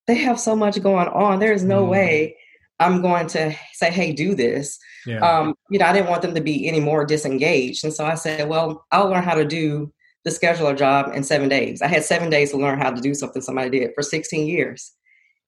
they 0.08 0.16
have 0.16 0.40
so 0.40 0.56
much 0.56 0.82
going 0.82 1.08
on 1.08 1.40
there's 1.40 1.64
no 1.64 1.86
mm. 1.86 1.90
way 1.90 2.36
i'm 2.80 3.02
going 3.02 3.28
to 3.28 3.56
say 3.74 3.92
hey 3.92 4.12
do 4.12 4.36
this 4.36 4.80
yeah. 5.06 5.20
Um, 5.20 5.56
you 5.70 5.80
know, 5.80 5.86
I 5.86 5.94
didn't 5.94 6.10
want 6.10 6.22
them 6.22 6.36
to 6.36 6.42
be 6.42 6.68
any 6.68 6.80
more 6.80 7.06
disengaged. 7.06 7.84
And 7.84 7.94
so 7.94 8.06
I 8.06 8.16
said, 8.16 8.50
well, 8.50 8.86
I'll 8.92 9.10
learn 9.10 9.24
how 9.24 9.36
to 9.36 9.46
do 9.46 9.92
the 10.24 10.32
scheduler 10.32 10.76
job 10.76 11.12
in 11.14 11.24
seven 11.24 11.48
days. 11.48 11.82
I 11.82 11.88
had 11.88 12.04
seven 12.04 12.30
days 12.30 12.52
to 12.52 12.58
learn 12.58 12.80
how 12.80 12.92
to 12.92 13.02
do 13.02 13.14
something 13.14 13.42
somebody 13.42 13.80
did 13.80 13.92
for 13.94 14.02
16 14.02 14.48
years. 14.48 14.92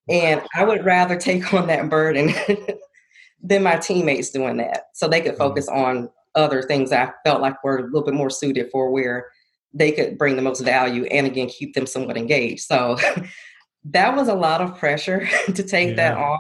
And 0.08 0.42
I 0.56 0.64
would 0.64 0.86
rather 0.86 1.18
take 1.18 1.54
on 1.54 1.68
that 1.68 1.90
burden 1.90 2.34
than 3.42 3.64
my 3.64 3.78
teammates 3.78 4.30
doing 4.30 4.58
that 4.58 4.86
so 4.94 5.08
they 5.08 5.22
could 5.22 5.32
mm-hmm. 5.34 5.40
focus 5.40 5.68
on 5.68 6.10
other 6.36 6.62
things 6.62 6.92
I 6.92 7.12
felt 7.26 7.42
like 7.42 7.64
were 7.64 7.80
a 7.80 7.84
little 7.86 8.04
bit 8.04 8.14
more 8.14 8.30
suited 8.30 8.70
for 8.72 8.92
where 8.92 9.28
they 9.74 9.92
could 9.92 10.18
bring 10.18 10.36
the 10.36 10.42
most 10.42 10.62
value 10.62 11.06
and 11.06 11.26
again 11.26 11.48
keep 11.48 11.74
them 11.74 11.88
somewhat 11.88 12.18
engaged. 12.18 12.62
So 12.62 12.98
that 13.92 14.16
was 14.16 14.28
a 14.28 14.34
lot 14.34 14.62
of 14.62 14.78
pressure 14.78 15.28
to 15.54 15.64
take 15.64 15.90
yeah. 15.90 15.96
that 15.96 16.18
on. 16.18 16.40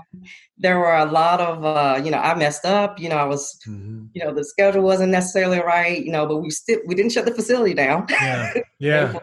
There 0.57 0.79
were 0.79 0.95
a 0.95 1.05
lot 1.05 1.39
of, 1.39 1.63
uh, 1.63 2.01
you 2.03 2.09
know, 2.09 2.17
I 2.17 2.33
messed 2.35 2.65
up. 2.65 2.99
You 2.99 3.09
know, 3.09 3.17
I 3.17 3.25
was, 3.25 3.59
mm-hmm. 3.67 4.05
you 4.13 4.23
know, 4.23 4.33
the 4.33 4.43
schedule 4.43 4.81
wasn't 4.81 5.11
necessarily 5.11 5.59
right. 5.59 6.03
You 6.03 6.11
know, 6.11 6.25
but 6.25 6.37
we 6.37 6.49
still 6.49 6.79
we 6.87 6.95
didn't 6.95 7.11
shut 7.11 7.25
the 7.25 7.33
facility 7.33 7.73
down. 7.73 8.07
Yeah, 8.09 8.53
yeah. 8.79 9.19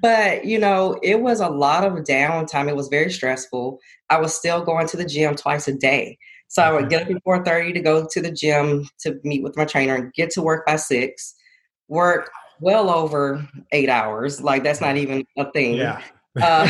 but 0.00 0.44
you 0.44 0.58
know, 0.58 0.98
it 1.02 1.20
was 1.20 1.40
a 1.40 1.48
lot 1.48 1.84
of 1.84 1.92
downtime. 2.04 2.68
It 2.68 2.76
was 2.76 2.88
very 2.88 3.10
stressful. 3.10 3.80
I 4.08 4.20
was 4.20 4.34
still 4.34 4.64
going 4.64 4.86
to 4.88 4.96
the 4.96 5.04
gym 5.04 5.34
twice 5.34 5.66
a 5.66 5.74
day. 5.74 6.18
So 6.46 6.62
I 6.62 6.70
would 6.70 6.90
get 6.90 7.02
up 7.02 7.10
at 7.10 7.22
four 7.24 7.44
thirty 7.44 7.72
to 7.72 7.80
go 7.80 8.06
to 8.08 8.20
the 8.20 8.30
gym 8.30 8.88
to 9.00 9.18
meet 9.24 9.42
with 9.42 9.56
my 9.56 9.64
trainer 9.64 9.96
and 9.96 10.12
get 10.12 10.30
to 10.32 10.42
work 10.42 10.64
by 10.64 10.76
six. 10.76 11.34
Work 11.88 12.30
well 12.60 12.88
over 12.88 13.44
eight 13.72 13.88
hours. 13.88 14.40
Like 14.40 14.62
that's 14.62 14.80
not 14.80 14.96
even 14.96 15.24
a 15.36 15.50
thing. 15.50 15.74
Yeah 15.74 16.02
uh, 16.40 16.66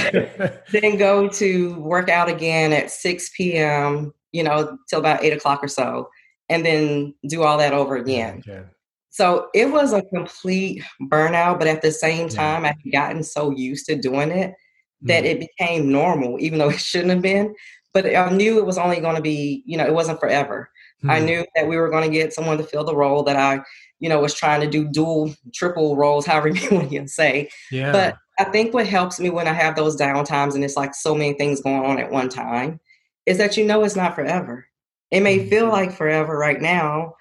then 0.72 0.96
go 0.96 1.28
to 1.28 1.74
work 1.80 2.08
out 2.08 2.28
again 2.28 2.72
at 2.72 2.90
6 2.90 3.30
p.m., 3.36 4.12
you 4.32 4.42
know, 4.42 4.78
till 4.88 4.98
about 4.98 5.22
8 5.22 5.32
o'clock 5.34 5.62
or 5.62 5.68
so, 5.68 6.08
and 6.48 6.64
then 6.64 7.14
do 7.28 7.42
all 7.42 7.58
that 7.58 7.72
over 7.72 7.96
again. 7.96 8.42
Okay. 8.46 8.64
So 9.10 9.48
it 9.54 9.70
was 9.70 9.92
a 9.92 10.02
complete 10.02 10.82
burnout, 11.02 11.58
but 11.58 11.68
at 11.68 11.82
the 11.82 11.92
same 11.92 12.28
time, 12.30 12.62
yeah. 12.62 12.70
I 12.70 12.74
had 12.82 12.92
gotten 12.92 13.22
so 13.22 13.50
used 13.50 13.84
to 13.86 13.94
doing 13.94 14.30
it 14.30 14.54
that 15.02 15.24
mm-hmm. 15.24 15.42
it 15.42 15.50
became 15.58 15.92
normal, 15.92 16.40
even 16.40 16.58
though 16.58 16.70
it 16.70 16.80
shouldn't 16.80 17.10
have 17.10 17.22
been. 17.22 17.54
But 17.92 18.06
I 18.06 18.30
knew 18.30 18.58
it 18.58 18.64
was 18.64 18.78
only 18.78 19.00
going 19.00 19.16
to 19.16 19.22
be, 19.22 19.62
you 19.66 19.76
know, 19.76 19.84
it 19.84 19.92
wasn't 19.92 20.18
forever. 20.18 20.70
Mm-hmm. 21.00 21.10
I 21.10 21.18
knew 21.18 21.44
that 21.54 21.68
we 21.68 21.76
were 21.76 21.90
going 21.90 22.10
to 22.10 22.16
get 22.16 22.32
someone 22.32 22.56
to 22.56 22.64
fill 22.64 22.84
the 22.84 22.96
role 22.96 23.22
that 23.24 23.36
I, 23.36 23.60
you 24.00 24.08
know, 24.08 24.18
was 24.18 24.32
trying 24.32 24.62
to 24.62 24.66
do 24.66 24.88
dual, 24.88 25.34
triple 25.52 25.94
roles, 25.94 26.24
however 26.26 26.48
you 26.48 26.68
want 26.70 26.90
to 26.90 27.08
say. 27.08 27.50
Yeah. 27.70 27.92
But 27.92 28.16
I 28.42 28.50
think 28.50 28.74
what 28.74 28.88
helps 28.88 29.20
me 29.20 29.30
when 29.30 29.46
I 29.46 29.52
have 29.52 29.76
those 29.76 29.94
down 29.94 30.24
times 30.24 30.56
and 30.56 30.64
it's 30.64 30.76
like 30.76 30.96
so 30.96 31.14
many 31.14 31.32
things 31.34 31.60
going 31.60 31.84
on 31.84 32.00
at 32.00 32.10
one 32.10 32.28
time 32.28 32.80
is 33.24 33.38
that 33.38 33.56
you 33.56 33.64
know 33.64 33.84
it's 33.84 33.94
not 33.94 34.16
forever. 34.16 34.66
It 35.12 35.20
may 35.20 35.48
feel 35.48 35.66
mm-hmm. 35.66 35.72
like 35.72 35.92
forever 35.92 36.36
right 36.36 36.60
now, 36.60 37.14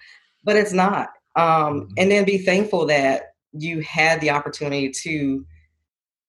but 0.43 0.55
it's 0.55 0.73
not. 0.73 1.09
Um, 1.35 1.43
mm-hmm. 1.45 1.93
and 1.99 2.09
then 2.09 2.25
be 2.25 2.39
thankful 2.39 2.87
that 2.87 3.35
you 3.53 3.81
had 3.81 4.19
the 4.19 4.31
opportunity 4.31 4.89
to 4.89 5.45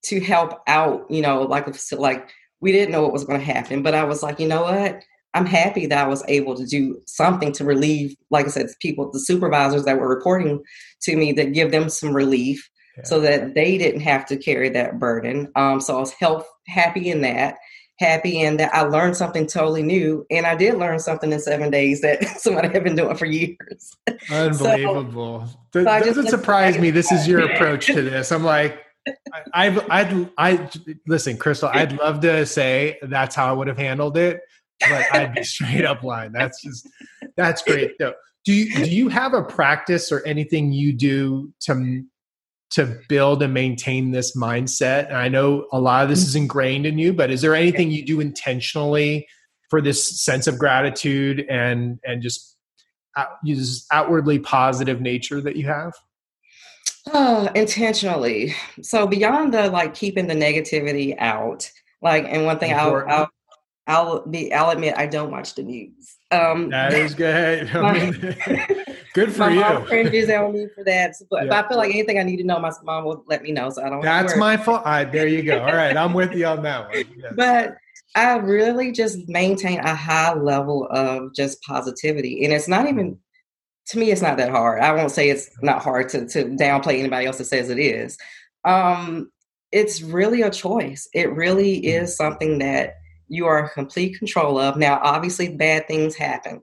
to 0.05 0.21
help 0.21 0.61
out. 0.67 1.11
You 1.11 1.23
know, 1.23 1.41
like 1.43 1.67
like 1.93 2.29
we 2.61 2.71
didn't 2.71 2.93
know 2.93 3.01
what 3.01 3.15
was 3.15 3.25
going 3.25 3.41
to 3.41 3.47
happen, 3.47 3.83
but 3.83 3.95
I 3.95 4.05
was 4.05 4.23
like, 4.23 4.39
you 4.39 4.47
know 4.47 4.65
what? 4.65 5.03
I'm 5.33 5.47
happy 5.47 5.87
that 5.87 6.05
I 6.05 6.07
was 6.07 6.23
able 6.29 6.55
to 6.55 6.67
do 6.67 7.01
something 7.07 7.53
to 7.53 7.65
relieve, 7.65 8.15
like 8.29 8.45
I 8.45 8.51
said, 8.51 8.67
people, 8.81 9.11
the 9.11 9.21
supervisors 9.21 9.85
that 9.85 9.99
were 9.99 10.15
reporting 10.15 10.63
to 11.05 11.17
me, 11.17 11.33
that 11.33 11.55
give 11.55 11.71
them 11.71 11.89
some 11.89 12.15
relief 12.15 12.69
so 13.05 13.21
that 13.21 13.55
they 13.55 13.79
didn't 13.79 14.01
have 14.01 14.27
to 14.27 14.37
carry 14.37 14.69
that 14.71 14.99
burden. 14.99 15.51
Um, 15.57 15.81
so 15.81 15.97
I 15.97 16.01
was 16.01 16.13
health 16.13 16.47
happy 16.67 17.11
in 17.11 17.23
that, 17.23 17.57
happy 17.99 18.41
in 18.41 18.57
that 18.59 18.75
I 18.75 18.83
learned 18.83 19.17
something 19.17 19.47
totally 19.47 19.83
new, 19.83 20.27
and 20.31 20.47
I 20.47 20.55
did 20.55 20.75
learn 20.75 20.99
something 20.99 21.33
in 21.33 21.41
seven 21.41 21.71
days 21.71 22.01
that 22.03 22.25
somebody 22.39 22.69
had 22.69 22.85
been 22.85 22.97
doing 22.97 23.17
for 23.17 23.27
years. 23.27 23.97
Unbelievable! 24.31 25.49
so, 25.73 25.85
That 25.85 26.03
so 26.03 26.09
doesn't 26.09 26.29
surprise 26.29 26.79
me. 26.79 26.91
This 26.91 27.11
is 27.11 27.27
your 27.27 27.41
approach 27.53 27.87
to 27.87 28.03
this. 28.03 28.33
I'm 28.33 28.45
like. 28.45 28.79
I, 29.35 29.67
I've, 29.67 29.91
I'd, 29.91 30.31
I 30.39 30.71
listen, 31.09 31.37
Crystal. 31.37 31.69
I'd 31.73 31.99
love 31.99 32.21
to 32.21 32.47
say 32.47 33.01
that's 33.03 33.35
how 33.35 33.49
I 33.49 33.53
would 33.53 33.67
have 33.67 33.77
handled 33.77 34.17
it, 34.17 34.43
but 34.79 35.13
I'd 35.13 35.35
be 35.35 35.43
straight 35.43 35.85
up 35.85 36.05
lying. 36.05 36.31
That's 36.31 36.63
just, 36.63 36.89
that's 37.37 37.65
great. 37.65 37.99
Though. 37.99 38.15
Do 38.45 38.53
you, 38.53 38.73
do 38.73 38.89
you 38.89 39.09
have 39.09 39.35
a 39.35 39.43
practice 39.43 40.13
or 40.13 40.25
anything 40.25 40.71
you 40.71 40.93
do 40.93 41.53
to 41.63 42.05
to 42.73 42.99
build 43.09 43.43
and 43.43 43.55
maintain 43.55 44.11
this 44.11 44.37
mindset? 44.37 45.07
And 45.09 45.17
I 45.17 45.29
know 45.29 45.67
a 45.73 45.81
lot 45.81 46.03
of 46.03 46.09
this 46.09 46.23
is 46.27 46.35
ingrained 46.35 46.87
in 46.87 46.99
you, 46.99 47.13
but 47.13 47.31
is 47.31 47.43
there 47.43 47.55
anything 47.55 47.91
you 47.91 48.05
do 48.05 48.21
intentionally 48.21 49.27
for 49.71 49.81
this 49.81 50.21
sense 50.23 50.47
of 50.47 50.59
gratitude 50.59 51.47
and 51.49 51.99
and 52.05 52.23
just 52.23 52.57
uh, 53.17 53.23
out, 53.23 53.29
this 53.45 53.87
outwardly 53.91 54.39
positive 54.39 55.01
nature 55.01 55.41
that 55.41 55.57
you 55.57 55.67
have? 55.67 55.93
Oh, 57.13 57.49
intentionally. 57.55 58.55
So 58.83 59.07
beyond 59.07 59.53
the 59.55 59.71
like 59.71 59.95
keeping 59.95 60.29
the 60.29 60.35
negativity 60.35 61.17
out, 61.19 61.71
like, 62.01 62.25
and 62.29 62.45
one 62.45 62.59
thing 62.59 62.73
I'll, 62.75 63.05
I'll, 63.09 63.31
I'll 63.87 64.25
be, 64.27 64.53
I'll 64.53 64.71
admit 64.71 64.95
I 64.97 65.07
don't 65.07 65.31
watch 65.31 65.55
the 65.55 65.63
news. 65.63 66.17
Um, 66.31 66.71
that 66.71 66.93
is 66.95 67.15
good. 67.15 67.67
good 69.15 69.33
for 69.33 69.41
my 69.41 69.51
you. 69.51 69.61
My 69.61 69.75
mom 69.75 69.87
cringes 69.87 70.31
on 70.31 70.53
me 70.53 70.69
for 70.75 70.85
that, 70.85 71.15
but, 71.31 71.47
yeah. 71.47 71.61
I 71.61 71.69
feel 71.69 71.79
like 71.79 71.91
anything 71.91 72.19
I 72.19 72.23
need 72.23 72.37
to 72.37 72.45
know, 72.45 72.59
my 72.61 72.73
mom 72.85 73.05
will 73.05 73.25
let 73.27 73.43
me 73.43 73.51
know. 73.53 73.71
So 73.71 73.85
I 73.85 73.89
don't. 73.89 74.03
That's 74.03 74.37
my 74.37 74.57
fault. 74.57 74.83
All 74.85 74.93
right, 74.93 75.11
there 75.11 75.27
you 75.27 75.43
go. 75.43 75.61
All 75.61 75.73
right, 75.73 75.97
I'm 75.97 76.15
with 76.15 76.35
you 76.35 76.47
on 76.47 76.63
that 76.63 76.89
one. 76.89 77.05
Yes. 77.17 77.33
But 77.37 77.75
I 78.15 78.37
really 78.37 78.93
just 78.93 79.29
maintain 79.29 79.81
a 79.81 79.95
high 79.95 80.35
level 80.35 80.87
of 80.91 81.35
just 81.35 81.61
positivity, 81.63 82.45
and 82.45 82.53
it's 82.53 82.69
not 82.69 82.89
even 82.89 83.19
to 83.89 83.99
me, 83.99 84.11
it's 84.11 84.23
not 84.23 84.37
that 84.37 84.51
hard. 84.51 84.81
I 84.81 84.93
won't 84.93 85.11
say 85.11 85.29
it's 85.29 85.51
not 85.61 85.83
hard 85.83 86.09
to, 86.11 86.27
to 86.29 86.45
downplay 86.45 86.99
anybody 86.99 87.27
else 87.27 87.39
that 87.39 87.45
says 87.45 87.69
it 87.69 87.79
is. 87.79 88.17
Um, 88.65 89.31
it's 89.73 90.03
really 90.03 90.43
a 90.43 90.51
choice. 90.51 91.09
It 91.13 91.33
really 91.33 91.79
mm-hmm. 91.79 92.05
is 92.05 92.17
something 92.17 92.59
that 92.59 92.97
you 93.33 93.47
are 93.47 93.65
in 93.65 93.69
complete 93.71 94.19
control 94.19 94.59
of. 94.59 94.77
Now, 94.77 95.01
obviously, 95.03 95.57
bad 95.57 95.89
things 95.89 96.15
happen. 96.15 96.63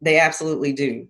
They 0.00 0.18
absolutely 0.18 0.72
do. 0.72 1.06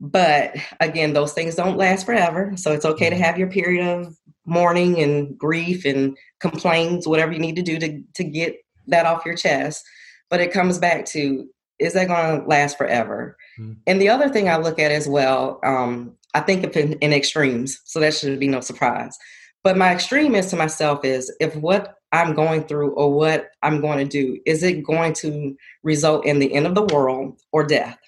But 0.00 0.56
again, 0.80 1.12
those 1.12 1.34
things 1.34 1.54
don't 1.54 1.76
last 1.76 2.06
forever. 2.06 2.52
So 2.56 2.72
it's 2.72 2.86
okay 2.86 3.10
to 3.10 3.16
mm-hmm. 3.16 3.22
have 3.22 3.38
your 3.38 3.50
period 3.50 3.86
of 3.86 4.16
mourning 4.46 5.00
and 5.02 5.36
grief 5.36 5.84
and 5.84 6.16
complaints, 6.40 7.06
whatever 7.06 7.32
you 7.32 7.38
need 7.38 7.56
to 7.56 7.62
do 7.62 7.78
to, 7.78 8.02
to 8.14 8.24
get 8.24 8.56
that 8.86 9.04
off 9.04 9.26
your 9.26 9.36
chest. 9.36 9.84
But 10.30 10.40
it 10.40 10.52
comes 10.52 10.78
back 10.78 11.04
to 11.06 11.46
is 11.78 11.92
that 11.92 12.08
going 12.08 12.40
to 12.40 12.46
last 12.46 12.78
forever? 12.78 13.36
Mm-hmm. 13.58 13.72
And 13.86 14.00
the 14.00 14.08
other 14.08 14.30
thing 14.30 14.48
I 14.48 14.56
look 14.56 14.78
at 14.78 14.90
as 14.90 15.06
well, 15.06 15.60
um, 15.64 16.16
I 16.32 16.40
think 16.40 16.64
of 16.64 16.74
in, 16.76 16.94
in 16.94 17.12
extremes, 17.12 17.80
so 17.84 18.00
that 18.00 18.14
should 18.14 18.40
be 18.40 18.48
no 18.48 18.60
surprise. 18.60 19.18
But 19.62 19.76
my 19.76 19.92
extreme 19.92 20.34
is 20.34 20.46
to 20.46 20.56
myself 20.56 21.04
is 21.04 21.34
if 21.40 21.54
what 21.56 21.96
I'm 22.14 22.32
going 22.32 22.62
through 22.62 22.92
or 22.92 23.12
what 23.12 23.50
I'm 23.64 23.80
going 23.80 23.98
to 23.98 24.04
do, 24.04 24.40
is 24.46 24.62
it 24.62 24.84
going 24.84 25.14
to 25.14 25.56
result 25.82 26.24
in 26.24 26.38
the 26.38 26.54
end 26.54 26.64
of 26.64 26.76
the 26.76 26.84
world 26.94 27.40
or 27.50 27.66
death? 27.66 27.98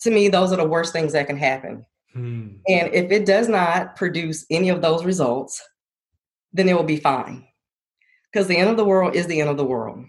To 0.00 0.10
me, 0.10 0.28
those 0.28 0.52
are 0.52 0.56
the 0.56 0.64
worst 0.64 0.94
things 0.94 1.12
that 1.12 1.26
can 1.26 1.36
happen. 1.36 1.84
Hmm. 2.14 2.48
And 2.66 2.94
if 2.94 3.10
it 3.12 3.26
does 3.26 3.50
not 3.50 3.94
produce 3.94 4.46
any 4.50 4.70
of 4.70 4.80
those 4.80 5.04
results, 5.04 5.62
then 6.54 6.66
it 6.66 6.74
will 6.74 6.82
be 6.82 6.96
fine. 6.96 7.46
Because 8.32 8.48
the 8.48 8.56
end 8.56 8.70
of 8.70 8.78
the 8.78 8.86
world 8.86 9.14
is 9.14 9.26
the 9.26 9.38
end 9.38 9.50
of 9.50 9.58
the 9.58 9.66
world. 9.66 10.06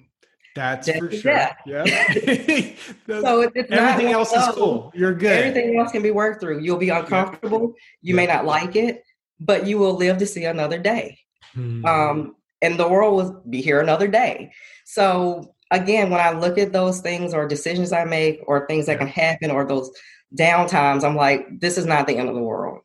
That's 0.55 0.89
for 0.89 1.11
sure. 1.11 1.49
Yeah. 1.65 1.83
so 3.07 3.41
it's 3.41 3.71
everything 3.71 4.13
else 4.13 4.31
is 4.31 4.47
cool. 4.55 4.93
You're 4.95 5.13
good. 5.13 5.37
Everything 5.37 5.77
else 5.77 5.91
can 5.91 6.01
be 6.01 6.11
worked 6.11 6.39
through. 6.39 6.61
You'll 6.61 6.77
be 6.77 6.89
uncomfortable. 6.89 7.73
You 8.01 8.13
yeah. 8.13 8.15
may 8.15 8.25
not 8.25 8.45
like 8.45 8.77
it, 8.77 9.03
but 9.37 9.67
you 9.67 9.77
will 9.79 9.95
live 9.95 10.17
to 10.19 10.25
see 10.25 10.45
another 10.45 10.79
day. 10.79 11.19
Hmm. 11.53 11.85
Um, 11.85 12.35
and 12.61 12.79
the 12.79 12.87
world 12.87 13.15
will 13.15 13.43
be 13.49 13.61
here 13.61 13.79
another 13.79 14.07
day. 14.07 14.51
So 14.85 15.53
again, 15.71 16.09
when 16.09 16.21
I 16.21 16.31
look 16.31 16.57
at 16.57 16.73
those 16.73 17.01
things 17.01 17.33
or 17.33 17.47
decisions 17.47 17.91
I 17.91 18.03
make 18.03 18.41
or 18.47 18.65
things 18.65 18.85
that 18.87 18.99
can 18.99 19.07
happen 19.07 19.51
or 19.51 19.65
those 19.65 19.91
downtimes, 20.37 21.03
I'm 21.03 21.15
like, 21.15 21.47
this 21.59 21.77
is 21.77 21.85
not 21.85 22.07
the 22.07 22.17
end 22.17 22.29
of 22.29 22.35
the 22.35 22.41
world 22.41 22.81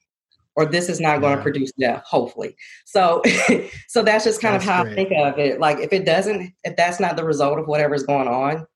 or 0.55 0.67
this 0.67 0.89
is 0.89 1.01
not 1.01 1.21
going 1.21 1.37
to 1.37 1.43
produce 1.43 1.73
death 1.79 2.03
hopefully. 2.07 2.57
So 2.85 3.23
so 3.89 4.03
that's 4.03 4.25
just 4.25 4.41
kind 4.41 4.55
that's 4.55 4.65
of 4.65 4.71
how 4.71 4.83
great. 4.83 4.93
i 4.93 4.95
think 4.95 5.13
of 5.17 5.39
it. 5.39 5.61
Like 5.61 5.79
if 5.79 5.93
it 5.93 6.05
doesn't 6.05 6.53
if 6.65 6.77
that's 6.77 7.01
not 7.01 7.17
the 7.17 7.25
result 7.25 7.59
of 7.59 7.67
whatever's 7.67 8.05
going 8.05 8.29
on 8.29 8.67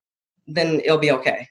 then 0.47 0.81
it'll 0.85 0.99
be 0.99 1.11
okay 1.11 1.49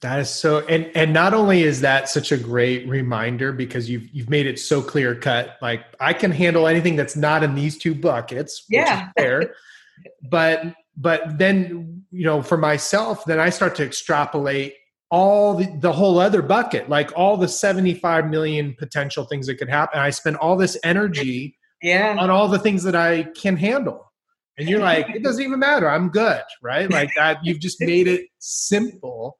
that 0.00 0.20
is 0.20 0.30
so 0.30 0.60
and 0.66 0.90
and 0.94 1.12
not 1.12 1.34
only 1.34 1.62
is 1.62 1.80
that 1.80 2.08
such 2.08 2.30
a 2.30 2.36
great 2.36 2.88
reminder 2.88 3.52
because 3.52 3.90
you've 3.90 4.08
you've 4.12 4.30
made 4.30 4.46
it 4.46 4.58
so 4.58 4.80
clear 4.80 5.14
cut 5.14 5.56
like 5.60 5.84
i 6.00 6.12
can 6.12 6.30
handle 6.30 6.66
anything 6.68 6.94
that's 6.94 7.16
not 7.16 7.42
in 7.42 7.54
these 7.54 7.76
two 7.76 7.94
buckets 7.94 8.64
yeah 8.68 9.08
fair 9.18 9.54
but 10.30 10.62
but 10.96 11.38
then 11.38 12.04
you 12.10 12.24
know 12.24 12.42
for 12.42 12.56
myself 12.56 13.24
then 13.24 13.40
i 13.40 13.50
start 13.50 13.74
to 13.74 13.84
extrapolate 13.84 14.74
all 15.10 15.54
the, 15.54 15.66
the 15.78 15.92
whole 15.92 16.18
other 16.18 16.42
bucket, 16.42 16.88
like 16.88 17.10
all 17.16 17.36
the 17.36 17.48
75 17.48 18.28
million 18.28 18.74
potential 18.78 19.24
things 19.24 19.46
that 19.46 19.56
could 19.56 19.68
happen. 19.68 19.98
I 19.98 20.10
spend 20.10 20.36
all 20.36 20.56
this 20.56 20.76
energy 20.84 21.56
yeah. 21.82 22.16
on 22.18 22.30
all 22.30 22.48
the 22.48 22.58
things 22.58 22.82
that 22.82 22.94
I 22.94 23.24
can 23.34 23.56
handle. 23.56 24.12
And 24.58 24.68
you're 24.68 24.80
like, 24.80 25.08
it 25.10 25.22
doesn't 25.22 25.42
even 25.42 25.60
matter. 25.60 25.88
I'm 25.88 26.08
good, 26.08 26.42
right? 26.62 26.90
Like 26.90 27.10
that, 27.14 27.38
you've 27.44 27.60
just 27.60 27.80
made 27.80 28.08
it 28.08 28.26
simple. 28.38 29.37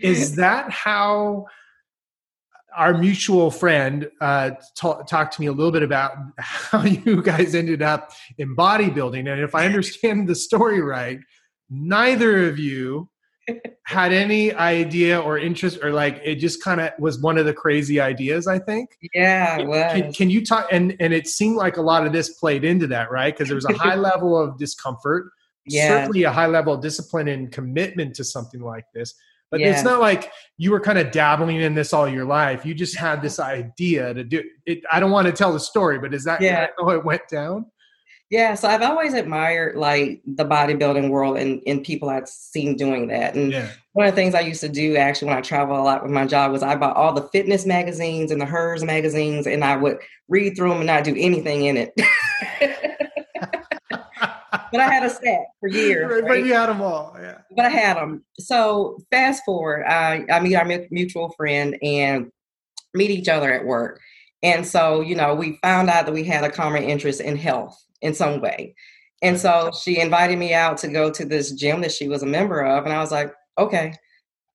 Is 0.00 0.36
that 0.36 0.70
how 0.70 1.46
our 2.76 2.96
mutual 2.98 3.50
friend 3.50 4.10
uh, 4.20 4.50
talked 4.76 5.34
to 5.34 5.40
me 5.40 5.46
a 5.46 5.52
little 5.52 5.70
bit 5.70 5.82
about 5.82 6.12
how 6.38 6.82
you 6.84 7.22
guys 7.22 7.54
ended 7.54 7.82
up 7.82 8.12
in 8.38 8.56
bodybuilding? 8.56 9.30
And 9.30 9.40
if 9.40 9.54
I 9.54 9.66
understand 9.66 10.28
the 10.28 10.34
story 10.34 10.80
right, 10.80 11.20
neither 11.70 12.48
of 12.48 12.58
you 12.58 13.08
had 13.86 14.12
any 14.12 14.52
idea 14.54 15.20
or 15.20 15.38
interest 15.38 15.78
or 15.82 15.92
like 15.92 16.20
it 16.24 16.36
just 16.36 16.62
kind 16.62 16.80
of 16.80 16.90
was 16.98 17.20
one 17.20 17.36
of 17.36 17.44
the 17.44 17.52
crazy 17.52 18.00
ideas 18.00 18.46
i 18.46 18.58
think 18.58 18.96
yeah 19.12 19.58
can, 19.92 20.12
can, 20.12 20.30
you 20.30 20.44
talk 20.44 20.66
and 20.72 20.96
and 21.00 21.12
it 21.12 21.26
seemed 21.26 21.56
like 21.56 21.76
a 21.76 21.82
lot 21.82 22.06
of 22.06 22.12
this 22.12 22.30
played 22.38 22.64
into 22.64 22.86
that 22.86 23.10
right 23.10 23.34
because 23.34 23.48
there 23.48 23.54
was 23.54 23.66
a 23.66 23.74
high 23.74 23.96
level 23.96 24.38
of 24.38 24.56
discomfort 24.58 25.30
yeah. 25.66 25.88
certainly 25.88 26.22
a 26.22 26.32
high 26.32 26.46
level 26.46 26.72
of 26.72 26.80
discipline 26.80 27.28
and 27.28 27.52
commitment 27.52 28.14
to 28.14 28.24
something 28.24 28.60
like 28.60 28.84
this 28.94 29.14
but 29.54 29.60
yeah. 29.60 29.70
it's 29.70 29.84
not 29.84 30.00
like 30.00 30.32
you 30.58 30.72
were 30.72 30.80
kind 30.80 30.98
of 30.98 31.12
dabbling 31.12 31.60
in 31.60 31.74
this 31.74 31.92
all 31.92 32.08
your 32.08 32.24
life 32.24 32.66
you 32.66 32.74
just 32.74 32.96
had 32.96 33.22
this 33.22 33.38
idea 33.38 34.12
to 34.12 34.24
do 34.24 34.42
it 34.66 34.80
i 34.90 34.98
don't 34.98 35.12
want 35.12 35.26
to 35.26 35.32
tell 35.32 35.52
the 35.52 35.60
story 35.60 35.98
but 35.98 36.12
is 36.12 36.24
that 36.24 36.40
yeah. 36.40 36.66
how 36.76 36.88
it 36.90 37.04
went 37.04 37.22
down 37.30 37.64
yeah, 38.30 38.54
so 38.54 38.68
I've 38.68 38.82
always 38.82 39.14
admired 39.14 39.76
like 39.76 40.20
the 40.26 40.44
bodybuilding 40.44 41.10
world 41.10 41.36
and, 41.36 41.62
and 41.68 41.84
people 41.84 42.08
I've 42.08 42.28
seen 42.28 42.74
doing 42.74 43.06
that. 43.06 43.36
And 43.36 43.52
yeah. 43.52 43.68
one 43.92 44.06
of 44.06 44.12
the 44.12 44.16
things 44.16 44.34
I 44.34 44.40
used 44.40 44.62
to 44.62 44.68
do 44.68 44.96
actually 44.96 45.28
when 45.28 45.36
I 45.36 45.42
travel 45.42 45.76
a 45.76 45.84
lot 45.84 46.02
with 46.02 46.10
my 46.10 46.26
job 46.26 46.50
was 46.50 46.62
I 46.62 46.74
bought 46.74 46.96
all 46.96 47.12
the 47.12 47.28
fitness 47.28 47.64
magazines 47.64 48.32
and 48.32 48.40
the 48.40 48.46
HERS 48.46 48.82
magazines 48.82 49.46
and 49.46 49.62
I 49.62 49.76
would 49.76 49.98
read 50.28 50.56
through 50.56 50.70
them 50.70 50.78
and 50.78 50.86
not 50.86 51.04
do 51.04 51.14
anything 51.16 51.66
in 51.66 51.76
it. 51.76 51.94
but 54.74 54.80
I 54.80 54.92
had 54.92 55.04
a 55.04 55.10
set 55.10 55.52
for 55.60 55.68
years. 55.68 56.10
Right, 56.10 56.26
But 56.26 56.38
you 56.44 56.52
had 56.52 56.68
them 56.68 56.82
all, 56.82 57.16
yeah. 57.16 57.38
But 57.54 57.66
I 57.66 57.68
had 57.68 57.96
them. 57.96 58.24
So 58.40 58.98
fast 59.12 59.44
forward, 59.44 59.84
I, 59.84 60.24
I 60.28 60.40
meet 60.40 60.56
our 60.56 60.64
mutual 60.90 61.32
friend 61.36 61.78
and 61.80 62.32
meet 62.92 63.12
each 63.12 63.28
other 63.28 63.52
at 63.52 63.64
work. 63.64 64.00
And 64.42 64.66
so, 64.66 65.00
you 65.00 65.14
know, 65.14 65.32
we 65.32 65.60
found 65.62 65.90
out 65.90 66.06
that 66.06 66.12
we 66.12 66.24
had 66.24 66.42
a 66.42 66.50
common 66.50 66.82
interest 66.82 67.20
in 67.20 67.36
health 67.36 67.80
in 68.02 68.14
some 68.14 68.40
way. 68.40 68.74
And 69.22 69.38
so 69.38 69.70
she 69.80 70.00
invited 70.00 70.40
me 70.40 70.52
out 70.52 70.78
to 70.78 70.88
go 70.88 71.08
to 71.08 71.24
this 71.24 71.52
gym 71.52 71.80
that 71.82 71.92
she 71.92 72.08
was 72.08 72.24
a 72.24 72.26
member 72.26 72.60
of. 72.60 72.82
And 72.82 72.92
I 72.92 72.98
was 72.98 73.12
like, 73.12 73.32
okay, 73.56 73.94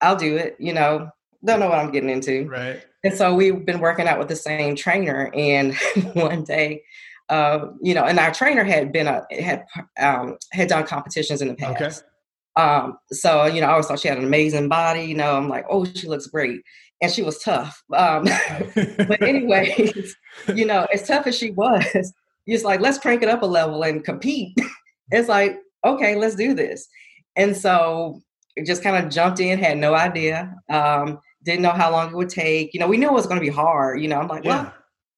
I'll 0.02 0.18
do 0.18 0.36
it. 0.36 0.58
You 0.60 0.74
know, 0.74 1.10
don't 1.46 1.62
know 1.62 1.70
what 1.70 1.80
I'm 1.80 1.92
getting 1.92 2.10
into. 2.10 2.46
Right. 2.46 2.86
And 3.06 3.14
so 3.14 3.34
we've 3.34 3.66
been 3.66 3.80
working 3.80 4.06
out 4.06 4.20
with 4.20 4.28
the 4.28 4.36
same 4.36 4.76
trainer. 4.76 5.32
And 5.34 5.78
one 6.14 6.44
day, 6.44 6.84
uh, 7.30 7.68
you 7.82 7.94
know, 7.94 8.04
and 8.04 8.20
our 8.20 8.34
trainer 8.34 8.64
had 8.64 8.92
been 8.92 9.08
a 9.08 9.26
had 9.40 9.66
um, 10.00 10.38
had 10.52 10.70
done 10.70 10.86
competitions 10.86 11.42
in 11.42 11.48
the 11.48 11.56
past. 11.56 11.82
Okay. 11.82 12.64
Um, 12.64 12.98
so 13.12 13.46
you 13.46 13.62
know, 13.62 13.68
I 13.68 13.72
always 13.72 13.88
thought 13.88 14.00
she 14.00 14.08
had 14.08 14.18
an 14.18 14.26
amazing 14.26 14.70
body. 14.70 15.04
You 15.04 15.16
know, 15.16 15.36
I'm 15.36 15.50
like, 15.50 15.66
oh, 15.70 15.86
she 15.86 16.08
looks 16.08 16.28
great, 16.28 16.62
and 17.02 17.12
she 17.12 17.22
was 17.22 17.42
tough. 17.42 17.82
Um, 17.96 18.24
but 18.76 19.22
anyway, 19.22 19.92
you 20.56 20.66
know, 20.66 20.88
as 20.94 21.08
tough 21.08 21.28
as 21.28 21.38
she 21.38 21.52
was, 21.52 22.14
it's 22.54 22.64
like 22.64 22.80
let's 22.80 22.98
crank 22.98 23.22
it 23.22 23.30
up 23.30 23.42
a 23.42 23.46
level 23.46 23.84
and 23.84 24.04
compete 24.04 24.58
it's 25.12 25.30
like 25.30 25.58
okay 25.86 26.16
let's 26.16 26.36
do 26.36 26.54
this 26.54 26.88
and 27.36 27.56
so 27.56 28.22
just 28.66 28.84
kind 28.84 29.04
of 29.04 29.12
jumped 29.12 29.40
in 29.40 29.58
had 29.60 29.78
no 29.78 29.94
idea 29.96 30.54
um, 30.70 31.20
didn't 31.44 31.62
know 31.62 31.72
how 31.72 31.92
long 31.92 32.10
it 32.10 32.16
would 32.16 32.30
take 32.30 32.74
you 32.74 32.80
know 32.80 32.88
we 32.88 32.98
knew 32.98 33.08
it 33.08 33.14
was 33.14 33.28
going 33.28 33.40
to 33.40 33.46
be 33.46 33.52
hard 33.52 34.02
you 34.02 34.08
know 34.08 34.20
i'm 34.20 34.28
like 34.28 34.44
yeah. 34.44 34.64
well 34.64 34.74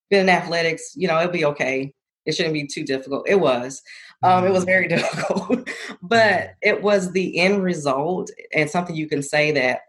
been 0.10 0.22
in 0.22 0.30
athletics 0.30 0.94
you 0.96 1.08
know 1.08 1.20
it'll 1.20 1.32
be 1.32 1.46
okay 1.46 1.94
it 2.26 2.34
shouldn't 2.34 2.54
be 2.54 2.68
too 2.68 2.84
difficult 2.84 3.28
it 3.28 3.40
was 3.40 3.82
um, 4.24 4.46
it 4.46 4.52
was 4.52 4.64
very 4.64 4.88
difficult 4.90 5.68
but 6.02 6.52
it 6.62 6.82
was 6.82 7.12
the 7.12 7.40
end 7.40 7.64
result 7.64 8.30
and 8.54 8.70
something 8.70 8.96
you 8.96 9.08
can 9.08 9.22
say 9.22 9.52
that 9.52 9.82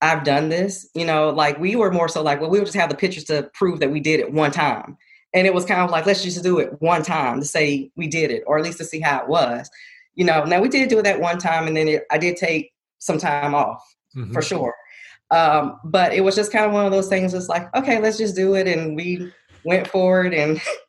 I've 0.00 0.24
done 0.24 0.48
this, 0.48 0.88
you 0.94 1.04
know, 1.04 1.30
like 1.30 1.58
we 1.58 1.74
were 1.74 1.90
more 1.90 2.08
so 2.08 2.22
like, 2.22 2.40
well, 2.40 2.50
we 2.50 2.58
would 2.58 2.66
just 2.66 2.78
have 2.78 2.90
the 2.90 2.96
pictures 2.96 3.24
to 3.24 3.50
prove 3.54 3.80
that 3.80 3.90
we 3.90 4.00
did 4.00 4.20
it 4.20 4.32
one 4.32 4.52
time. 4.52 4.96
And 5.34 5.46
it 5.46 5.52
was 5.52 5.64
kind 5.64 5.80
of 5.80 5.90
like, 5.90 6.06
let's 6.06 6.22
just 6.22 6.42
do 6.42 6.58
it 6.58 6.80
one 6.80 7.02
time 7.02 7.40
to 7.40 7.46
say 7.46 7.90
we 7.96 8.06
did 8.06 8.30
it, 8.30 8.44
or 8.46 8.58
at 8.58 8.64
least 8.64 8.78
to 8.78 8.84
see 8.84 9.00
how 9.00 9.20
it 9.22 9.28
was. 9.28 9.68
You 10.14 10.24
know, 10.24 10.44
now 10.44 10.60
we 10.60 10.68
did 10.68 10.88
do 10.88 10.98
it 10.98 11.02
that 11.02 11.20
one 11.20 11.38
time, 11.38 11.66
and 11.66 11.76
then 11.76 11.88
it, 11.88 12.04
I 12.10 12.18
did 12.18 12.36
take 12.36 12.72
some 12.98 13.18
time 13.18 13.54
off 13.54 13.82
mm-hmm. 14.16 14.32
for 14.32 14.40
sure. 14.40 14.74
Um, 15.30 15.78
but 15.84 16.14
it 16.14 16.22
was 16.22 16.34
just 16.34 16.50
kind 16.50 16.64
of 16.64 16.72
one 16.72 16.86
of 16.86 16.92
those 16.92 17.08
things. 17.08 17.34
It's 17.34 17.48
like, 17.48 17.72
okay, 17.74 18.00
let's 18.00 18.16
just 18.16 18.34
do 18.34 18.54
it, 18.54 18.66
and 18.66 18.96
we 18.96 19.30
went 19.64 19.86
forward, 19.86 20.32
and 20.32 20.60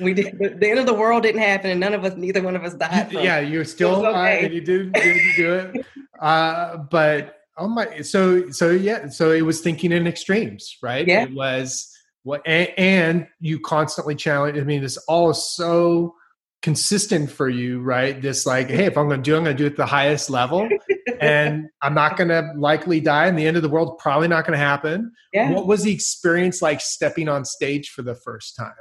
we 0.00 0.14
did. 0.14 0.38
The 0.38 0.70
end 0.70 0.78
of 0.78 0.86
the 0.86 0.94
world 0.94 1.22
didn't 1.22 1.40
happen, 1.40 1.70
and 1.70 1.80
none 1.80 1.94
of 1.94 2.04
us, 2.04 2.16
neither 2.16 2.42
one 2.42 2.56
of 2.56 2.64
us 2.64 2.74
died. 2.74 3.10
From. 3.10 3.22
Yeah, 3.22 3.40
you're 3.40 3.64
still 3.64 4.06
okay. 4.06 4.44
and 4.44 4.54
you 4.54 4.60
did, 4.60 4.92
did 4.92 5.20
do 5.36 5.54
it. 5.54 5.86
Uh, 6.20 6.78
but 6.90 7.38
oh 7.58 7.68
my, 7.68 8.00
so 8.02 8.50
so 8.50 8.70
yeah, 8.70 9.08
so 9.08 9.30
it 9.30 9.42
was 9.42 9.60
thinking 9.60 9.92
in 9.92 10.06
extremes, 10.06 10.76
right? 10.82 11.06
Yeah, 11.06 11.24
it 11.24 11.34
was 11.34 11.92
what, 12.22 12.42
and, 12.46 12.68
and 12.76 13.26
you 13.40 13.60
constantly 13.60 14.14
challenge. 14.14 14.58
I 14.58 14.62
mean, 14.62 14.82
it's 14.82 14.96
all 15.08 15.32
so 15.32 16.14
consistent 16.62 17.30
for 17.30 17.48
you, 17.48 17.80
right? 17.80 18.20
This 18.20 18.46
like, 18.46 18.68
hey, 18.68 18.86
if 18.86 18.96
I'm 18.96 19.08
going 19.08 19.22
to 19.22 19.30
do, 19.30 19.36
I'm 19.36 19.44
going 19.44 19.56
to 19.56 19.62
do 19.62 19.66
it 19.66 19.72
at 19.72 19.76
the 19.76 19.86
highest 19.86 20.30
level, 20.30 20.68
and 21.20 21.68
I'm 21.82 21.94
not 21.94 22.16
going 22.16 22.28
to 22.28 22.52
likely 22.56 23.00
die. 23.00 23.26
And 23.26 23.38
the 23.38 23.46
end 23.46 23.56
of 23.56 23.62
the 23.62 23.68
world 23.68 23.98
probably 23.98 24.28
not 24.28 24.44
going 24.44 24.58
to 24.58 24.64
happen. 24.64 25.12
Yeah. 25.32 25.50
What 25.52 25.66
was 25.66 25.82
the 25.82 25.92
experience 25.92 26.60
like 26.62 26.80
stepping 26.80 27.28
on 27.28 27.44
stage 27.44 27.90
for 27.90 28.02
the 28.02 28.14
first 28.14 28.56
time 28.56 28.72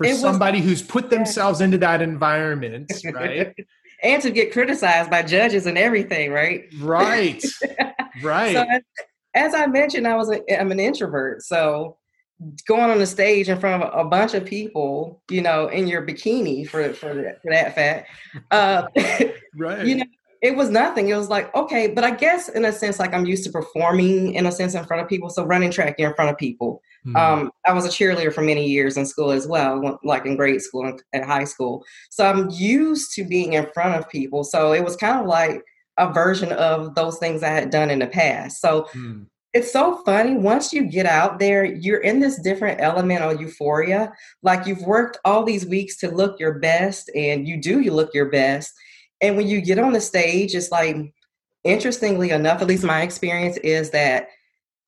for 0.00 0.06
it 0.06 0.16
somebody 0.16 0.60
was, 0.60 0.66
who's 0.66 0.82
put 0.82 1.10
themselves 1.10 1.60
yeah. 1.60 1.66
into 1.66 1.78
that 1.78 2.00
environment, 2.00 2.90
right? 3.12 3.54
and 4.02 4.22
to 4.22 4.30
get 4.30 4.50
criticized 4.50 5.10
by 5.10 5.22
judges 5.22 5.66
and 5.66 5.76
everything, 5.76 6.32
right? 6.32 6.64
Right, 6.78 7.44
right. 8.22 8.54
So 8.54 8.62
as, 8.62 8.82
as 9.34 9.54
I 9.54 9.66
mentioned, 9.66 10.06
I 10.06 10.16
was 10.16 10.30
a, 10.30 10.58
I'm 10.58 10.72
an 10.72 10.80
introvert, 10.80 11.42
so 11.42 11.98
going 12.66 12.90
on 12.90 12.98
the 12.98 13.06
stage 13.06 13.50
in 13.50 13.60
front 13.60 13.82
of 13.82 14.06
a, 14.06 14.08
bunch 14.08 14.32
of 14.32 14.46
people, 14.46 15.22
you 15.30 15.42
know, 15.42 15.68
in 15.68 15.86
your 15.86 16.06
bikini 16.06 16.66
for 16.66 16.94
for 16.94 17.14
that, 17.14 17.42
for 17.42 17.50
that 17.50 17.74
fact, 17.74 18.08
uh, 18.50 18.86
right? 19.58 19.86
You 19.86 19.96
know, 19.96 20.04
it 20.40 20.56
was 20.56 20.70
nothing. 20.70 21.08
It 21.08 21.16
was 21.16 21.28
like 21.28 21.54
okay, 21.54 21.88
but 21.88 22.04
I 22.04 22.12
guess 22.12 22.48
in 22.48 22.64
a 22.64 22.72
sense, 22.72 22.98
like 22.98 23.12
I'm 23.12 23.26
used 23.26 23.44
to 23.44 23.50
performing 23.50 24.32
in 24.32 24.46
a 24.46 24.52
sense 24.52 24.74
in 24.74 24.82
front 24.86 25.02
of 25.02 25.08
people. 25.08 25.28
So 25.28 25.44
running 25.44 25.70
track, 25.70 25.96
you're 25.98 26.08
in 26.08 26.16
front 26.16 26.30
of 26.30 26.38
people. 26.38 26.80
Mm-hmm. 27.06 27.16
Um, 27.16 27.50
I 27.66 27.72
was 27.72 27.86
a 27.86 27.88
cheerleader 27.88 28.32
for 28.32 28.42
many 28.42 28.66
years 28.66 28.96
in 28.96 29.06
school 29.06 29.30
as 29.30 29.46
well, 29.46 29.98
like 30.04 30.26
in 30.26 30.36
grade 30.36 30.60
school 30.60 30.86
and 30.86 31.02
at 31.14 31.24
high 31.24 31.44
school. 31.44 31.84
So 32.10 32.26
I'm 32.26 32.50
used 32.50 33.12
to 33.14 33.24
being 33.24 33.54
in 33.54 33.66
front 33.72 33.96
of 33.96 34.08
people. 34.10 34.44
So 34.44 34.72
it 34.72 34.84
was 34.84 34.96
kind 34.96 35.20
of 35.20 35.26
like 35.26 35.62
a 35.96 36.12
version 36.12 36.52
of 36.52 36.94
those 36.94 37.18
things 37.18 37.42
I 37.42 37.48
had 37.48 37.70
done 37.70 37.90
in 37.90 38.00
the 38.00 38.06
past. 38.06 38.60
So 38.60 38.86
mm 38.94 39.26
it's 39.52 39.72
so 39.72 39.96
funny 40.04 40.36
once 40.36 40.72
you 40.72 40.86
get 40.86 41.06
out 41.06 41.38
there 41.38 41.64
you're 41.64 42.00
in 42.00 42.20
this 42.20 42.40
different 42.40 42.80
element 42.80 43.22
of 43.22 43.40
euphoria 43.40 44.12
like 44.42 44.66
you've 44.66 44.82
worked 44.82 45.18
all 45.24 45.44
these 45.44 45.66
weeks 45.66 45.96
to 45.96 46.10
look 46.10 46.38
your 46.38 46.58
best 46.58 47.10
and 47.14 47.48
you 47.48 47.60
do 47.60 47.80
you 47.80 47.92
look 47.92 48.14
your 48.14 48.30
best 48.30 48.72
and 49.20 49.36
when 49.36 49.48
you 49.48 49.60
get 49.60 49.78
on 49.78 49.92
the 49.92 50.00
stage 50.00 50.54
it's 50.54 50.70
like 50.70 50.96
interestingly 51.64 52.30
enough 52.30 52.62
at 52.62 52.68
least 52.68 52.84
my 52.84 53.02
experience 53.02 53.56
is 53.58 53.90
that 53.90 54.28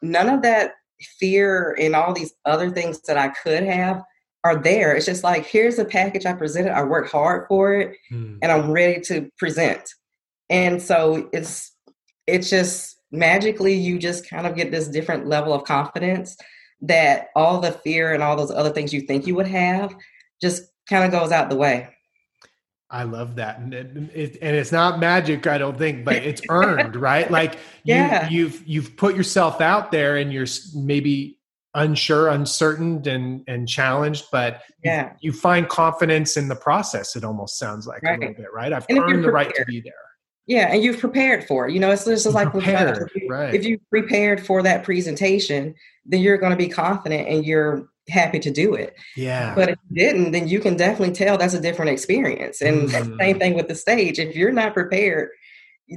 none 0.00 0.28
of 0.28 0.42
that 0.42 0.72
fear 1.18 1.76
and 1.80 1.94
all 1.94 2.12
these 2.12 2.32
other 2.44 2.70
things 2.70 3.00
that 3.02 3.16
i 3.16 3.28
could 3.28 3.62
have 3.62 4.02
are 4.44 4.56
there 4.56 4.94
it's 4.96 5.06
just 5.06 5.24
like 5.24 5.46
here's 5.46 5.76
the 5.76 5.84
package 5.84 6.26
i 6.26 6.32
presented 6.32 6.72
i 6.72 6.82
worked 6.82 7.12
hard 7.12 7.46
for 7.48 7.74
it 7.74 7.96
mm. 8.12 8.38
and 8.42 8.50
i'm 8.50 8.70
ready 8.70 9.00
to 9.00 9.30
present 9.38 9.88
and 10.50 10.80
so 10.80 11.28
it's 11.32 11.76
it's 12.26 12.50
just 12.50 12.96
magically 13.10 13.74
you 13.74 13.98
just 13.98 14.28
kind 14.28 14.46
of 14.46 14.56
get 14.56 14.70
this 14.70 14.88
different 14.88 15.26
level 15.26 15.52
of 15.52 15.64
confidence 15.64 16.36
that 16.80 17.28
all 17.36 17.60
the 17.60 17.72
fear 17.72 18.12
and 18.12 18.22
all 18.22 18.36
those 18.36 18.50
other 18.50 18.70
things 18.70 18.92
you 18.92 19.02
think 19.02 19.26
you 19.26 19.34
would 19.34 19.46
have 19.46 19.94
just 20.40 20.64
kind 20.88 21.04
of 21.04 21.12
goes 21.12 21.30
out 21.30 21.48
the 21.48 21.56
way. 21.56 21.88
I 22.92 23.04
love 23.04 23.36
that, 23.36 23.58
and, 23.58 23.72
it, 23.72 23.96
it, 24.14 24.38
and 24.42 24.54
it's 24.54 24.70
not 24.70 25.00
magic, 25.00 25.46
I 25.46 25.56
don't 25.56 25.78
think, 25.78 26.04
but 26.04 26.16
it's 26.16 26.42
earned, 26.50 26.94
right? 27.00 27.30
Like 27.30 27.54
you, 27.84 27.94
yeah. 27.94 28.28
you've 28.28 28.62
you've 28.68 28.96
put 28.98 29.16
yourself 29.16 29.62
out 29.62 29.90
there, 29.90 30.18
and 30.18 30.30
you're 30.30 30.46
maybe 30.74 31.38
unsure, 31.74 32.28
uncertain, 32.28 33.08
and 33.08 33.44
and 33.48 33.66
challenged, 33.66 34.26
but 34.30 34.60
yeah, 34.84 35.14
you, 35.20 35.32
you 35.32 35.32
find 35.32 35.70
confidence 35.70 36.36
in 36.36 36.48
the 36.48 36.54
process. 36.54 37.16
It 37.16 37.24
almost 37.24 37.58
sounds 37.58 37.86
like 37.86 38.02
right. 38.02 38.18
a 38.18 38.20
little 38.20 38.34
bit, 38.34 38.52
right? 38.52 38.74
I've 38.74 38.84
and 38.90 38.98
earned 38.98 39.24
the 39.24 39.32
right 39.32 39.54
to 39.54 39.64
be 39.64 39.80
there. 39.80 39.94
Yeah, 40.46 40.72
and 40.72 40.82
you've 40.82 40.98
prepared 40.98 41.44
for 41.44 41.68
it. 41.68 41.72
You 41.72 41.80
know, 41.80 41.90
it's 41.90 42.04
just 42.04 42.26
like 42.26 42.50
prepared, 42.50 42.98
if, 42.98 43.14
you, 43.14 43.28
right. 43.30 43.54
if 43.54 43.64
you 43.64 43.78
prepared 43.90 44.44
for 44.44 44.62
that 44.62 44.82
presentation, 44.82 45.74
then 46.04 46.20
you're 46.20 46.36
going 46.36 46.50
to 46.50 46.56
be 46.56 46.68
confident 46.68 47.28
and 47.28 47.46
you're 47.46 47.88
happy 48.08 48.38
to 48.40 48.50
do 48.50 48.74
it. 48.74 48.94
Yeah. 49.16 49.54
But 49.54 49.70
if 49.70 49.78
you 49.88 49.96
didn't, 49.96 50.32
then 50.32 50.48
you 50.48 50.60
can 50.60 50.76
definitely 50.76 51.14
tell 51.14 51.38
that's 51.38 51.54
a 51.54 51.60
different 51.60 51.90
experience. 51.90 52.60
And 52.60 52.88
mm. 52.88 53.18
same 53.18 53.38
thing 53.38 53.54
with 53.54 53.68
the 53.68 53.74
stage. 53.74 54.18
If 54.18 54.34
you're 54.36 54.52
not 54.52 54.74
prepared, 54.74 55.30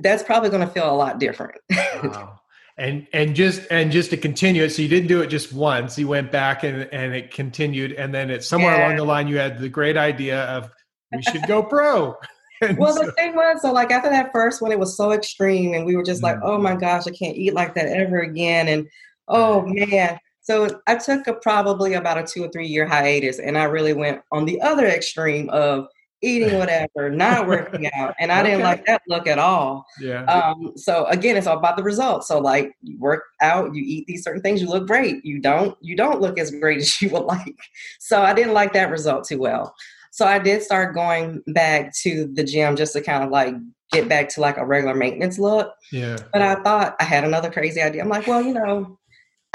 that's 0.02 0.24
probably 0.24 0.50
going 0.50 0.66
to 0.66 0.74
feel 0.74 0.90
a 0.90 0.96
lot 0.96 1.20
different. 1.20 1.60
wow. 2.04 2.40
And 2.78 3.08
and 3.14 3.38
just 3.38 3.62
and 3.72 3.90
just 3.90 4.10
to 4.10 4.18
continue 4.18 4.62
it, 4.64 4.72
so 4.72 4.82
you 4.82 4.90
didn't 4.90 5.08
do 5.08 5.22
it 5.22 5.28
just 5.28 5.54
once. 5.54 5.98
You 5.98 6.10
went 6.10 6.30
back 6.30 6.66
and 6.66 6.90
and 6.92 7.16
it 7.16 7.32
continued, 7.32 7.94
and 7.94 8.14
then 8.14 8.30
it's 8.30 8.46
somewhere 8.46 8.76
yeah. 8.76 8.88
along 8.88 8.98
the 8.98 9.06
line 9.06 9.28
you 9.30 9.38
had 9.38 9.60
the 9.60 9.70
great 9.70 9.96
idea 9.96 10.44
of 10.44 10.70
we 11.14 11.22
should 11.22 11.48
go 11.48 11.64
pro. 11.64 12.18
well, 12.78 12.94
the 12.94 13.14
thing 13.14 13.34
was, 13.34 13.62
so 13.62 13.72
like 13.72 13.92
after 13.92 14.10
that 14.10 14.34
first 14.34 14.62
one, 14.62 14.74
it 14.74 14.80
was 14.80 14.98
so 14.98 15.14
extreme, 15.14 15.74
and 15.74 15.86
we 15.86 15.96
were 15.96 16.04
just 16.04 16.22
like, 16.22 16.38
oh 16.44 16.58
my 16.58 16.76
gosh, 16.76 17.08
I 17.08 17.12
can't 17.12 17.38
eat 17.38 17.54
like 17.54 17.76
that 17.76 17.88
ever 17.88 18.20
again. 18.20 18.68
And 18.68 18.90
oh 19.30 19.62
man. 19.66 20.20
So 20.46 20.80
I 20.86 20.96
took 20.96 21.26
a 21.26 21.34
probably 21.34 21.94
about 21.94 22.20
a 22.20 22.24
two 22.24 22.44
or 22.44 22.50
three 22.50 22.68
year 22.68 22.86
hiatus, 22.86 23.40
and 23.40 23.58
I 23.58 23.64
really 23.64 23.94
went 23.94 24.22
on 24.32 24.46
the 24.46 24.62
other 24.62 24.86
extreme 24.86 25.50
of 25.50 25.88
eating 26.22 26.58
whatever, 26.60 27.10
not 27.10 27.48
working 27.48 27.92
out. 27.94 28.14
And 28.20 28.32
I 28.32 28.42
okay. 28.42 28.52
didn't 28.52 28.64
like 28.64 28.86
that 28.86 29.02
look 29.08 29.26
at 29.26 29.40
all. 29.40 29.88
Yeah. 30.00 30.24
Um, 30.26 30.74
so 30.76 31.06
again, 31.06 31.36
it's 31.36 31.48
all 31.48 31.58
about 31.58 31.78
the 31.78 31.84
results. 31.84 32.28
So 32.28 32.40
like 32.40 32.74
you 32.84 32.96
work 33.00 33.24
out, 33.42 33.74
you 33.74 33.84
eat 33.84 34.06
these 34.06 34.24
certain 34.24 34.44
things, 34.44 34.62
you 34.62 34.70
look 34.70 34.86
great. 34.86 35.26
You 35.26 35.40
don't, 35.40 35.76
you 35.82 35.96
don't 35.96 36.22
look 36.22 36.38
as 36.38 36.52
great 36.52 36.78
as 36.82 37.02
you 37.02 37.10
would 37.10 37.26
like. 37.26 37.58
So 38.00 38.22
I 38.22 38.36
didn't 38.36 38.54
like 38.54 38.74
that 38.74 38.92
result 38.92 39.28
too 39.28 39.40
well. 39.40 39.74
So 40.12 40.28
I 40.28 40.38
did 40.38 40.62
start 40.62 40.94
going 40.94 41.42
back 41.48 41.92
to 42.04 42.32
the 42.36 42.44
gym 42.44 42.76
just 42.76 42.94
to 42.94 43.02
kind 43.02 43.24
of 43.24 43.32
like 43.32 43.56
get 43.92 44.08
back 44.08 44.30
to 44.30 44.42
like 44.42 44.58
a 44.58 44.66
regular 44.66 44.94
maintenance 44.94 45.40
look. 45.40 45.74
Yeah. 45.92 46.18
But 46.32 46.44
I 46.44 46.56
thought 46.62 46.96
I 47.00 47.04
had 47.04 47.24
another 47.24 47.50
crazy 47.50 47.82
idea. 47.82 48.04
I'm 48.04 48.10
like, 48.10 48.28
well, 48.28 48.42
you 48.42 48.54
know, 48.54 48.98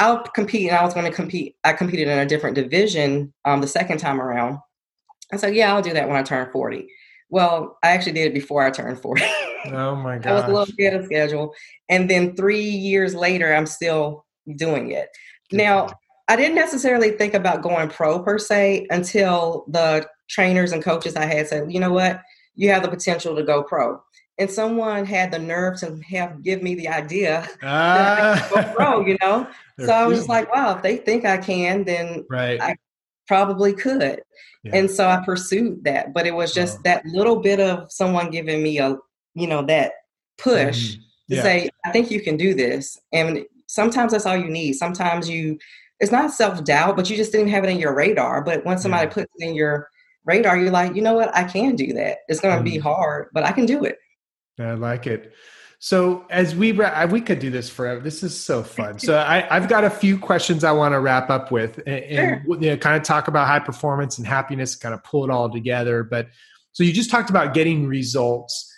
I'll 0.00 0.22
compete 0.22 0.68
and 0.68 0.76
I 0.76 0.82
was 0.82 0.94
going 0.94 1.06
to 1.06 1.12
compete. 1.12 1.56
I 1.62 1.74
competed 1.74 2.08
in 2.08 2.18
a 2.18 2.26
different 2.26 2.56
division 2.56 3.32
um, 3.44 3.60
the 3.60 3.66
second 3.66 3.98
time 3.98 4.20
around. 4.20 4.58
I 5.32 5.36
said, 5.36 5.54
yeah, 5.54 5.72
I'll 5.72 5.82
do 5.82 5.92
that 5.92 6.08
when 6.08 6.16
I 6.16 6.22
turn 6.22 6.50
40. 6.50 6.88
Well, 7.28 7.78
I 7.84 7.90
actually 7.90 8.12
did 8.12 8.26
it 8.26 8.34
before 8.34 8.64
I 8.64 8.70
turned 8.70 9.00
40. 9.00 9.22
Oh 9.66 9.94
my 9.94 10.16
god. 10.16 10.26
I 10.26 10.32
was 10.32 10.44
a 10.44 10.46
little 10.46 10.74
ahead 10.78 10.94
of 10.94 11.04
schedule. 11.04 11.52
And 11.90 12.08
then 12.08 12.34
three 12.34 12.64
years 12.64 13.14
later, 13.14 13.54
I'm 13.54 13.66
still 13.66 14.24
doing 14.56 14.92
it. 14.92 15.10
Now, 15.52 15.90
I 16.28 16.36
didn't 16.36 16.54
necessarily 16.54 17.10
think 17.10 17.34
about 17.34 17.60
going 17.60 17.90
pro 17.90 18.22
per 18.22 18.38
se 18.38 18.86
until 18.88 19.66
the 19.68 20.08
trainers 20.30 20.72
and 20.72 20.82
coaches 20.82 21.14
I 21.14 21.26
had 21.26 21.46
said, 21.46 21.70
you 21.70 21.78
know 21.78 21.92
what, 21.92 22.22
you 22.54 22.70
have 22.70 22.82
the 22.82 22.88
potential 22.88 23.36
to 23.36 23.42
go 23.42 23.62
pro. 23.62 24.00
And 24.38 24.50
someone 24.50 25.04
had 25.04 25.30
the 25.30 25.38
nerve 25.38 25.78
to 25.80 26.00
have 26.08 26.42
give 26.42 26.62
me 26.62 26.74
the 26.74 26.88
idea 26.88 27.46
uh, 27.62 28.48
go 28.48 28.62
pro, 28.74 29.04
you 29.04 29.18
know. 29.20 29.46
So 29.86 29.92
I 29.92 30.06
was 30.06 30.18
just 30.18 30.28
like, 30.28 30.52
wow, 30.52 30.76
if 30.76 30.82
they 30.82 30.96
think 30.96 31.24
I 31.24 31.38
can, 31.38 31.84
then 31.84 32.24
right. 32.30 32.60
I 32.60 32.76
probably 33.26 33.72
could. 33.72 34.22
Yeah. 34.64 34.76
And 34.76 34.90
so 34.90 35.08
I 35.08 35.22
pursued 35.24 35.84
that. 35.84 36.12
But 36.12 36.26
it 36.26 36.34
was 36.34 36.52
just 36.52 36.78
oh. 36.78 36.82
that 36.84 37.04
little 37.06 37.40
bit 37.40 37.60
of 37.60 37.90
someone 37.90 38.30
giving 38.30 38.62
me 38.62 38.78
a, 38.78 38.96
you 39.34 39.46
know, 39.46 39.64
that 39.66 39.92
push 40.38 40.96
mm 40.96 41.00
to 41.30 41.36
yeah. 41.36 41.42
say, 41.42 41.70
I 41.84 41.92
think 41.92 42.10
you 42.10 42.20
can 42.20 42.36
do 42.36 42.54
this. 42.54 42.98
And 43.12 43.44
sometimes 43.68 44.10
that's 44.10 44.26
all 44.26 44.36
you 44.36 44.50
need. 44.50 44.72
Sometimes 44.72 45.28
you 45.30 45.60
it's 46.00 46.10
not 46.10 46.32
self 46.32 46.64
doubt, 46.64 46.96
but 46.96 47.08
you 47.08 47.16
just 47.16 47.30
didn't 47.30 47.50
have 47.50 47.62
it 47.62 47.70
in 47.70 47.78
your 47.78 47.94
radar. 47.94 48.42
But 48.42 48.64
once 48.64 48.82
somebody 48.82 49.06
yeah. 49.06 49.12
puts 49.12 49.32
it 49.36 49.46
in 49.46 49.54
your 49.54 49.88
radar, 50.24 50.58
you're 50.58 50.70
like, 50.70 50.96
you 50.96 51.02
know 51.02 51.12
what? 51.14 51.34
I 51.36 51.44
can 51.44 51.76
do 51.76 51.92
that. 51.92 52.18
It's 52.28 52.40
going 52.40 52.56
to 52.56 52.62
mm. 52.62 52.72
be 52.72 52.78
hard, 52.78 53.28
but 53.32 53.44
I 53.44 53.52
can 53.52 53.66
do 53.66 53.84
it. 53.84 53.98
I 54.58 54.72
like 54.72 55.06
it. 55.06 55.32
So 55.82 56.26
as 56.28 56.54
we 56.54 56.72
we 56.72 57.22
could 57.22 57.38
do 57.38 57.48
this 57.48 57.70
forever. 57.70 58.02
This 58.02 58.22
is 58.22 58.38
so 58.38 58.62
fun. 58.62 58.98
So 58.98 59.18
I, 59.18 59.40
have 59.48 59.66
got 59.66 59.82
a 59.82 59.88
few 59.88 60.18
questions 60.18 60.62
I 60.62 60.72
want 60.72 60.92
to 60.92 61.00
wrap 61.00 61.30
up 61.30 61.50
with, 61.50 61.80
and, 61.86 62.04
sure. 62.04 62.20
and 62.20 62.62
you 62.62 62.70
know, 62.70 62.76
kind 62.76 62.98
of 62.98 63.02
talk 63.02 63.28
about 63.28 63.46
high 63.46 63.60
performance 63.60 64.18
and 64.18 64.26
happiness, 64.26 64.76
kind 64.76 64.94
of 64.94 65.02
pull 65.02 65.24
it 65.24 65.30
all 65.30 65.50
together. 65.50 66.04
But 66.04 66.28
so 66.72 66.84
you 66.84 66.92
just 66.92 67.10
talked 67.10 67.30
about 67.30 67.54
getting 67.54 67.86
results. 67.86 68.70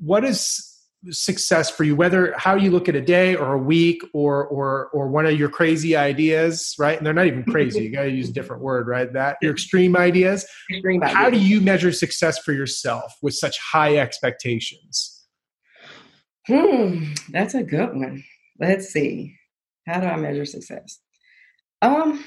What 0.00 0.24
is 0.24 0.68
success 1.10 1.68
for 1.68 1.82
you 1.82 1.96
whether 1.96 2.32
how 2.36 2.54
you 2.54 2.70
look 2.70 2.88
at 2.88 2.94
a 2.94 3.00
day 3.00 3.34
or 3.34 3.54
a 3.54 3.58
week 3.58 4.02
or 4.12 4.46
or 4.46 4.88
or 4.92 5.08
one 5.08 5.26
of 5.26 5.36
your 5.36 5.48
crazy 5.48 5.96
ideas 5.96 6.76
right 6.78 6.96
and 6.96 7.04
they're 7.04 7.12
not 7.12 7.26
even 7.26 7.42
crazy 7.42 7.82
you 7.82 7.90
got 7.90 8.04
to 8.04 8.10
use 8.10 8.28
a 8.28 8.32
different 8.32 8.62
word 8.62 8.86
right 8.86 9.12
that 9.12 9.36
your 9.42 9.50
extreme 9.50 9.96
ideas 9.96 10.46
extreme 10.70 11.00
how 11.00 11.28
do 11.28 11.40
you 11.40 11.60
measure 11.60 11.90
success 11.90 12.38
for 12.38 12.52
yourself 12.52 13.16
with 13.20 13.34
such 13.34 13.58
high 13.58 13.96
expectations 13.96 15.21
hmm 16.46 17.04
that's 17.30 17.54
a 17.54 17.62
good 17.62 17.94
one 17.94 18.22
let's 18.58 18.88
see 18.88 19.36
how 19.86 20.00
do 20.00 20.06
i 20.06 20.16
measure 20.16 20.44
success 20.44 20.98
um 21.82 22.24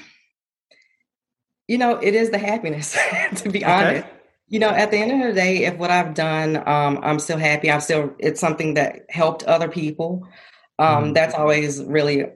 you 1.68 1.78
know 1.78 1.96
it 1.96 2.14
is 2.14 2.30
the 2.30 2.38
happiness 2.38 2.96
to 3.36 3.50
be 3.50 3.64
okay. 3.64 3.72
honest 3.72 4.06
you 4.48 4.58
know, 4.58 4.68
at 4.68 4.90
the 4.90 4.98
end 4.98 5.22
of 5.22 5.28
the 5.28 5.34
day, 5.34 5.64
if 5.64 5.76
what 5.76 5.90
I've 5.90 6.14
done, 6.14 6.56
um, 6.68 7.00
I'm 7.02 7.18
still 7.18 7.38
happy. 7.38 7.70
I'm 7.70 7.80
still, 7.80 8.14
it's 8.18 8.40
something 8.40 8.74
that 8.74 9.00
helped 9.08 9.42
other 9.44 9.68
people. 9.68 10.26
Um, 10.78 11.04
mm 11.04 11.14
That's 11.14 11.34
always 11.34 11.82
really, 11.82 12.26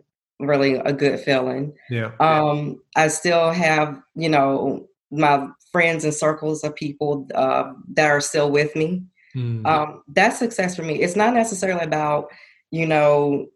really 0.40 0.74
a 0.74 0.92
good 0.92 1.20
feeling. 1.20 1.74
Yeah. 1.88 2.12
Um, 2.18 2.82
I 2.96 3.08
still 3.08 3.50
have, 3.52 4.00
you 4.14 4.28
know, 4.28 4.88
my 5.10 5.48
friends 5.70 6.04
and 6.04 6.14
circles 6.14 6.64
of 6.64 6.74
people 6.74 7.28
uh, 7.34 7.72
that 7.94 8.10
are 8.10 8.20
still 8.20 8.50
with 8.50 8.74
me. 8.74 9.04
Mm. 9.34 9.66
Um, 9.66 10.02
that's 10.08 10.38
success 10.38 10.76
for 10.76 10.82
me. 10.82 11.00
It's 11.00 11.16
not 11.16 11.34
necessarily 11.34 11.84
about, 11.84 12.30
you 12.70 12.86
know, 12.86 13.46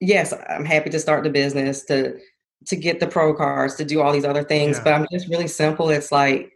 yes, 0.00 0.32
I'm 0.48 0.64
happy 0.64 0.90
to 0.90 0.98
start 0.98 1.24
the 1.24 1.30
business, 1.30 1.84
to 1.86 2.18
to 2.66 2.76
get 2.76 3.00
the 3.00 3.06
pro 3.06 3.34
cards, 3.34 3.76
to 3.76 3.84
do 3.84 4.00
all 4.00 4.12
these 4.12 4.24
other 4.24 4.42
things, 4.42 4.78
yeah. 4.78 4.84
but 4.84 4.92
I'm 4.94 5.06
just 5.12 5.28
really 5.28 5.48
simple. 5.48 5.90
It's 5.90 6.12
like 6.12 6.52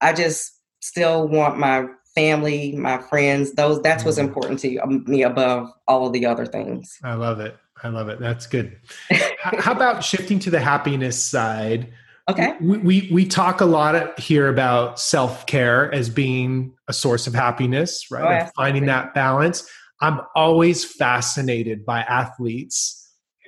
I 0.00 0.12
just 0.12 0.58
still 0.80 1.28
want 1.28 1.58
my 1.58 1.86
family, 2.14 2.72
my 2.72 2.98
friends, 2.98 3.52
those 3.54 3.80
that's 3.82 4.04
what's 4.04 4.18
mm. 4.18 4.24
important 4.24 4.60
to 4.60 4.76
um, 4.78 5.04
me 5.06 5.22
above 5.22 5.68
all 5.88 6.06
of 6.06 6.12
the 6.12 6.26
other 6.26 6.46
things. 6.46 6.98
I 7.02 7.14
love 7.14 7.40
it. 7.40 7.56
I 7.82 7.88
love 7.88 8.08
it. 8.08 8.20
That's 8.20 8.46
good. 8.46 8.78
How 9.40 9.72
about 9.72 10.04
shifting 10.04 10.38
to 10.40 10.50
the 10.50 10.60
happiness 10.60 11.20
side? 11.20 11.92
Okay. 12.32 12.56
We, 12.60 12.78
we, 12.78 13.10
we 13.12 13.26
talk 13.26 13.60
a 13.60 13.64
lot 13.64 14.18
here 14.18 14.48
about 14.48 14.98
self 14.98 15.46
care 15.46 15.92
as 15.94 16.10
being 16.10 16.74
a 16.88 16.92
source 16.92 17.26
of 17.26 17.34
happiness, 17.34 18.10
right? 18.10 18.46
Oh, 18.46 18.50
finding 18.56 18.86
that 18.86 19.14
balance. 19.14 19.68
I'm 20.00 20.20
always 20.34 20.84
fascinated 20.84 21.86
by 21.86 22.00
athletes 22.00 22.98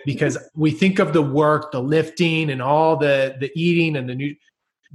because 0.07 0.39
we 0.55 0.71
think 0.71 0.99
of 0.99 1.13
the 1.13 1.23
work, 1.23 1.73
the 1.73 1.83
lifting, 1.83 2.51
and 2.51 2.63
all 2.63 2.97
the 2.97 3.37
the 3.41 3.51
eating 3.55 3.97
and 3.97 4.09
the 4.09 4.15
new. 4.15 4.35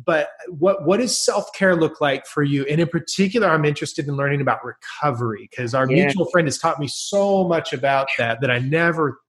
But 0.06 0.30
what 0.48 0.86
what 0.86 0.98
does 0.98 1.20
self 1.20 1.52
care 1.54 1.76
look 1.76 2.00
like 2.00 2.26
for 2.26 2.44
you? 2.44 2.66
And 2.66 2.80
in 2.80 2.88
particular, 2.88 3.50
I'm 3.50 3.66
interested 3.66 4.08
in 4.08 4.16
learning 4.16 4.40
about 4.40 4.60
recovery 4.64 5.50
because 5.52 5.74
our 5.74 5.90
yeah. 5.90 6.06
mutual 6.06 6.26
friend 6.32 6.48
has 6.48 6.58
taught 6.58 6.80
me 6.80 6.88
so 6.88 7.48
much 7.48 7.74
about 7.74 8.08
that 8.18 8.40
that 8.42 8.50
I 8.50 8.60
never 8.60 9.20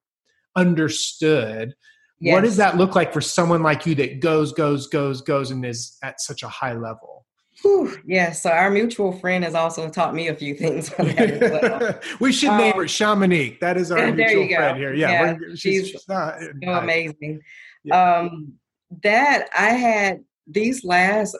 understood 0.56 1.74
Yes. 2.20 2.34
What 2.34 2.42
does 2.42 2.56
that 2.56 2.76
look 2.76 2.94
like 2.94 3.12
for 3.12 3.20
someone 3.20 3.62
like 3.62 3.86
you 3.86 3.94
that 3.94 4.20
goes, 4.20 4.52
goes, 4.52 4.86
goes, 4.88 5.22
goes, 5.22 5.50
and 5.50 5.64
is 5.64 5.96
at 6.02 6.20
such 6.20 6.42
a 6.42 6.48
high 6.48 6.74
level? 6.74 7.24
Whew, 7.62 7.96
yeah, 8.06 8.32
so 8.32 8.50
our 8.50 8.70
mutual 8.70 9.12
friend 9.12 9.44
has 9.44 9.54
also 9.54 9.88
taught 9.88 10.14
me 10.14 10.28
a 10.28 10.34
few 10.34 10.54
things 10.54 10.92
on 10.94 11.08
that 11.08 11.30
as 11.30 11.62
well. 11.62 12.00
we 12.20 12.32
should 12.32 12.50
um, 12.50 12.58
name 12.58 12.74
her 12.74 12.84
Shamanique. 12.84 13.60
That 13.60 13.76
is 13.76 13.90
our 13.90 14.12
mutual 14.12 14.48
friend 14.48 14.78
here. 14.78 14.94
Yeah, 14.94 15.10
yeah 15.10 15.34
she's, 15.54 15.88
she's 15.88 16.08
not, 16.08 16.34
so 16.40 16.70
amazing. 16.70 17.40
Yeah. 17.84 18.18
Um, 18.18 18.54
that 19.02 19.48
I 19.56 19.70
had 19.70 20.20
these 20.46 20.84
last, 20.84 21.36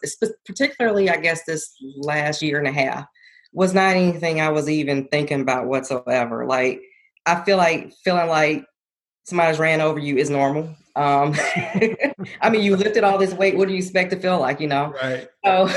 particularly 0.47 1.11
I 1.11 1.16
guess 1.16 1.45
this 1.45 1.74
last 1.97 2.43
year 2.43 2.59
and 2.59 2.68
a 2.68 2.72
half, 2.72 3.07
was 3.53 3.74
not 3.74 3.97
anything 3.97 4.41
I 4.41 4.51
was 4.51 4.68
even 4.68 5.09
thinking 5.09 5.41
about 5.41 5.66
whatsoever. 5.66 6.47
Like 6.47 6.81
I 7.26 7.43
feel 7.45 7.57
like 7.57 7.93
feeling 8.05 8.28
like 8.28 8.64
somebody's 9.25 9.59
ran 9.59 9.81
over 9.81 9.99
you 9.99 10.16
is 10.16 10.31
normal. 10.31 10.75
Um, 10.97 11.35
I 12.41 12.51
mean, 12.51 12.62
you 12.62 12.77
lifted 12.77 13.05
all 13.05 13.18
this 13.18 13.33
weight. 13.33 13.57
What 13.57 13.68
do 13.68 13.75
you 13.75 13.81
expect 13.81 14.11
to 14.11 14.18
feel 14.18 14.39
like? 14.39 14.61
You 14.61 14.68
know. 14.68 14.95
Right. 15.03 15.29
So, 15.45 15.71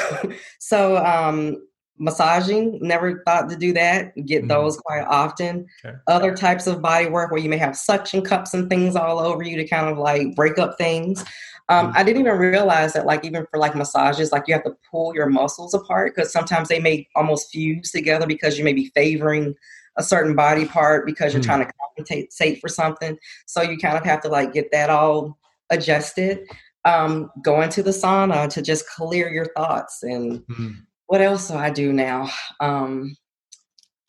so 0.59 0.97
um, 0.97 1.65
massaging. 1.97 2.79
Never 2.81 3.23
thought 3.25 3.49
to 3.49 3.55
do 3.55 3.73
that. 3.73 4.15
Get 4.25 4.39
mm-hmm. 4.39 4.47
those 4.47 4.77
quite 4.77 5.05
often. 5.07 5.67
Okay. 5.85 5.95
Other 6.07 6.35
types 6.35 6.67
of 6.67 6.81
body 6.81 7.07
work 7.07 7.31
where 7.31 7.41
you 7.41 7.49
may 7.49 7.57
have 7.57 7.75
suction 7.75 8.21
cups 8.21 8.53
and 8.53 8.69
things 8.69 8.95
all 8.95 9.19
over 9.19 9.43
you 9.43 9.57
to 9.57 9.67
kind 9.67 9.87
of 9.87 9.97
like 9.97 10.35
break 10.35 10.57
up 10.57 10.77
things. 10.77 11.23
Um, 11.69 11.87
mm-hmm. 11.87 11.97
I 11.97 12.03
didn't 12.03 12.21
even 12.21 12.37
realize 12.37 12.93
that, 12.93 13.05
like, 13.05 13.23
even 13.23 13.45
for 13.49 13.57
like 13.57 13.75
massages, 13.75 14.31
like 14.33 14.47
you 14.47 14.53
have 14.53 14.65
to 14.65 14.75
pull 14.91 15.15
your 15.15 15.27
muscles 15.27 15.73
apart 15.73 16.13
because 16.13 16.31
sometimes 16.31 16.67
they 16.67 16.79
may 16.79 17.07
almost 17.15 17.51
fuse 17.51 17.91
together 17.91 18.27
because 18.27 18.57
you 18.57 18.65
may 18.65 18.73
be 18.73 18.91
favoring 18.93 19.55
a 19.97 20.03
certain 20.03 20.35
body 20.35 20.65
part 20.65 21.05
because 21.05 21.33
you're 21.33 21.41
mm. 21.41 21.45
trying 21.45 21.65
to 21.65 21.71
compensate 21.97 22.59
for 22.59 22.67
something. 22.67 23.17
So 23.45 23.61
you 23.61 23.77
kind 23.77 23.97
of 23.97 24.03
have 24.03 24.21
to 24.21 24.29
like 24.29 24.53
get 24.53 24.71
that 24.71 24.89
all 24.89 25.37
adjusted. 25.69 26.47
Um, 26.85 27.31
go 27.43 27.61
into 27.61 27.81
the 27.81 27.91
sauna 27.91 28.49
to 28.49 28.61
just 28.61 28.87
clear 28.89 29.31
your 29.31 29.45
thoughts. 29.55 30.03
And 30.03 30.41
mm. 30.47 30.75
what 31.07 31.21
else 31.21 31.47
do 31.47 31.55
I 31.55 31.69
do 31.69 31.93
now? 31.93 32.29
Um, 32.59 33.15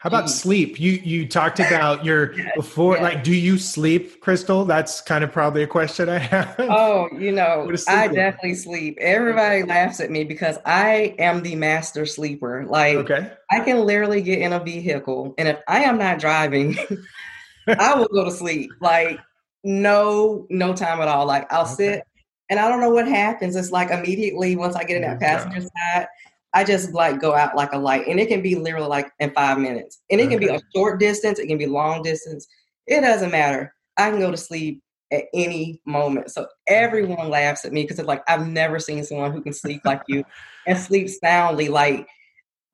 how 0.05 0.09
about 0.09 0.29
sleep? 0.29 0.79
You 0.79 1.01
you 1.03 1.27
talked 1.27 1.61
about 1.61 2.05
your 2.05 2.35
before 2.57 2.99
like 2.99 3.25
do 3.25 3.35
you 3.35 3.57
sleep, 3.57 4.21
Crystal? 4.21 4.67
That's 4.67 5.01
kind 5.01 5.25
of 5.25 5.33
probably 5.33 5.63
a 5.63 5.67
question 5.67 6.11
I 6.11 6.19
have. 6.19 6.55
Oh, 6.59 7.09
you 7.19 7.33
know, 7.33 7.73
I 7.89 8.09
definitely 8.09 8.57
sleep. 8.57 8.99
Everybody 9.01 9.63
laughs 9.63 10.01
at 10.01 10.11
me 10.11 10.25
because 10.25 10.59
I 10.67 11.15
am 11.19 11.43
the 11.43 11.57
master 11.57 12.05
sleeper. 12.05 12.67
Like 12.69 12.97
okay. 12.97 13.33
I 13.51 13.61
can 13.61 13.87
literally 13.87 14.21
get 14.21 14.41
in 14.41 14.53
a 14.53 14.61
vehicle 14.63 15.35
and 15.39 15.49
if 15.49 15.61
I 15.67 15.85
am 15.85 15.97
not 15.97 16.19
driving, 16.19 16.77
I 17.67 17.95
will 17.95 18.09
go 18.09 18.27
to 18.27 18.31
sleep. 18.31 18.73
Like 18.83 19.19
no 19.63 20.47
no 20.51 20.75
time 20.75 21.01
at 21.01 21.09
all. 21.09 21.25
Like 21.25 21.51
I'll 21.51 21.63
okay. 21.63 21.75
sit 21.77 22.03
and 22.51 22.61
I 22.61 22.69
don't 22.69 22.83
know 22.83 22.91
what 22.91 23.09
happens. 23.09 23.57
It's 23.57 23.71
like 23.71 23.89
immediately 23.89 24.55
once 24.55 24.77
I 24.77 24.85
get 24.85 24.97
in 24.97 25.03
that 25.03 25.19
passenger 25.19 25.63
side, 25.63 26.09
I 26.55 26.65
just 26.65 26.93
like 26.93 27.21
go 27.21 27.35
out 27.35 27.57
like 27.57 27.73
a 27.73 27.79
light, 27.79 28.07
and 28.07 28.21
it 28.21 28.29
can 28.29 28.43
be 28.43 28.55
literally 28.55 28.89
like 28.89 29.11
in 29.19 29.31
five 29.33 29.59
minutes, 29.59 30.03
and 30.11 30.21
it 30.21 30.29
can 30.29 30.39
be 30.39 30.49
a 30.49 30.61
short 30.75 31.01
distance, 31.01 31.39
it 31.39 31.47
can 31.47 31.59
be 31.59 31.67
long 31.67 32.03
distance. 32.03 32.47
It 32.87 33.01
doesn't 33.01 33.31
matter. 33.31 33.75
I 33.97 34.11
can 34.11 34.21
go 34.21 34.31
to 34.31 34.37
sleep 34.37 34.83
at 35.13 35.25
any 35.33 35.81
moment. 35.87 36.31
So 36.31 36.47
everyone 36.67 37.31
laughs 37.31 37.65
at 37.65 37.73
me 37.73 37.83
because 37.83 37.99
it's 37.99 38.09
like 38.09 38.23
I've 38.29 38.47
never 38.47 38.79
seen 38.79 39.05
someone 39.05 39.33
who 39.33 39.41
can 39.41 39.53
sleep 39.53 39.83
like 39.85 40.03
you 40.09 40.25
and 40.67 40.79
sleep 40.79 41.09
soundly. 41.09 41.69
Like 41.69 42.07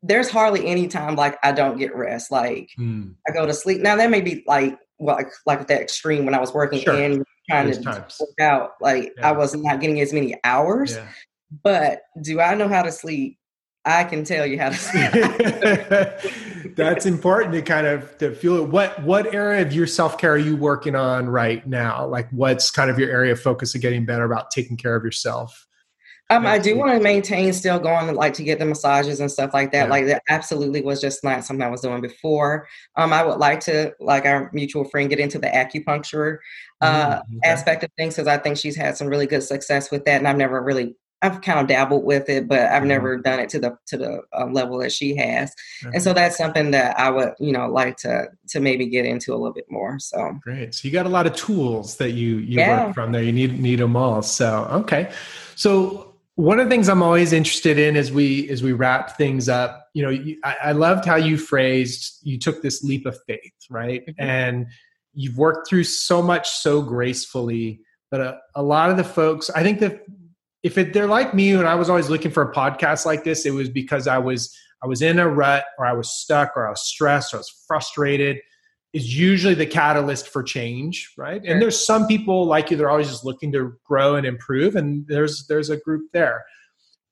there's 0.02 0.30
hardly 0.30 0.66
any 0.66 0.88
time 0.88 1.16
like 1.16 1.38
I 1.42 1.52
don't 1.52 1.78
get 1.78 1.94
rest. 1.94 2.30
Like 2.30 2.70
mm. 2.78 3.14
I 3.28 3.32
go 3.32 3.46
to 3.46 3.54
sleep. 3.54 3.80
Now 3.80 3.96
that 3.96 4.10
may 4.10 4.20
be 4.20 4.42
like 4.46 4.78
well, 4.98 5.16
like 5.16 5.28
like 5.46 5.66
that 5.68 5.80
extreme 5.80 6.24
when 6.24 6.34
I 6.34 6.40
was 6.40 6.54
working 6.54 6.80
sure. 6.80 6.94
and 6.94 7.24
trying 7.48 7.66
There's 7.66 7.78
to 7.78 7.84
times. 7.84 8.16
work 8.20 8.40
out. 8.40 8.72
Like 8.80 9.12
yeah. 9.16 9.28
I 9.28 9.32
was 9.32 9.54
not 9.54 9.80
getting 9.80 10.00
as 10.00 10.12
many 10.12 10.34
hours. 10.44 10.96
Yeah. 10.96 11.08
But 11.62 12.02
do 12.22 12.40
I 12.40 12.54
know 12.54 12.68
how 12.68 12.82
to 12.82 12.92
sleep? 12.92 13.38
I 13.84 14.04
can 14.04 14.24
tell 14.24 14.44
you 14.44 14.58
how 14.58 14.70
to. 14.70 16.20
That's 16.76 17.06
important 17.06 17.54
to 17.54 17.62
kind 17.62 17.86
of 17.86 18.16
to 18.18 18.34
feel 18.34 18.56
it. 18.56 18.68
What 18.68 19.02
what 19.02 19.34
area 19.34 19.62
of 19.62 19.72
your 19.72 19.86
self 19.86 20.18
care 20.18 20.32
are 20.32 20.38
you 20.38 20.56
working 20.56 20.94
on 20.94 21.28
right 21.28 21.66
now? 21.66 22.06
Like, 22.06 22.28
what's 22.30 22.70
kind 22.70 22.90
of 22.90 22.98
your 22.98 23.10
area 23.10 23.32
of 23.32 23.40
focus 23.40 23.74
of 23.74 23.80
getting 23.80 24.04
better 24.04 24.24
about 24.24 24.50
taking 24.50 24.76
care 24.76 24.94
of 24.94 25.04
yourself? 25.04 25.66
Um, 26.30 26.46
I 26.46 26.58
do 26.60 26.76
want 26.76 26.92
to 26.92 27.00
maintain 27.00 27.52
still 27.52 27.80
going 27.80 28.14
like 28.14 28.34
to 28.34 28.44
get 28.44 28.60
the 28.60 28.64
massages 28.64 29.18
and 29.18 29.28
stuff 29.28 29.52
like 29.52 29.72
that. 29.72 29.86
Yeah. 29.86 29.90
Like 29.90 30.06
that 30.06 30.22
absolutely 30.28 30.80
was 30.80 31.00
just 31.00 31.24
not 31.24 31.44
something 31.44 31.66
I 31.66 31.68
was 31.68 31.80
doing 31.80 32.00
before. 32.00 32.68
Um, 32.96 33.12
I 33.12 33.24
would 33.24 33.38
like 33.38 33.58
to, 33.60 33.92
like 33.98 34.26
our 34.26 34.48
mutual 34.52 34.84
friend, 34.84 35.10
get 35.10 35.18
into 35.18 35.40
the 35.40 35.48
acupuncture 35.48 36.38
uh, 36.80 37.16
mm-hmm. 37.16 37.38
aspect 37.42 37.82
of 37.82 37.90
things 37.98 38.14
because 38.14 38.28
I 38.28 38.38
think 38.38 38.58
she's 38.58 38.76
had 38.76 38.96
some 38.96 39.08
really 39.08 39.26
good 39.26 39.42
success 39.42 39.90
with 39.90 40.04
that, 40.04 40.18
and 40.18 40.28
I've 40.28 40.36
never 40.36 40.62
really 40.62 40.94
I've 41.22 41.42
kind 41.42 41.60
of 41.60 41.66
dabbled 41.66 42.04
with 42.04 42.28
it, 42.28 42.48
but 42.48 42.60
I've 42.60 42.80
mm-hmm. 42.80 42.88
never 42.88 43.16
done 43.18 43.40
it 43.40 43.48
to 43.50 43.58
the 43.58 43.76
to 43.88 43.96
the 43.98 44.22
uh, 44.36 44.46
level 44.46 44.78
that 44.78 44.92
she 44.92 45.16
has, 45.16 45.50
mm-hmm. 45.50 45.90
and 45.94 46.02
so 46.02 46.12
that's 46.12 46.36
something 46.36 46.70
that 46.70 46.98
I 46.98 47.10
would 47.10 47.34
you 47.38 47.52
know 47.52 47.66
like 47.66 47.96
to 47.98 48.28
to 48.48 48.60
maybe 48.60 48.86
get 48.86 49.04
into 49.04 49.32
a 49.32 49.36
little 49.36 49.52
bit 49.52 49.70
more. 49.70 49.98
So 49.98 50.38
great. 50.42 50.74
So 50.74 50.88
you 50.88 50.92
got 50.92 51.06
a 51.06 51.10
lot 51.10 51.26
of 51.26 51.34
tools 51.34 51.96
that 51.96 52.12
you 52.12 52.36
you 52.36 52.58
yeah. 52.58 52.86
work 52.86 52.94
from 52.94 53.12
there. 53.12 53.22
You 53.22 53.32
need 53.32 53.60
need 53.60 53.80
them 53.80 53.96
all. 53.96 54.22
So 54.22 54.66
okay. 54.70 55.12
So 55.56 56.10
one 56.36 56.58
of 56.58 56.66
the 56.66 56.70
things 56.70 56.88
I'm 56.88 57.02
always 57.02 57.34
interested 57.34 57.78
in 57.78 57.96
as 57.96 58.10
we 58.10 58.48
as 58.48 58.62
we 58.62 58.72
wrap 58.72 59.18
things 59.18 59.48
up, 59.48 59.88
you 59.92 60.02
know, 60.02 60.08
you, 60.08 60.38
I, 60.42 60.56
I, 60.64 60.72
loved 60.72 61.04
how 61.04 61.16
you 61.16 61.36
phrased 61.36 62.18
you 62.22 62.38
took 62.38 62.62
this 62.62 62.82
leap 62.82 63.04
of 63.04 63.18
faith, 63.26 63.52
right? 63.68 64.06
Mm-hmm. 64.06 64.22
And 64.22 64.66
you've 65.12 65.36
worked 65.36 65.68
through 65.68 65.84
so 65.84 66.22
much 66.22 66.48
so 66.48 66.80
gracefully. 66.80 67.80
But 68.10 68.20
a, 68.20 68.38
a 68.54 68.62
lot 68.62 68.90
of 68.90 68.96
the 68.96 69.04
folks, 69.04 69.50
I 69.50 69.62
think 69.62 69.80
that 69.80 70.04
if 70.62 70.76
it, 70.76 70.92
they're 70.92 71.06
like 71.06 71.34
me 71.34 71.52
and 71.52 71.66
I 71.66 71.74
was 71.74 71.88
always 71.88 72.10
looking 72.10 72.30
for 72.30 72.42
a 72.42 72.52
podcast 72.52 73.06
like 73.06 73.24
this, 73.24 73.46
it 73.46 73.52
was 73.52 73.68
because 73.68 74.06
I 74.06 74.18
was 74.18 74.54
I 74.82 74.86
was 74.86 75.02
in 75.02 75.18
a 75.18 75.28
rut 75.28 75.64
or 75.78 75.86
I 75.86 75.92
was 75.92 76.10
stuck 76.10 76.56
or 76.56 76.66
I 76.66 76.70
was 76.70 76.82
stressed 76.82 77.34
or 77.34 77.38
I 77.38 77.40
was 77.40 77.64
frustrated 77.66 78.38
is 78.92 79.16
usually 79.16 79.54
the 79.54 79.66
catalyst 79.66 80.28
for 80.28 80.42
change, 80.42 81.12
right? 81.16 81.42
Sure. 81.44 81.52
And 81.52 81.62
there's 81.62 81.84
some 81.84 82.06
people 82.06 82.44
like 82.44 82.70
you 82.70 82.76
they're 82.76 82.90
always 82.90 83.08
just 83.08 83.24
looking 83.24 83.52
to 83.52 83.74
grow 83.84 84.16
and 84.16 84.26
improve 84.26 84.76
and 84.76 85.06
there's 85.06 85.46
there's 85.46 85.70
a 85.70 85.76
group 85.76 86.10
there. 86.12 86.44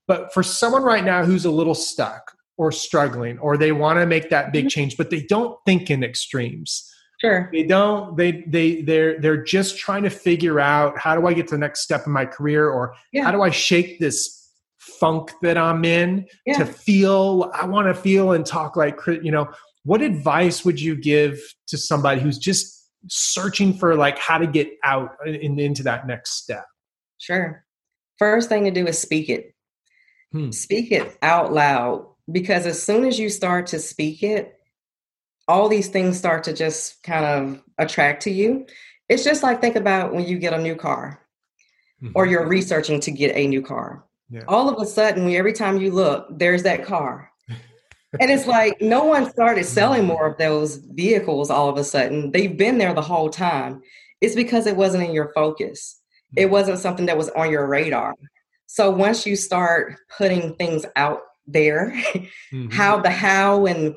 But 0.07 0.33
for 0.33 0.43
someone 0.43 0.83
right 0.83 1.05
now 1.05 1.25
who's 1.25 1.45
a 1.45 1.51
little 1.51 1.75
stuck 1.75 2.33
or 2.57 2.73
struggling 2.73 3.39
or 3.39 3.57
they 3.57 3.73
want 3.73 3.99
to 3.99 4.07
make 4.07 4.31
that 4.31 4.53
big 4.53 4.65
mm-hmm. 4.65 4.69
change 4.69 4.97
but 4.97 5.11
they 5.11 5.23
don't 5.23 5.57
think 5.65 5.91
in 5.91 6.03
extremes 6.03 6.91
Sure. 7.21 7.51
They 7.53 7.65
don't 7.65 8.17
they 8.17 8.45
they 8.47 8.83
they're 8.83 9.21
they're 9.21 9.43
just 9.43 9.77
trying 9.77 10.05
to 10.05 10.11
figure 10.11 10.61
out 10.61 10.97
how 10.97 11.19
do 11.19 11.27
I 11.27 11.33
get 11.33 11.49
to 11.49 11.55
the 11.55 11.59
next 11.59 11.83
step 11.83 12.07
in 12.07 12.13
my 12.13 12.25
career 12.25 12.69
or 12.69 12.95
yeah. 13.13 13.25
how 13.25 13.33
do 13.33 13.43
I 13.43 13.51
shake 13.51 13.99
this 13.99 14.53
funk 14.79 15.33
that 15.43 15.59
I'm 15.59 15.85
in 15.85 16.27
yeah. 16.47 16.59
to 16.59 16.67
feel 16.67 17.51
I 17.55 17.67
want 17.67 17.89
to 17.89 17.95
feel 17.95 18.33
and 18.33 18.47
talk 18.47 18.77
like 18.77 18.99
you 19.07 19.33
know 19.33 19.49
what 19.85 20.01
advice 20.01 20.65
would 20.65 20.81
you 20.81 20.95
give 20.95 21.41
to 21.69 21.77
somebody 21.77 22.21
who's 22.21 22.39
just 22.39 22.89
searching 23.09 23.73
for 23.75 23.97
like 23.97 24.19
how 24.19 24.39
to 24.39 24.47
get 24.47 24.71
out 24.85 25.11
in, 25.27 25.59
into 25.59 25.83
that 25.85 26.07
next 26.07 26.43
step? 26.43 26.67
Sure. 27.19 27.65
First 28.19 28.49
thing 28.49 28.65
to 28.65 28.71
do 28.71 28.87
is 28.87 28.99
speak 28.99 29.29
it. 29.29 29.55
Hmm. 30.33 30.51
Speak 30.51 30.93
it 30.93 31.17
out 31.23 31.53
loud 31.53 32.07
because 32.31 32.67
as 32.67 32.83
soon 32.83 33.05
as 33.05 33.19
you 33.19 33.29
start 33.29 33.69
to 33.69 33.79
speak 33.79 34.23
it, 34.23 34.58
all 35.49 35.69
these 35.69 35.89
things 35.89 36.19
start 36.19 36.45
to 36.45 36.53
just 36.53 37.03
kind 37.03 37.25
of 37.25 37.63
attract 37.79 38.23
to 38.25 38.31
you. 38.31 38.67
It's 39.09 39.25
just 39.25 39.43
like 39.43 39.61
think 39.61 39.77
about 39.77 40.15
when 40.15 40.27
you 40.27 40.39
get 40.39 40.53
a 40.53 40.61
new 40.61 40.77
car 40.77 41.21
mm-hmm. 42.03 42.13
or 42.15 42.27
you're 42.27 42.47
researching 42.47 43.01
to 43.01 43.11
get 43.11 43.35
a 43.35 43.47
new 43.47 43.63
car. 43.63 44.05
yeah. 44.29 44.43
all 44.47 44.69
of 44.69 44.81
a 44.81 44.87
sudden, 44.87 45.31
every 45.31 45.55
time 45.55 45.79
you 45.79 45.91
look, 45.91 46.27
there's 46.31 46.63
that 46.65 46.85
car. 46.85 47.31
and 48.21 48.31
it's 48.31 48.47
like 48.47 48.81
no 48.81 49.05
one 49.05 49.31
started 49.31 49.65
selling 49.65 50.05
more 50.05 50.27
of 50.27 50.39
those 50.39 50.77
vehicles 50.77 51.51
all 51.51 51.69
of 51.69 51.79
a 51.79 51.85
sudden. 51.85 52.31
They've 52.31 52.57
been 52.57 52.79
there 52.79 52.95
the 52.95 53.03
whole 53.03 53.31
time. 53.31 53.83
It's 54.21 54.35
because 54.35 54.67
it 54.67 54.77
wasn't 54.77 55.05
in 55.05 55.13
your 55.13 55.33
focus. 55.35 56.01
It 56.37 56.43
mm-hmm. 56.43 56.53
wasn't 56.53 56.79
something 56.79 57.07
that 57.07 57.17
was 57.17 57.31
on 57.31 57.51
your 57.51 57.67
radar. 57.67 58.15
So 58.67 58.91
once 58.91 59.25
you 59.27 59.35
start 59.35 59.97
putting 60.17 60.55
things 60.57 60.85
out 60.95 61.21
there, 61.47 61.93
mm-hmm. 62.53 62.69
how 62.69 63.01
the 63.01 63.11
how 63.11 63.65
and 63.65 63.95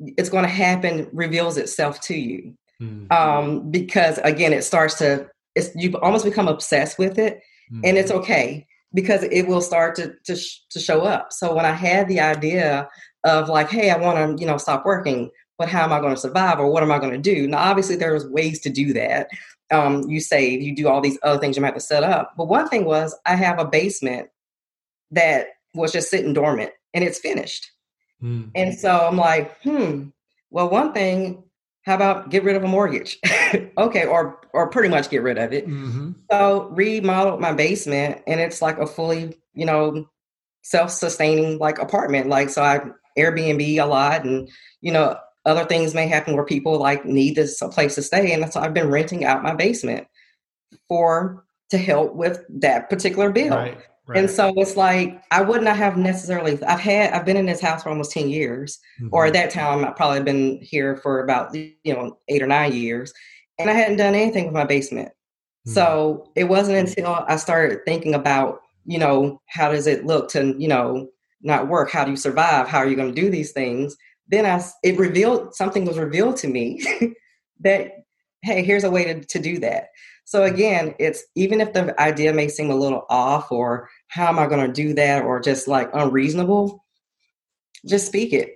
it's 0.00 0.28
going 0.28 0.44
to 0.44 0.50
happen 0.50 1.08
reveals 1.12 1.56
itself 1.56 2.00
to 2.02 2.14
you. 2.14 2.54
Mm-hmm. 2.80 3.10
Um, 3.10 3.70
because 3.70 4.18
again, 4.18 4.52
it 4.52 4.62
starts 4.62 4.94
to 4.98 5.28
it's 5.54 5.70
you 5.74 5.96
almost 5.98 6.24
become 6.24 6.48
obsessed 6.48 6.98
with 6.98 7.18
it, 7.18 7.40
mm-hmm. 7.72 7.80
and 7.84 7.96
it's 7.96 8.10
mm-hmm. 8.10 8.20
okay 8.20 8.66
because 8.92 9.22
it 9.24 9.48
will 9.48 9.62
start 9.62 9.94
to 9.96 10.14
to, 10.24 10.36
sh- 10.36 10.60
to 10.70 10.78
show 10.78 11.02
up. 11.02 11.32
So 11.32 11.54
when 11.54 11.64
I 11.64 11.72
had 11.72 12.08
the 12.08 12.20
idea 12.20 12.88
of 13.24 13.48
like, 13.48 13.70
hey, 13.70 13.90
I 13.90 13.96
want 13.96 14.38
to 14.38 14.40
you 14.40 14.46
know 14.46 14.58
stop 14.58 14.84
working, 14.84 15.30
but 15.58 15.68
how 15.68 15.84
am 15.84 15.92
I 15.92 16.00
going 16.00 16.14
to 16.14 16.20
survive 16.20 16.58
or 16.58 16.70
what 16.70 16.82
am 16.82 16.92
I 16.92 16.98
going 16.98 17.12
to 17.12 17.18
do? 17.18 17.48
Now, 17.48 17.58
obviously, 17.58 17.96
there's 17.96 18.26
ways 18.26 18.60
to 18.60 18.70
do 18.70 18.92
that. 18.92 19.28
Um, 19.72 20.02
you 20.08 20.20
save, 20.20 20.62
you 20.62 20.76
do 20.76 20.88
all 20.88 21.00
these 21.00 21.18
other 21.22 21.40
things 21.40 21.56
you 21.56 21.62
might 21.62 21.68
have 21.68 21.74
to 21.76 21.80
set 21.80 22.04
up. 22.04 22.34
But 22.36 22.46
one 22.46 22.68
thing 22.68 22.84
was, 22.84 23.18
I 23.26 23.34
have 23.34 23.58
a 23.58 23.64
basement 23.64 24.28
that 25.10 25.48
was 25.74 25.92
just 25.92 26.10
sitting 26.10 26.32
dormant 26.32 26.70
and 26.94 27.02
it's 27.02 27.18
finished. 27.18 27.72
Mm. 28.26 28.50
And 28.54 28.78
so 28.78 28.90
I'm 28.90 29.16
like, 29.16 29.60
hmm, 29.62 30.08
well, 30.50 30.68
one 30.68 30.92
thing, 30.92 31.44
how 31.82 31.94
about 31.94 32.30
get 32.30 32.42
rid 32.42 32.56
of 32.56 32.64
a 32.64 32.68
mortgage? 32.68 33.18
okay, 33.78 34.06
or 34.06 34.40
or 34.52 34.68
pretty 34.68 34.88
much 34.88 35.08
get 35.08 35.22
rid 35.22 35.38
of 35.38 35.52
it. 35.52 35.68
Mm-hmm. 35.68 36.12
So 36.30 36.68
remodeled 36.72 37.40
my 37.40 37.52
basement 37.52 38.22
and 38.26 38.40
it's 38.40 38.60
like 38.60 38.78
a 38.78 38.86
fully, 38.86 39.38
you 39.54 39.66
know, 39.66 40.08
self-sustaining 40.62 41.58
like 41.58 41.78
apartment. 41.78 42.28
Like 42.28 42.50
so 42.50 42.62
I 42.62 42.80
Airbnb 43.16 43.80
a 43.80 43.86
lot 43.86 44.24
and 44.24 44.48
you 44.80 44.92
know, 44.92 45.16
other 45.44 45.64
things 45.64 45.94
may 45.94 46.08
happen 46.08 46.34
where 46.34 46.44
people 46.44 46.78
like 46.78 47.04
need 47.04 47.36
this 47.36 47.62
a 47.62 47.68
place 47.68 47.94
to 47.94 48.02
stay. 48.02 48.32
And 48.32 48.52
so 48.52 48.60
I've 48.60 48.74
been 48.74 48.90
renting 48.90 49.24
out 49.24 49.44
my 49.44 49.54
basement 49.54 50.08
for 50.88 51.44
to 51.70 51.78
help 51.78 52.14
with 52.14 52.44
that 52.48 52.90
particular 52.90 53.30
bill. 53.30 53.56
Right. 53.56 53.78
Right. 54.08 54.18
And 54.20 54.30
so 54.30 54.52
it's 54.56 54.76
like 54.76 55.20
I 55.32 55.42
would 55.42 55.62
not 55.62 55.76
have 55.76 55.96
necessarily. 55.96 56.62
I've 56.64 56.78
had 56.78 57.12
I've 57.12 57.24
been 57.24 57.36
in 57.36 57.46
this 57.46 57.60
house 57.60 57.82
for 57.82 57.88
almost 57.88 58.12
ten 58.12 58.28
years, 58.28 58.78
mm-hmm. 59.00 59.08
or 59.12 59.26
at 59.26 59.32
that 59.32 59.50
time 59.50 59.84
I've 59.84 59.96
probably 59.96 60.22
been 60.22 60.60
here 60.62 60.96
for 60.98 61.20
about 61.20 61.52
you 61.54 61.74
know 61.84 62.16
eight 62.28 62.42
or 62.42 62.46
nine 62.46 62.72
years, 62.72 63.12
and 63.58 63.68
I 63.68 63.72
hadn't 63.72 63.96
done 63.96 64.14
anything 64.14 64.44
with 64.44 64.54
my 64.54 64.64
basement. 64.64 65.08
Mm-hmm. 65.08 65.72
So 65.72 66.30
it 66.36 66.44
wasn't 66.44 66.88
until 66.88 67.24
I 67.26 67.34
started 67.36 67.80
thinking 67.84 68.14
about 68.14 68.60
you 68.84 69.00
know 69.00 69.40
how 69.48 69.72
does 69.72 69.88
it 69.88 70.06
look 70.06 70.28
to 70.30 70.54
you 70.56 70.68
know 70.68 71.08
not 71.42 71.66
work? 71.66 71.90
How 71.90 72.04
do 72.04 72.12
you 72.12 72.16
survive? 72.16 72.68
How 72.68 72.78
are 72.78 72.86
you 72.86 72.96
going 72.96 73.12
to 73.12 73.20
do 73.20 73.28
these 73.28 73.50
things? 73.50 73.96
Then 74.28 74.46
I 74.46 74.64
it 74.84 74.98
revealed 74.98 75.56
something 75.56 75.84
was 75.84 75.98
revealed 75.98 76.36
to 76.36 76.48
me 76.48 76.80
that 77.60 77.90
hey, 78.42 78.62
here's 78.62 78.84
a 78.84 78.90
way 78.90 79.04
to, 79.04 79.20
to 79.24 79.38
do 79.40 79.58
that. 79.58 79.88
So 80.24 80.42
again, 80.44 80.94
it's 80.98 81.22
even 81.34 81.60
if 81.60 81.72
the 81.72 81.98
idea 82.00 82.32
may 82.32 82.48
seem 82.48 82.70
a 82.70 82.76
little 82.76 83.06
off 83.08 83.52
or 83.52 83.88
how 84.08 84.28
am 84.28 84.38
I 84.38 84.46
going 84.46 84.66
to 84.66 84.72
do 84.72 84.94
that 84.94 85.24
or 85.24 85.40
just 85.40 85.68
like 85.68 85.90
unreasonable, 85.92 86.84
just 87.86 88.06
speak 88.06 88.32
it. 88.32 88.50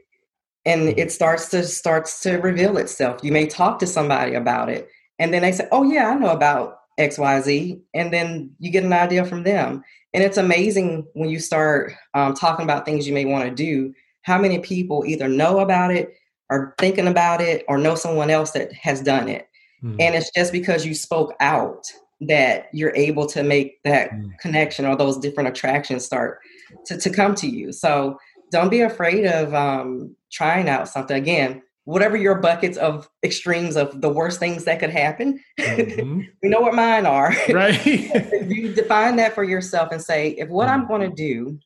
And 0.65 0.83
mm-hmm. 0.83 0.99
it 0.99 1.13
starts 1.13 1.49
to 1.51 1.63
starts 1.65 2.21
to 2.21 2.37
reveal 2.37 2.77
itself. 2.77 3.21
You 3.23 3.33
may 3.33 3.47
talk 3.47 3.79
to 3.79 3.87
somebody 3.87 4.35
about 4.35 4.69
it 4.69 4.89
and 5.21 5.33
then 5.33 5.43
they 5.43 5.53
say, 5.53 5.69
"Oh 5.71 5.85
yeah, 5.85 6.09
I 6.09 6.15
know 6.15 6.31
about 6.31 6.79
XYZ." 6.99 7.81
And 7.95 8.13
then 8.13 8.51
you 8.59 8.71
get 8.71 8.85
an 8.85 8.93
idea 8.93 9.25
from 9.25 9.45
them. 9.45 9.85
And 10.13 10.25
it's 10.25 10.39
amazing 10.39 11.07
when 11.13 11.29
you 11.29 11.39
start 11.39 11.93
um, 12.15 12.35
talking 12.35 12.65
about 12.65 12.85
things 12.85 13.07
you 13.07 13.15
may 13.15 13.27
want 13.27 13.45
to 13.45 13.55
do, 13.55 13.95
how 14.23 14.39
many 14.39 14.59
people 14.59 15.05
either 15.07 15.29
know 15.29 15.61
about 15.61 15.93
it, 15.93 16.15
or 16.51 16.75
thinking 16.79 17.07
about 17.07 17.41
it, 17.41 17.65
or 17.69 17.79
know 17.79 17.95
someone 17.95 18.31
else 18.31 18.51
that 18.53 18.73
has 18.73 19.01
done 19.03 19.29
it. 19.29 19.47
Mm. 19.85 19.97
And 20.01 20.15
it's 20.15 20.31
just 20.35 20.53
because 20.53 20.85
you 20.85 20.95
spoke 20.95 21.35
out 21.39 21.87
that 22.21 22.69
you're 22.73 22.95
able 22.95 23.27
to 23.27 23.43
make 23.43 23.83
that 23.85 24.11
mm. 24.11 24.31
connection 24.39 24.85
or 24.85 24.97
those 24.97 25.19
different 25.19 25.49
attractions 25.49 26.05
start 26.05 26.41
to, 26.87 26.99
to 26.99 27.11
come 27.11 27.35
to 27.37 27.49
you. 27.49 27.73
So 27.73 28.19
don't 28.51 28.71
be 28.71 28.81
afraid 28.81 29.27
of 29.27 29.55
um, 29.55 30.15
trying 30.31 30.69
out 30.69 30.89
something. 30.89 31.17
Again, 31.17 31.63
whatever 31.85 32.17
your 32.17 32.37
buckets 32.37 32.77
of 32.77 33.09
extremes 33.25 33.77
of 33.77 34.01
the 34.01 34.09
worst 34.09 34.39
things 34.39 34.65
that 34.65 34.81
could 34.81 34.91
happen, 34.91 35.41
mm-hmm. 35.59 36.21
we 36.43 36.49
know 36.49 36.61
what 36.61 36.75
mine 36.75 37.07
are. 37.07 37.35
Right. 37.51 37.85
you 37.87 38.75
define 38.75 39.17
that 39.17 39.35
for 39.35 39.45
yourself 39.45 39.91
and 39.93 40.03
say, 40.03 40.31
if 40.31 40.49
what 40.49 40.69
I'm 40.69 40.87
going 40.87 41.09
to 41.09 41.15
do 41.15 41.59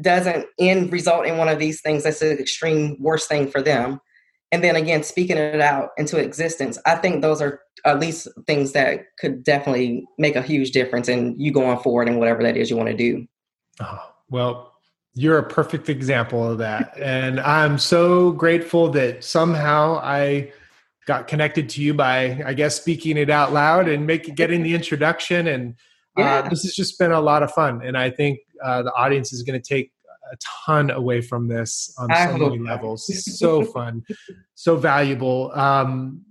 doesn't 0.00 0.46
end 0.58 0.90
result 0.92 1.26
in 1.26 1.36
one 1.36 1.48
of 1.48 1.58
these 1.58 1.80
things, 1.80 2.04
that's 2.04 2.22
an 2.22 2.38
extreme 2.38 2.96
worst 2.98 3.28
thing 3.28 3.48
for 3.48 3.62
them, 3.62 4.00
and 4.54 4.62
then 4.62 4.76
again 4.76 5.02
speaking 5.02 5.36
it 5.36 5.60
out 5.60 5.90
into 5.98 6.16
existence 6.16 6.78
i 6.86 6.94
think 6.94 7.20
those 7.20 7.42
are 7.42 7.60
at 7.84 8.00
least 8.00 8.28
things 8.46 8.72
that 8.72 9.16
could 9.18 9.44
definitely 9.44 10.06
make 10.18 10.36
a 10.36 10.42
huge 10.42 10.70
difference 10.70 11.08
in 11.08 11.38
you 11.38 11.52
going 11.52 11.78
forward 11.78 12.08
and 12.08 12.18
whatever 12.18 12.42
that 12.42 12.56
is 12.56 12.70
you 12.70 12.76
want 12.76 12.88
to 12.88 12.96
do. 12.96 13.26
Oh, 13.80 14.10
well 14.30 14.70
you're 15.16 15.38
a 15.38 15.48
perfect 15.48 15.88
example 15.88 16.48
of 16.50 16.58
that. 16.58 16.96
And 17.00 17.40
i'm 17.40 17.78
so 17.78 18.32
grateful 18.32 18.88
that 18.90 19.22
somehow 19.22 20.00
i 20.02 20.52
got 21.06 21.28
connected 21.28 21.68
to 21.70 21.82
you 21.82 21.92
by 21.92 22.42
i 22.46 22.54
guess 22.54 22.76
speaking 22.76 23.16
it 23.18 23.28
out 23.28 23.52
loud 23.52 23.88
and 23.88 24.06
making 24.06 24.34
getting 24.34 24.62
the 24.62 24.74
introduction. 24.74 25.46
And 25.46 25.74
uh, 26.16 26.48
this 26.48 26.62
has 26.62 26.74
just 26.74 26.96
been 26.98 27.10
a 27.10 27.20
lot 27.20 27.42
of 27.42 27.50
fun. 27.52 27.82
And 27.84 27.98
i 27.98 28.08
think 28.10 28.38
uh, 28.64 28.82
the 28.82 28.92
audience 28.92 29.32
is 29.32 29.42
going 29.42 29.60
to 29.60 29.68
take 29.68 29.92
a 30.34 30.38
ton 30.66 30.90
away 30.90 31.20
from 31.20 31.48
this 31.48 31.94
on 31.98 32.08
so 32.14 32.36
many 32.36 32.58
levels. 32.58 33.08
so 33.38 33.64
fun, 33.72 34.02
so 34.54 34.76
valuable. 34.76 35.52
Um, 35.54 36.22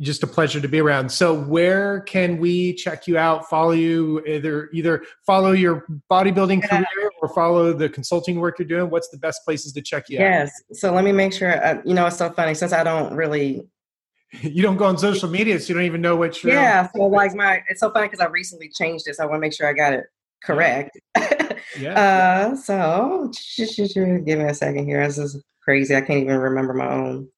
just 0.00 0.22
a 0.24 0.26
pleasure 0.26 0.60
to 0.60 0.66
be 0.66 0.80
around. 0.80 1.10
So, 1.10 1.32
where 1.32 2.00
can 2.00 2.38
we 2.38 2.74
check 2.74 3.06
you 3.06 3.16
out? 3.16 3.48
Follow 3.48 3.70
you 3.70 4.20
either 4.26 4.68
either 4.72 5.04
follow 5.24 5.52
your 5.52 5.86
bodybuilding 6.10 6.62
yeah. 6.62 6.82
career 6.82 7.10
or 7.20 7.28
follow 7.28 7.72
the 7.72 7.88
consulting 7.88 8.40
work 8.40 8.58
you're 8.58 8.66
doing. 8.66 8.90
What's 8.90 9.08
the 9.10 9.18
best 9.18 9.42
places 9.44 9.72
to 9.74 9.80
check 9.80 10.08
you 10.08 10.18
yes. 10.18 10.24
out? 10.24 10.62
Yes. 10.70 10.80
So 10.80 10.92
let 10.92 11.04
me 11.04 11.12
make 11.12 11.32
sure. 11.32 11.64
Uh, 11.64 11.80
you 11.84 11.94
know, 11.94 12.06
it's 12.06 12.16
so 12.16 12.30
funny 12.30 12.54
since 12.54 12.72
I 12.72 12.84
don't 12.84 13.14
really. 13.14 13.62
You 14.40 14.62
don't 14.62 14.78
go 14.78 14.86
on 14.86 14.96
social 14.96 15.28
media, 15.28 15.60
so 15.60 15.68
you 15.68 15.74
don't 15.74 15.84
even 15.84 16.00
know 16.00 16.16
what 16.16 16.42
you're. 16.42 16.54
Yeah. 16.54 16.88
So 16.96 17.02
like 17.06 17.34
my, 17.34 17.62
it's 17.68 17.80
so 17.80 17.92
funny 17.92 18.06
because 18.08 18.20
I 18.20 18.28
recently 18.28 18.70
changed 18.70 19.04
this. 19.04 19.20
I 19.20 19.26
want 19.26 19.36
to 19.36 19.40
make 19.40 19.52
sure 19.52 19.68
I 19.68 19.74
got 19.74 19.92
it 19.92 20.06
correct. 20.44 20.98
Yeah. 21.78 22.50
uh, 22.52 22.56
so 22.56 23.30
give 23.56 24.06
me 24.38 24.44
a 24.44 24.52
second 24.52 24.84
here. 24.84 25.06
This 25.06 25.16
is 25.16 25.42
crazy. 25.62 25.96
I 25.96 26.02
can't 26.02 26.22
even 26.22 26.36
remember 26.36 26.74
my 26.74 26.92
own. 26.92 27.28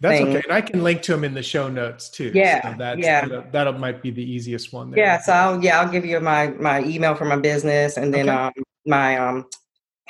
That's 0.00 0.18
thing. 0.18 0.28
okay, 0.28 0.42
and 0.44 0.52
I 0.52 0.62
can 0.62 0.82
link 0.82 1.02
to 1.02 1.12
them 1.12 1.24
in 1.24 1.34
the 1.34 1.42
show 1.42 1.68
notes 1.68 2.08
too. 2.08 2.32
Yeah, 2.34 2.72
so 2.72 2.78
that's, 2.78 2.98
yeah. 2.98 3.26
That, 3.26 3.52
that 3.52 3.78
might 3.78 4.02
be 4.02 4.10
the 4.10 4.24
easiest 4.24 4.72
one. 4.72 4.90
There. 4.90 4.98
Yeah, 4.98 5.20
so 5.20 5.32
I'll 5.32 5.62
yeah 5.62 5.78
I'll 5.78 5.90
give 5.90 6.06
you 6.06 6.18
my 6.20 6.48
my 6.48 6.82
email 6.84 7.14
for 7.14 7.26
my 7.26 7.36
business 7.36 7.98
and 7.98 8.12
then 8.12 8.28
okay. 8.28 8.38
um 8.38 8.52
my 8.86 9.18
um 9.18 9.46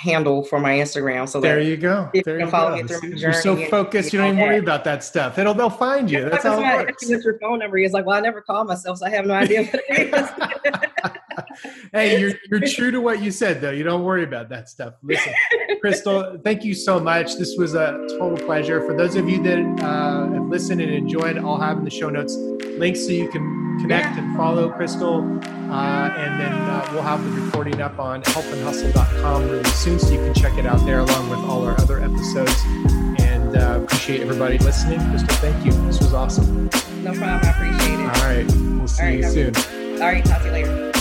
handle 0.01 0.43
for 0.43 0.59
my 0.59 0.73
Instagram. 0.73 1.29
So 1.29 1.41
there 1.41 1.61
you 1.61 1.77
go. 1.77 2.09
There 2.25 2.41
you, 2.41 2.47
you 2.47 2.51
go. 2.51 2.83
You're 3.03 3.35
so 3.35 3.55
focused, 3.67 4.13
you 4.13 4.19
don't 4.19 4.29
even 4.35 4.41
worry 4.41 4.59
about 4.59 4.83
that 4.85 5.05
stuff. 5.05 5.39
It'll 5.39 5.53
they'll 5.53 5.69
find 5.69 6.11
you. 6.11 6.31
That's 6.31 6.45
how 6.45 6.59
it 6.59 6.87
works. 6.87 7.09
What 7.09 7.23
your 7.23 7.39
phone 7.39 7.59
number 7.59 7.79
is 7.79 7.93
like. 7.93 8.07
Well, 8.07 8.17
I 8.17 8.21
never 8.21 8.41
call 8.41 8.65
myself, 8.65 8.99
so 8.99 9.07
I 9.07 9.11
have 9.11 9.27
no 9.27 9.35
idea 9.35 9.65
what 9.65 9.83
it 9.89 10.15
is. 10.15 10.31
hey, 11.93 12.19
you're 12.19 12.33
you're 12.51 12.67
true 12.67 12.91
to 12.91 13.01
what 13.01 13.23
you 13.23 13.31
said 13.31 13.61
though. 13.61 13.71
You 13.71 13.85
don't 13.85 14.03
worry 14.03 14.25
about 14.25 14.49
that 14.49 14.71
stuff. 14.71 14.95
Listen, 15.03 15.35
Crystal, 15.81 16.41
thank 16.43 16.65
you 16.65 16.75
so 16.75 16.99
much. 16.99 17.37
This 17.37 17.57
was 17.59 17.75
a 17.75 18.07
total 18.19 18.39
pleasure. 18.39 18.81
For 18.87 18.97
those 18.97 19.17
of 19.17 19.29
you 19.29 19.43
that 19.43 19.85
uh, 19.85 20.33
have 20.33 20.47
listened 20.47 20.81
and 20.81 20.91
enjoyed, 20.91 21.37
I'll 21.37 21.61
have 21.61 21.79
in 21.79 21.85
the 21.85 21.91
show 21.91 22.09
notes 22.09 22.37
links 22.79 23.05
so 23.05 23.13
you 23.13 23.29
can 23.29 23.60
connect 23.81 24.19
and 24.19 24.37
follow 24.37 24.71
Crystal. 24.71 25.21
Uh, 25.71 26.11
and 26.17 26.41
then 26.41 26.53
uh, 26.53 26.89
we'll 26.93 27.03
have 27.03 27.23
the 27.25 27.31
recording 27.41 27.81
up 27.81 27.99
on 27.99 28.23
healthandhustle.com 28.23 29.49
really 29.49 29.65
soon 29.65 29.99
so 29.99 30.13
you 30.13 30.19
can 30.19 30.35
check 30.35 30.59
it 30.59 30.67
out 30.67 30.85
there 30.85 31.01
along 31.01 31.31
with 31.31 31.39
all 31.41 31.65
our 31.65 31.79
other 31.81 32.01
episodes. 32.01 32.63
And 33.21 33.57
uh, 33.57 33.81
appreciate 33.83 34.21
everybody 34.21 34.59
listening. 34.59 34.99
Crystal, 35.11 35.37
thank 35.37 35.65
you. 35.65 35.73
This 35.87 36.01
was 36.01 36.13
awesome. 36.15 36.67
No 37.03 37.13
problem. 37.13 37.41
I 37.43 37.51
appreciate 37.51 38.01
it. 38.01 38.07
All 38.07 38.25
right. 38.25 38.47
We'll 38.79 38.89
see 38.89 39.17
you 39.17 39.23
soon. 39.23 39.57
All 40.03 40.09
right. 40.09 40.25
Talk 40.25 40.43
to 40.43 40.47
you 40.47 40.53
later. 40.53 41.00